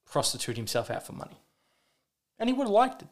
[0.05, 1.39] prostitute himself out for money.
[2.41, 3.11] And he would have liked it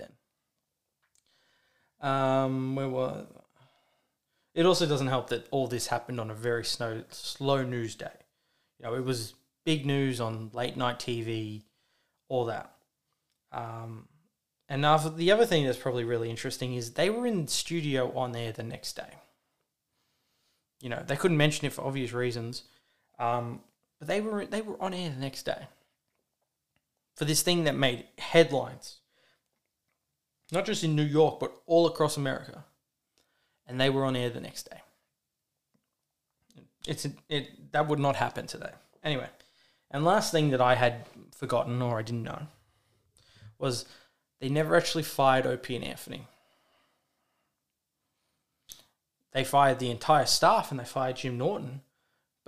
[2.01, 2.11] then.
[2.11, 3.27] Um, where was
[4.57, 4.66] it?
[4.66, 8.11] Also doesn't help that all this happened on a very slow, slow news day.
[8.81, 9.35] You know, it was
[9.65, 11.62] big news on late night TV,
[12.28, 12.73] all that.
[13.53, 14.09] Um,
[14.69, 18.35] and now the other thing that's probably really interesting is they were in studio on
[18.35, 19.15] air the next day.
[20.81, 22.65] You know, they couldn't mention it for obvious reasons.
[23.20, 23.61] Um,
[23.99, 25.66] but they were they were on air the next day
[27.16, 28.99] for this thing that made headlines,
[30.53, 32.65] not just in New York but all across America,
[33.66, 34.81] and they were on air the next day.
[36.87, 38.70] It's it that would not happen today.
[39.03, 39.29] Anyway,
[39.91, 42.47] and last thing that I had forgotten or I didn't know
[43.59, 43.85] was
[44.41, 46.27] they never actually fired Opie and Anthony.
[49.33, 51.83] They fired the entire staff and they fired Jim Norton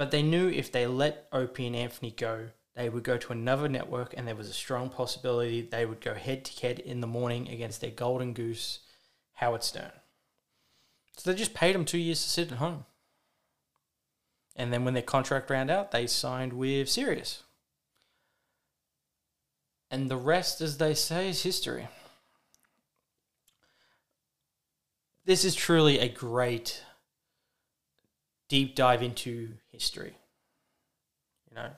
[0.01, 3.69] but they knew if they let Opie and Anthony go, they would go to another
[3.69, 7.07] network, and there was a strong possibility they would go head to head in the
[7.07, 8.79] morning against their golden goose,
[9.35, 9.93] Howard Stern.
[11.19, 12.87] So they just paid them two years to sit at home.
[14.57, 17.43] And then when their contract ran out, they signed with Sirius.
[19.91, 21.89] And the rest, as they say, is history.
[25.27, 26.83] This is truly a great
[28.51, 30.13] deep dive into history.
[31.49, 31.71] You know,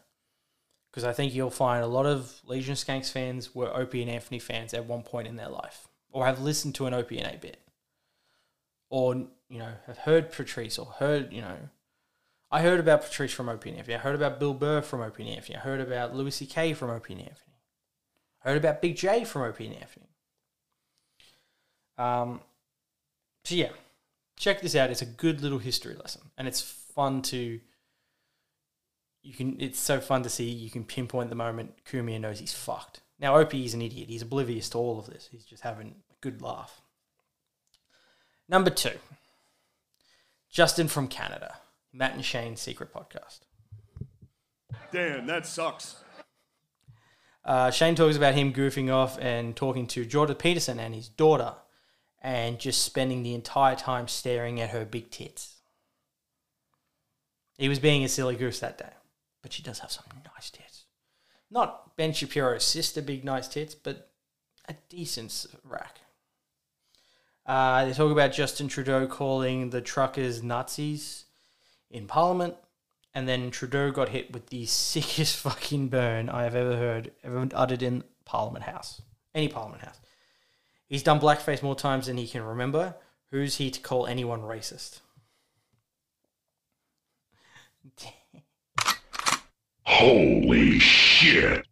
[0.91, 4.11] because I think you'll find a lot of Legion of Skanks fans were Opie and
[4.11, 7.33] Anthony fans at one point in their life, or have listened to an Opie and
[7.33, 7.59] A bit,
[8.91, 9.15] or
[9.49, 11.57] you know have heard Patrice or heard you know.
[12.51, 13.95] I heard about Patrice from Opie and Anthony.
[13.95, 15.57] I heard about Bill Burr from Opie and Anthony.
[15.57, 16.75] I heard about Louis C.K.
[16.75, 17.57] from Opie and Anthony.
[18.45, 20.09] I heard about Big Jay from Opie and Anthony.
[21.97, 22.41] Um,
[23.45, 23.71] so yeah,
[24.43, 24.91] check this out.
[24.91, 27.61] It's a good little history lesson, and it's fun to.
[29.23, 29.61] You can.
[29.61, 30.51] It's so fun to see.
[30.51, 33.01] You can pinpoint the moment Cumia knows he's fucked.
[33.19, 34.09] Now Opie is an idiot.
[34.09, 35.29] He's oblivious to all of this.
[35.31, 36.83] He's just having a good laugh.
[38.49, 38.99] Number two.
[40.51, 41.55] Justin from Canada,
[41.95, 43.41] Matt and Shane's secret podcast.
[44.93, 45.97] Damn, that sucks.
[47.43, 51.55] Uh, Shane talks about him goofing off and talking to Jordan Peterson and his daughter,
[52.23, 55.57] and just spending the entire time staring at her big tits.
[57.59, 58.93] He was being a silly goose that day,
[59.43, 60.05] but she does have some
[60.35, 60.85] nice tits.
[61.51, 64.09] Not Ben Shapiro's sister, big nice tits, but
[64.69, 66.01] a decent rack.
[67.45, 71.25] Uh, they talk about Justin Trudeau calling the truckers Nazis
[71.91, 72.55] in Parliament,
[73.15, 77.49] and then Trudeau got hit with the sickest fucking burn I have ever heard, ever
[77.53, 79.03] uttered in Parliament House.
[79.35, 79.99] Any Parliament House.
[80.93, 82.97] He's done blackface more times than he can remember.
[83.31, 85.01] Who's he to call anyone racist?
[89.87, 91.67] Holy shit.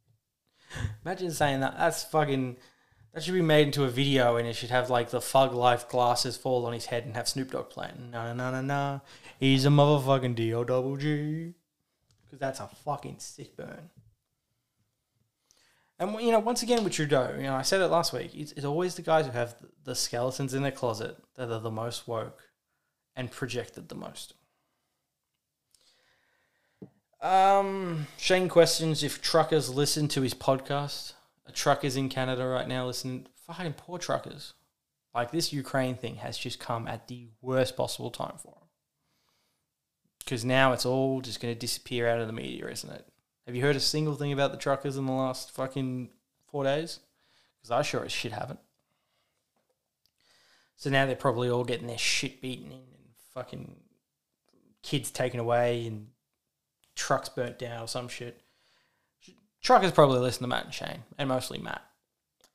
[1.04, 1.76] Imagine saying that.
[1.76, 2.56] That's fucking.
[3.12, 5.86] That should be made into a video and it should have like the Fug Life
[5.90, 8.12] glasses fall on his head and have Snoop Dogg playing.
[8.12, 9.00] Na na na na.
[9.38, 11.52] He's a motherfucking D O double G.
[12.24, 13.90] Because that's a fucking sick burn.
[16.00, 18.34] And you know, once again with Trudeau, you know, I said it last week.
[18.34, 19.54] It's, it's always the guys who have
[19.84, 22.40] the skeletons in their closet that are the most woke
[23.14, 24.32] and projected the most.
[27.20, 31.12] Um, Shane questions if truckers listen to his podcast.
[31.44, 33.26] A truckers in Canada right now listening.
[33.46, 34.54] Fucking poor truckers.
[35.14, 38.68] Like this Ukraine thing has just come at the worst possible time for them.
[40.18, 43.09] Because now it's all just going to disappear out of the media, isn't it?
[43.50, 46.10] Have you heard a single thing about the truckers in the last fucking
[46.46, 47.00] four days?
[47.58, 48.60] Because I sure as shit haven't.
[50.76, 53.74] So now they're probably all getting their shit beaten in and fucking
[54.84, 56.10] kids taken away and
[56.94, 58.40] trucks burnt down or some shit.
[59.60, 61.82] Truckers probably listen to Matt and Shane, and mostly Matt.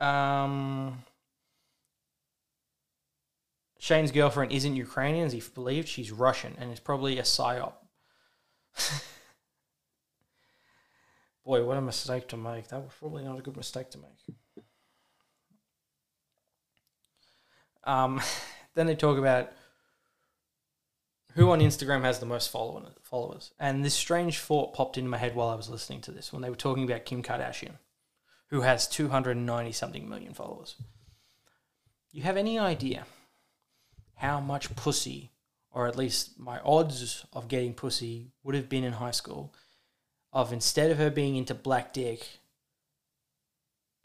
[0.00, 1.04] Um,
[3.78, 5.88] Shane's girlfriend isn't Ukrainian, as he believed.
[5.88, 7.74] She's Russian, and is probably a psyop.
[11.46, 12.66] Boy, what a mistake to make.
[12.68, 14.64] That was probably not a good mistake to make.
[17.84, 18.20] Um,
[18.74, 19.52] then they talk about
[21.34, 23.52] who on Instagram has the most follow- followers.
[23.60, 26.42] And this strange thought popped into my head while I was listening to this when
[26.42, 27.76] they were talking about Kim Kardashian,
[28.48, 30.74] who has 290 something million followers.
[32.10, 33.06] You have any idea
[34.14, 35.30] how much pussy,
[35.70, 39.54] or at least my odds of getting pussy, would have been in high school
[40.36, 42.40] of instead of her being into black dick,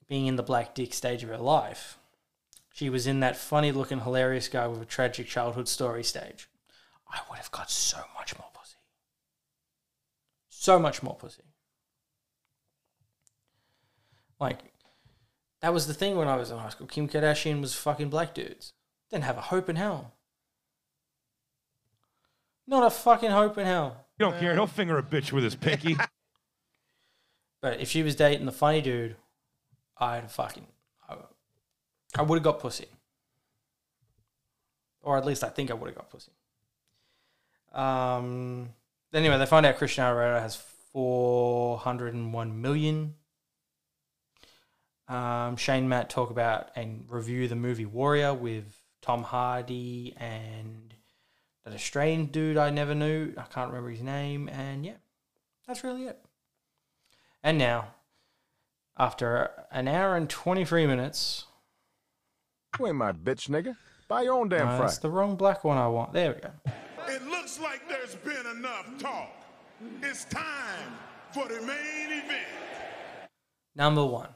[0.08, 1.98] being in the black dick stage of her life,
[2.74, 6.48] she was in that funny looking, hilarious guy with a tragic childhood story stage.
[7.12, 8.78] I would have got so much more pussy.
[10.48, 11.44] So much more pussy.
[14.40, 14.60] Like,
[15.60, 16.88] that was the thing when I was in high school.
[16.88, 18.72] Kim Kardashian was fucking black dudes.
[19.10, 20.14] Didn't have a hope in hell.
[22.66, 24.06] Not a fucking hope in hell.
[24.18, 24.54] You don't care.
[24.54, 25.98] He'll finger a bitch with his pinky.
[27.62, 29.16] But if she was dating the funny dude,
[29.98, 30.66] I'd fucking.
[31.08, 31.16] I,
[32.18, 32.88] I would have got pussy.
[35.04, 36.32] Or at least I think I would have got pussy.
[37.74, 38.70] Um.
[39.14, 40.56] Anyway, they find out Cristiano Ronaldo has
[40.94, 43.16] 401 million.
[45.08, 50.94] Um, Shane Matt talk about and review the movie Warrior with Tom Hardy and
[51.66, 53.34] that Australian dude I never knew.
[53.38, 54.48] I can't remember his name.
[54.48, 54.98] And yeah,
[55.68, 56.18] that's really it.
[57.44, 57.96] And now,
[58.98, 61.46] after an hour and 23 minutes.
[62.80, 63.76] You ain't my bitch, nigga.
[64.08, 64.80] Buy your own damn No, fry.
[64.86, 66.14] that's the wrong black one I want.
[66.14, 66.52] There we go.
[67.08, 69.30] It looks like there's been enough talk.
[70.02, 70.94] It's time
[71.32, 72.46] for the main event.
[73.76, 74.30] Number one,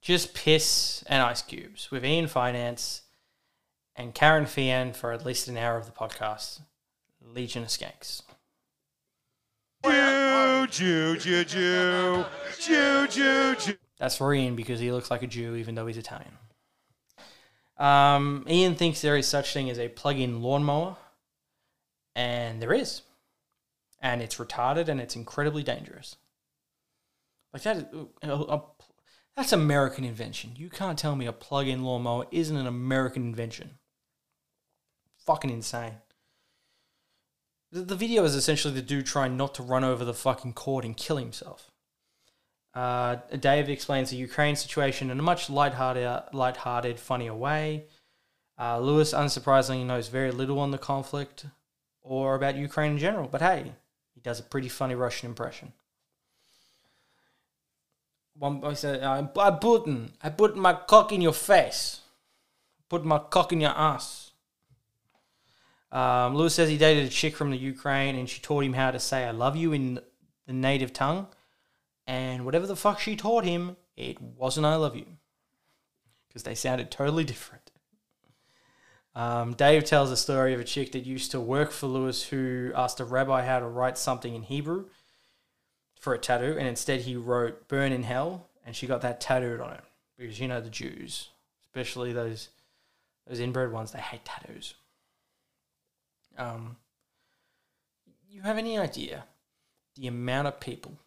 [0.00, 3.02] just piss and ice cubes with Ian Fidance
[3.96, 6.60] and Kerryn Feehan for at least an hour of the podcast.
[7.22, 8.22] Legion of Skanks.
[10.70, 13.74] Jew, Jew, Jew, Jew, Jew, Jew.
[13.98, 16.32] That's for Ian because he looks like a Jew even though he's Italian.
[17.76, 20.96] Um, Ian thinks there is such thing as a plug-in lawnmower,
[22.14, 23.02] and there is,
[24.00, 26.16] and it's retarded and it's incredibly dangerous.
[27.52, 27.90] Like that
[28.22, 28.62] a, a-
[29.36, 30.52] that's American invention.
[30.56, 33.78] You can't tell me a plug-in lawnmower isn't an American invention.
[35.26, 35.94] Fucking insane.
[37.72, 40.84] The, the video is essentially the dude trying not to run over the fucking cord
[40.84, 41.70] and kill himself.
[42.74, 47.84] Uh, Dave explains the Ukraine situation in a much lighthearted, lighthearted, funnier way.
[48.58, 51.46] Uh, Luis, unsurprisingly, knows very little on the conflict
[52.02, 53.72] or about Ukraine in general, but hey,
[54.14, 55.72] he does a pretty funny Russian impression.
[58.34, 62.00] One boy said, "I I Putin, I put my cock in your face,
[62.88, 64.29] put my cock in your ass."
[65.92, 68.90] Um, Luis says he dated a chick from the Ukraine and she taught him how
[68.90, 70.00] to say "I love you" in
[70.46, 71.26] the native tongue,
[72.06, 75.06] and whatever the fuck she taught him, it wasn't "I love you,"
[76.28, 77.70] because they sounded totally different.
[79.14, 82.72] Um, Dave tells a story of a chick that used to work for Luis who
[82.76, 84.86] asked a rabbi how to write something in Hebrew
[85.98, 89.60] for a tattoo, and instead he wrote "burn in hell," and she got that tattooed
[89.60, 89.84] on it
[90.16, 91.30] because you know the Jews,
[91.62, 92.50] especially those
[93.26, 94.74] those inbred ones, they hate tattoos.
[96.40, 96.76] Um,
[98.26, 99.24] you have any idea
[99.96, 100.98] the amount of people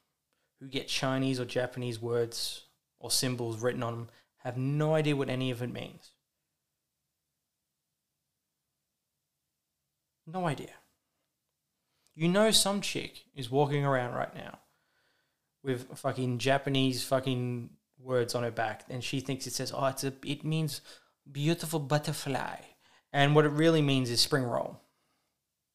[0.60, 2.66] who get Chinese or Japanese words
[3.00, 6.12] or symbols written on them have no idea what any of it means?
[10.28, 10.76] No idea.
[12.16, 14.60] You know, some chick is walking around right now
[15.64, 20.04] with fucking Japanese fucking words on her back, and she thinks it says, "Oh, it's
[20.04, 20.82] a it means
[21.30, 22.58] beautiful butterfly,"
[23.12, 24.83] and what it really means is spring roll.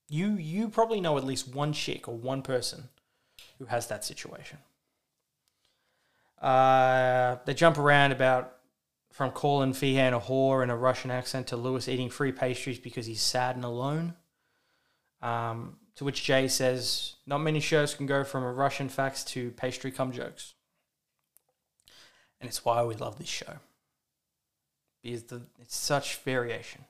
[0.09, 2.89] You you probably know at least one chick or one person
[3.59, 4.59] who has that situation.
[6.41, 8.55] Uh, they jump around about
[9.11, 13.07] from calling Feehan a whore in a Russian accent to Luis eating free pastries because
[13.07, 14.15] he's sad and alone.
[15.21, 19.51] Um, to which Jay says, Not many shows can go from a Russian fax to
[19.51, 20.55] pastry cum jokes.
[22.41, 23.55] And it's why we love this show.
[25.03, 26.85] Because the, it's such variation.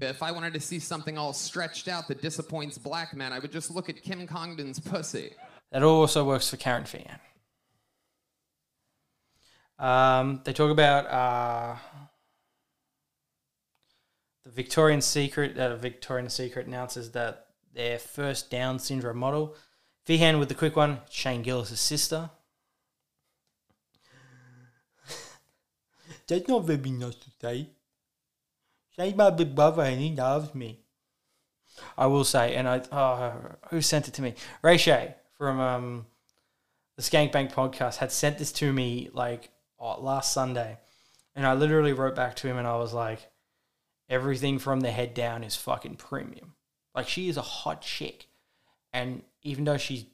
[0.00, 3.52] If I wanted to see something all stretched out that disappoints black men, I would
[3.52, 5.32] just look at Kim Congdon's pussy.
[5.72, 7.18] That also works for Kerryn Feehan.
[9.84, 11.76] Um, they talk about uh,
[14.44, 15.56] the Victorian Secret.
[15.56, 19.54] Uh, Victorian Secret announces that their first Down syndrome model.
[20.06, 21.00] Feehan with the quick one.
[21.10, 22.30] Shane Gillis' sister.
[26.26, 27.68] That's not very nice to say.
[29.00, 30.80] Shane's my big brother and he loves me.
[31.96, 34.34] I will say, and I oh, who sent it to me?
[34.62, 36.06] Ray Shea from um,
[36.96, 40.78] the Skank Bank podcast had sent this to me like oh, last Sunday,
[41.34, 43.30] and I literally wrote back to him and I was like,
[44.08, 46.54] everything from the head down is fucking premium.
[46.94, 48.26] Like she is a hot chick,
[48.92, 50.04] and even though she's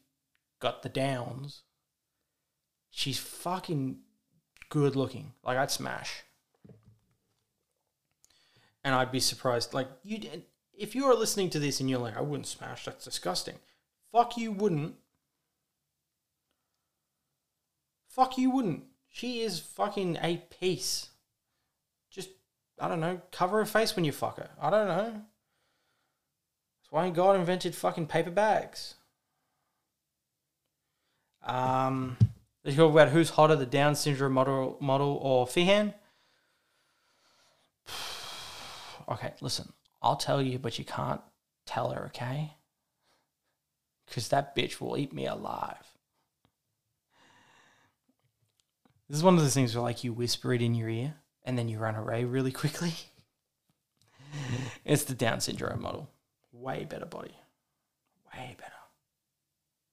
[0.61, 1.63] got the downs,
[2.91, 3.99] she's fucking
[4.69, 5.33] good looking.
[5.43, 6.23] Like I'd smash,
[8.87, 9.75] and I'd be surprised.
[9.75, 10.21] Like you,
[10.73, 12.85] if you are listening to this and you're like, I wouldn't smash.
[12.85, 13.57] That's disgusting.
[14.13, 14.95] Fuck you wouldn't.
[18.09, 18.85] Fuck you wouldn't.
[19.09, 21.09] She is fucking a piece.
[22.13, 22.29] Just
[22.79, 23.21] I don't know.
[23.33, 24.51] Cover her face when you fuck her.
[24.61, 25.11] I don't know.
[25.11, 28.95] That's why God invented fucking paper bags.
[31.43, 32.17] Um,
[32.63, 35.93] they talk about who's hotter, the Down syndrome model, model or Feehan.
[39.11, 39.73] Okay, listen.
[40.03, 41.21] I'll tell you, but you can't
[41.67, 42.55] tell her, okay?
[44.07, 45.77] Because that bitch will eat me alive.
[49.09, 51.15] This is one of those things where, like, you whisper it in your ear
[51.45, 52.93] and then you run away really quickly.
[54.85, 56.11] it's the Down syndrome model.
[56.53, 57.37] Way better body.
[58.35, 58.73] Way better.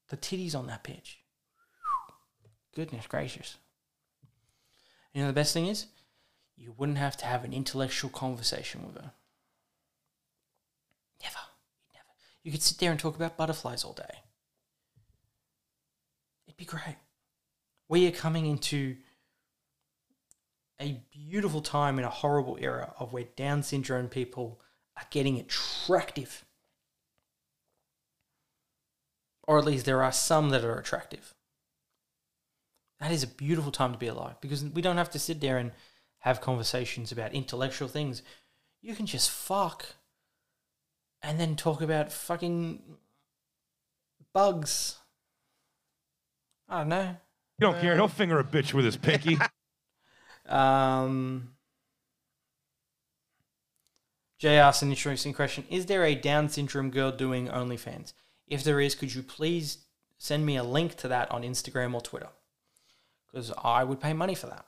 [0.10, 1.15] The titties on that bitch.
[2.76, 3.57] Goodness gracious.
[5.14, 5.85] You know, the best thing is,
[6.55, 9.11] you wouldn't have to have an intellectual conversation with her.
[11.21, 11.35] Never.
[11.93, 12.05] Never.
[12.43, 14.19] You could sit there and talk about butterflies all day.
[16.47, 16.97] It'd be great.
[17.89, 18.97] We are coming into
[20.80, 24.59] a beautiful time in a horrible era of where Down syndrome people
[24.97, 26.45] are getting attractive.
[29.47, 31.34] Or at least there are some that are attractive.
[32.99, 35.57] That is a beautiful time to be alive because we don't have to sit there
[35.57, 35.71] and
[36.23, 38.21] have conversations about intellectual things.
[38.81, 39.85] You can just fuck
[41.21, 42.81] and then talk about fucking
[44.33, 44.97] bugs.
[46.67, 47.15] I don't know.
[47.59, 47.95] You don't care.
[47.95, 49.37] He'll finger a bitch with his pinky.
[50.45, 51.53] Um,
[54.37, 58.11] Jay asked an interesting question: Is there a Down syndrome girl doing OnlyFans?
[58.45, 59.85] If there is, could you please
[60.17, 62.27] send me a link to that on Instagram or Twitter?
[63.33, 64.65] because I would pay money for that.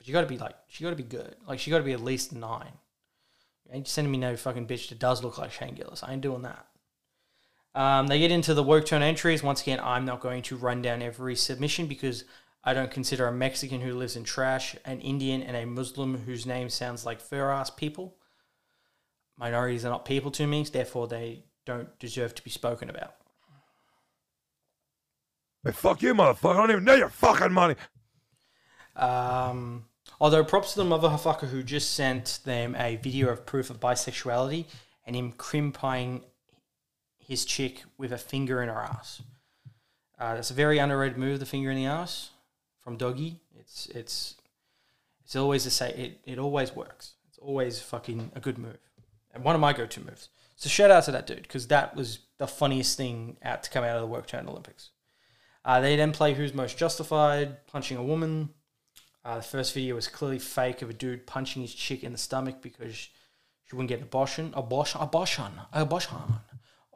[0.00, 1.36] But you got to be like, she got to be good.
[1.46, 2.72] Like she got to be at least nine.
[3.66, 6.02] You ain't sending me no fucking bitch that does look like Shane Gillis.
[6.02, 6.66] I ain't doing that.
[7.74, 9.42] Um, they get into the work turn entries.
[9.42, 12.24] Once again, I'm not going to run down every submission because
[12.64, 16.46] I don't consider a Mexican who lives in trash, an Indian, and a Muslim whose
[16.46, 18.16] name sounds like fur ass people.
[19.36, 23.16] Minorities are not people to me, therefore they don't deserve to be spoken about.
[25.62, 26.54] Hey, fuck you, motherfucker.
[26.54, 27.74] I don't even know your fucking money.
[28.96, 29.84] Um,
[30.20, 34.66] although props to the motherfucker who just sent them a video of proof of bisexuality
[35.06, 36.22] and him crimping
[37.18, 39.22] his chick with a finger in her ass.
[40.18, 42.30] Uh, that's a very underrated move, the finger in the ass
[42.82, 43.40] from Doggy.
[43.58, 44.34] It's it's
[45.24, 45.94] it's always the same.
[45.96, 47.14] It, it always works.
[47.28, 48.78] It's always fucking a good move,
[49.32, 50.28] and one of my go-to moves.
[50.56, 53.82] So shout out to that dude because that was the funniest thing out to come
[53.82, 54.90] out of the Work Turn Olympics.
[55.64, 58.50] Uh, they then play Who's Most Justified, punching a woman.
[59.24, 62.18] Uh, the first video was clearly fake of a dude punching his chick in the
[62.18, 64.52] stomach because she wouldn't get an abortion.
[64.54, 65.00] Abortion.
[65.00, 65.52] Abortion.
[65.72, 66.16] Abortion.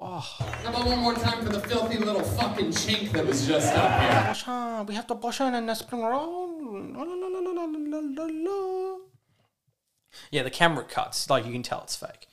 [0.01, 0.19] Oh.
[0.19, 4.01] How about one more time for the filthy little fucking chink that was just up
[4.01, 4.21] here?
[4.23, 4.87] Abortion.
[4.87, 6.49] We have to abortion and a spring roll.
[6.63, 8.97] La, la, la, la, la, la, la, la.
[10.31, 11.29] Yeah, the camera cuts.
[11.29, 12.27] Like, you can tell it's fake.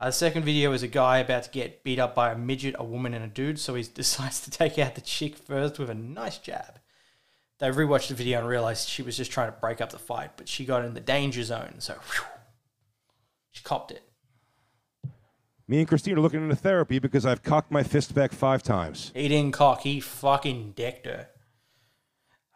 [0.00, 2.74] Uh, the second video is a guy about to get beat up by a midget,
[2.78, 5.90] a woman, and a dude, so he decides to take out the chick first with
[5.90, 6.78] a nice jab.
[7.64, 10.32] They rewatched the video and realized she was just trying to break up the fight,
[10.36, 12.26] but she got in the danger zone, so whew,
[13.52, 14.02] she copped it.
[15.66, 19.12] Me and Christine are looking into therapy because I've cocked my fist back five times.
[19.14, 21.28] He didn't cock, he fucking decked her.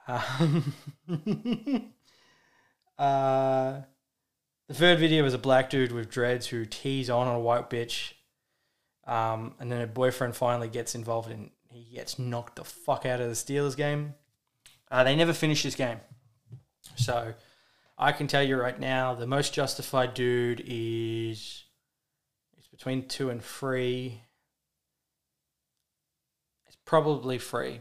[0.08, 0.74] Um,
[2.98, 3.80] uh,
[4.68, 8.12] the third video is a black dude with dreads who tees on a white bitch.
[9.06, 13.22] Um, and then her boyfriend finally gets involved and he gets knocked the fuck out
[13.22, 14.12] of the Steelers game.
[14.90, 16.00] Uh, they never finished this game.
[16.96, 17.34] So
[17.96, 21.64] I can tell you right now, the most justified dude is
[22.56, 24.22] it's between two and three.
[26.66, 27.80] It's probably three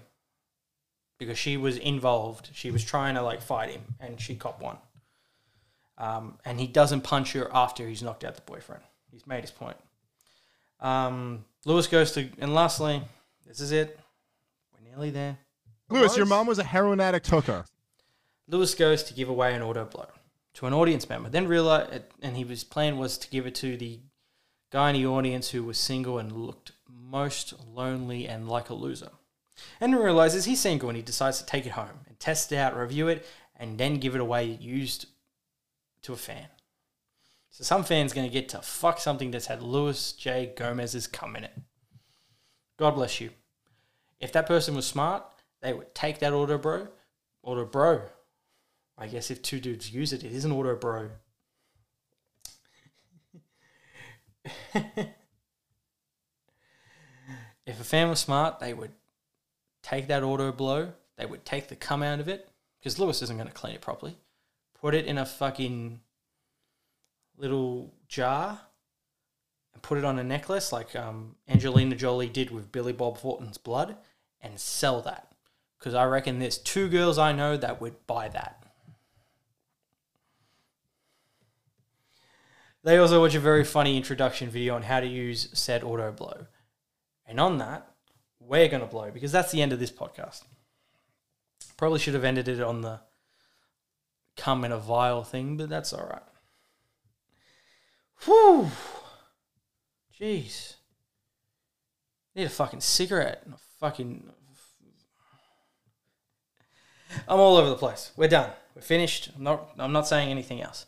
[1.17, 2.49] because she was involved.
[2.53, 4.77] She was trying to like fight him, and she cop one.
[5.97, 8.84] Um, and he doesn't punch her after he's knocked out the boyfriend.
[9.11, 9.77] He's made his point.
[10.79, 13.01] Um, Luis goes to, and lastly,
[13.47, 13.99] this is it.
[14.73, 15.39] We're nearly there.
[15.89, 17.65] Luis, your mom was a heroin addict hooker.
[18.47, 20.07] Luis goes to give away an auto blow
[20.55, 21.30] to an audience member.
[21.30, 23.99] Then realize, and he was plan was to give it to the
[24.72, 29.11] guy in the audience who was single and looked most lonely and like a loser.
[29.80, 32.57] And he realizes he's single and he decides to take it home and test it
[32.57, 35.07] out, review it, and then give it away used
[36.03, 36.47] to a fan.
[37.49, 40.53] So some fan's going to get to fuck something that's had Luis J.
[40.55, 41.53] Gomez's cum in it.
[42.77, 43.31] God bless you.
[44.19, 45.23] If that person was smart,
[45.61, 46.88] they would take that auto bro,
[47.43, 48.01] auto bro.
[48.97, 51.09] I guess if two dudes use it, it is an auto bro.
[57.65, 58.91] if a fan was smart, they would
[59.84, 63.38] take that auto blow, they would take the cum out of it, because Luis isn't
[63.38, 64.17] going to clean it properly,
[64.79, 65.99] put it in a fucking
[67.38, 68.59] little jar,
[69.73, 73.57] and put it on a necklace like um, Angelina Jolie did with Billy Bob Thornton's
[73.57, 73.95] blood,
[74.41, 75.26] and sell that.
[75.77, 78.63] Because I reckon there's two girls I know that would buy that.
[82.83, 86.47] They also watch a very funny introduction video on how to use said auto blow.
[87.25, 87.91] And on that,
[88.39, 90.43] we're going to blow because that's the end of this podcast.
[91.75, 93.01] Probably should have ended it on the
[94.37, 96.21] come in a vial thing, but that's all right.
[98.23, 98.71] Whew.
[100.19, 100.75] Jeez.
[102.35, 104.31] Need a fucking cigarette and a fucking.
[107.27, 108.11] I'm all over the place.
[108.15, 108.51] We're done.
[108.75, 109.31] We're finished.
[109.35, 109.71] I'm not.
[109.77, 110.85] I'm not saying anything else.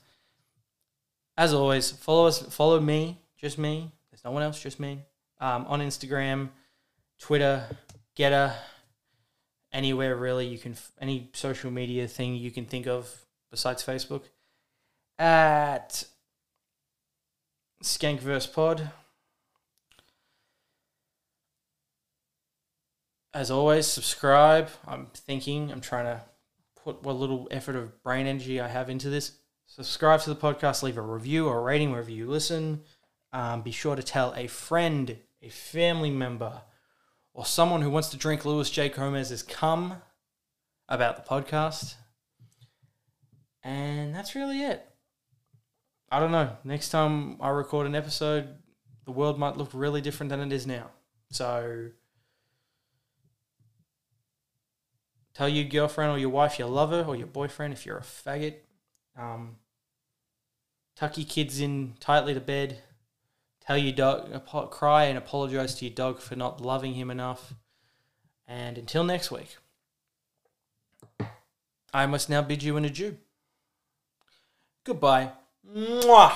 [1.38, 2.42] As always, follow us.
[2.54, 3.18] Follow me.
[3.38, 3.92] Just me.
[4.12, 4.62] There's no one else.
[4.62, 5.00] Just me.
[5.40, 6.50] Um, on Instagram,
[7.18, 7.64] Twitter,
[8.18, 8.54] GETTR,
[9.72, 10.76] anywhere really you can.
[11.00, 14.24] Any social media thing you can think of besides Facebook.
[15.18, 16.04] At
[17.84, 18.92] Skankverse Pod.
[23.40, 24.68] As always, subscribe.
[24.86, 26.22] I'm thinking, I'm trying to
[26.84, 29.32] put what little effort of brain energy I have into this.
[29.66, 32.82] Subscribe to the podcast, leave a review or a rating wherever you listen.
[33.32, 36.64] Um, be sure to tell a friend, a family member,
[37.34, 38.90] or someone who wants to drink Luis J.
[38.90, 40.02] Gomez's cum
[40.90, 41.94] about the podcast.
[43.64, 44.86] And that's really it.
[46.12, 46.58] I don't know.
[46.66, 48.50] Next time I record an episode,
[49.06, 50.90] the world might look really different than it is now.
[51.32, 51.92] So
[55.40, 58.02] Tell your girlfriend or your wife you love her, or your boyfriend if you're a
[58.02, 58.56] faggot.
[59.18, 59.56] Um,
[60.98, 62.80] tuck your kids in tightly to bed.
[63.66, 67.54] Tell your dog, cry and apologize to your dog for not loving him enough.
[68.50, 69.56] And until next week,
[71.94, 73.16] I must now bid you an adieu.
[74.84, 75.32] Goodbye.
[75.74, 76.36] Mwah.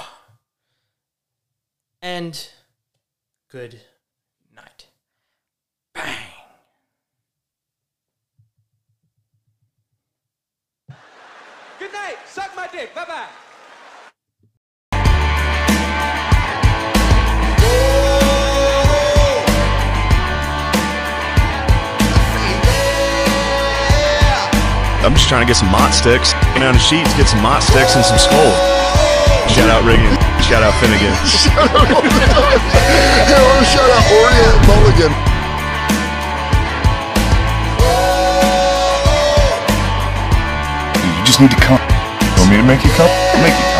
[2.01, 2.49] And
[3.51, 3.81] good
[4.55, 4.87] night.
[11.79, 12.15] Good night.
[12.73, 12.95] Suck.
[12.95, 13.29] Bye bye.
[25.05, 26.33] I'm just trying to get some mott sticks.
[26.33, 28.53] Get down the sheets, get some mott sticks and some skull.
[29.53, 30.09] Shout out Riggin.
[30.41, 31.13] Shout out Finnegan.
[32.73, 35.13] hey, I want to shout out Orient Mulligan.
[41.19, 41.92] You just need to come.
[42.43, 43.07] Want me to make you come?
[43.41, 43.72] Make you.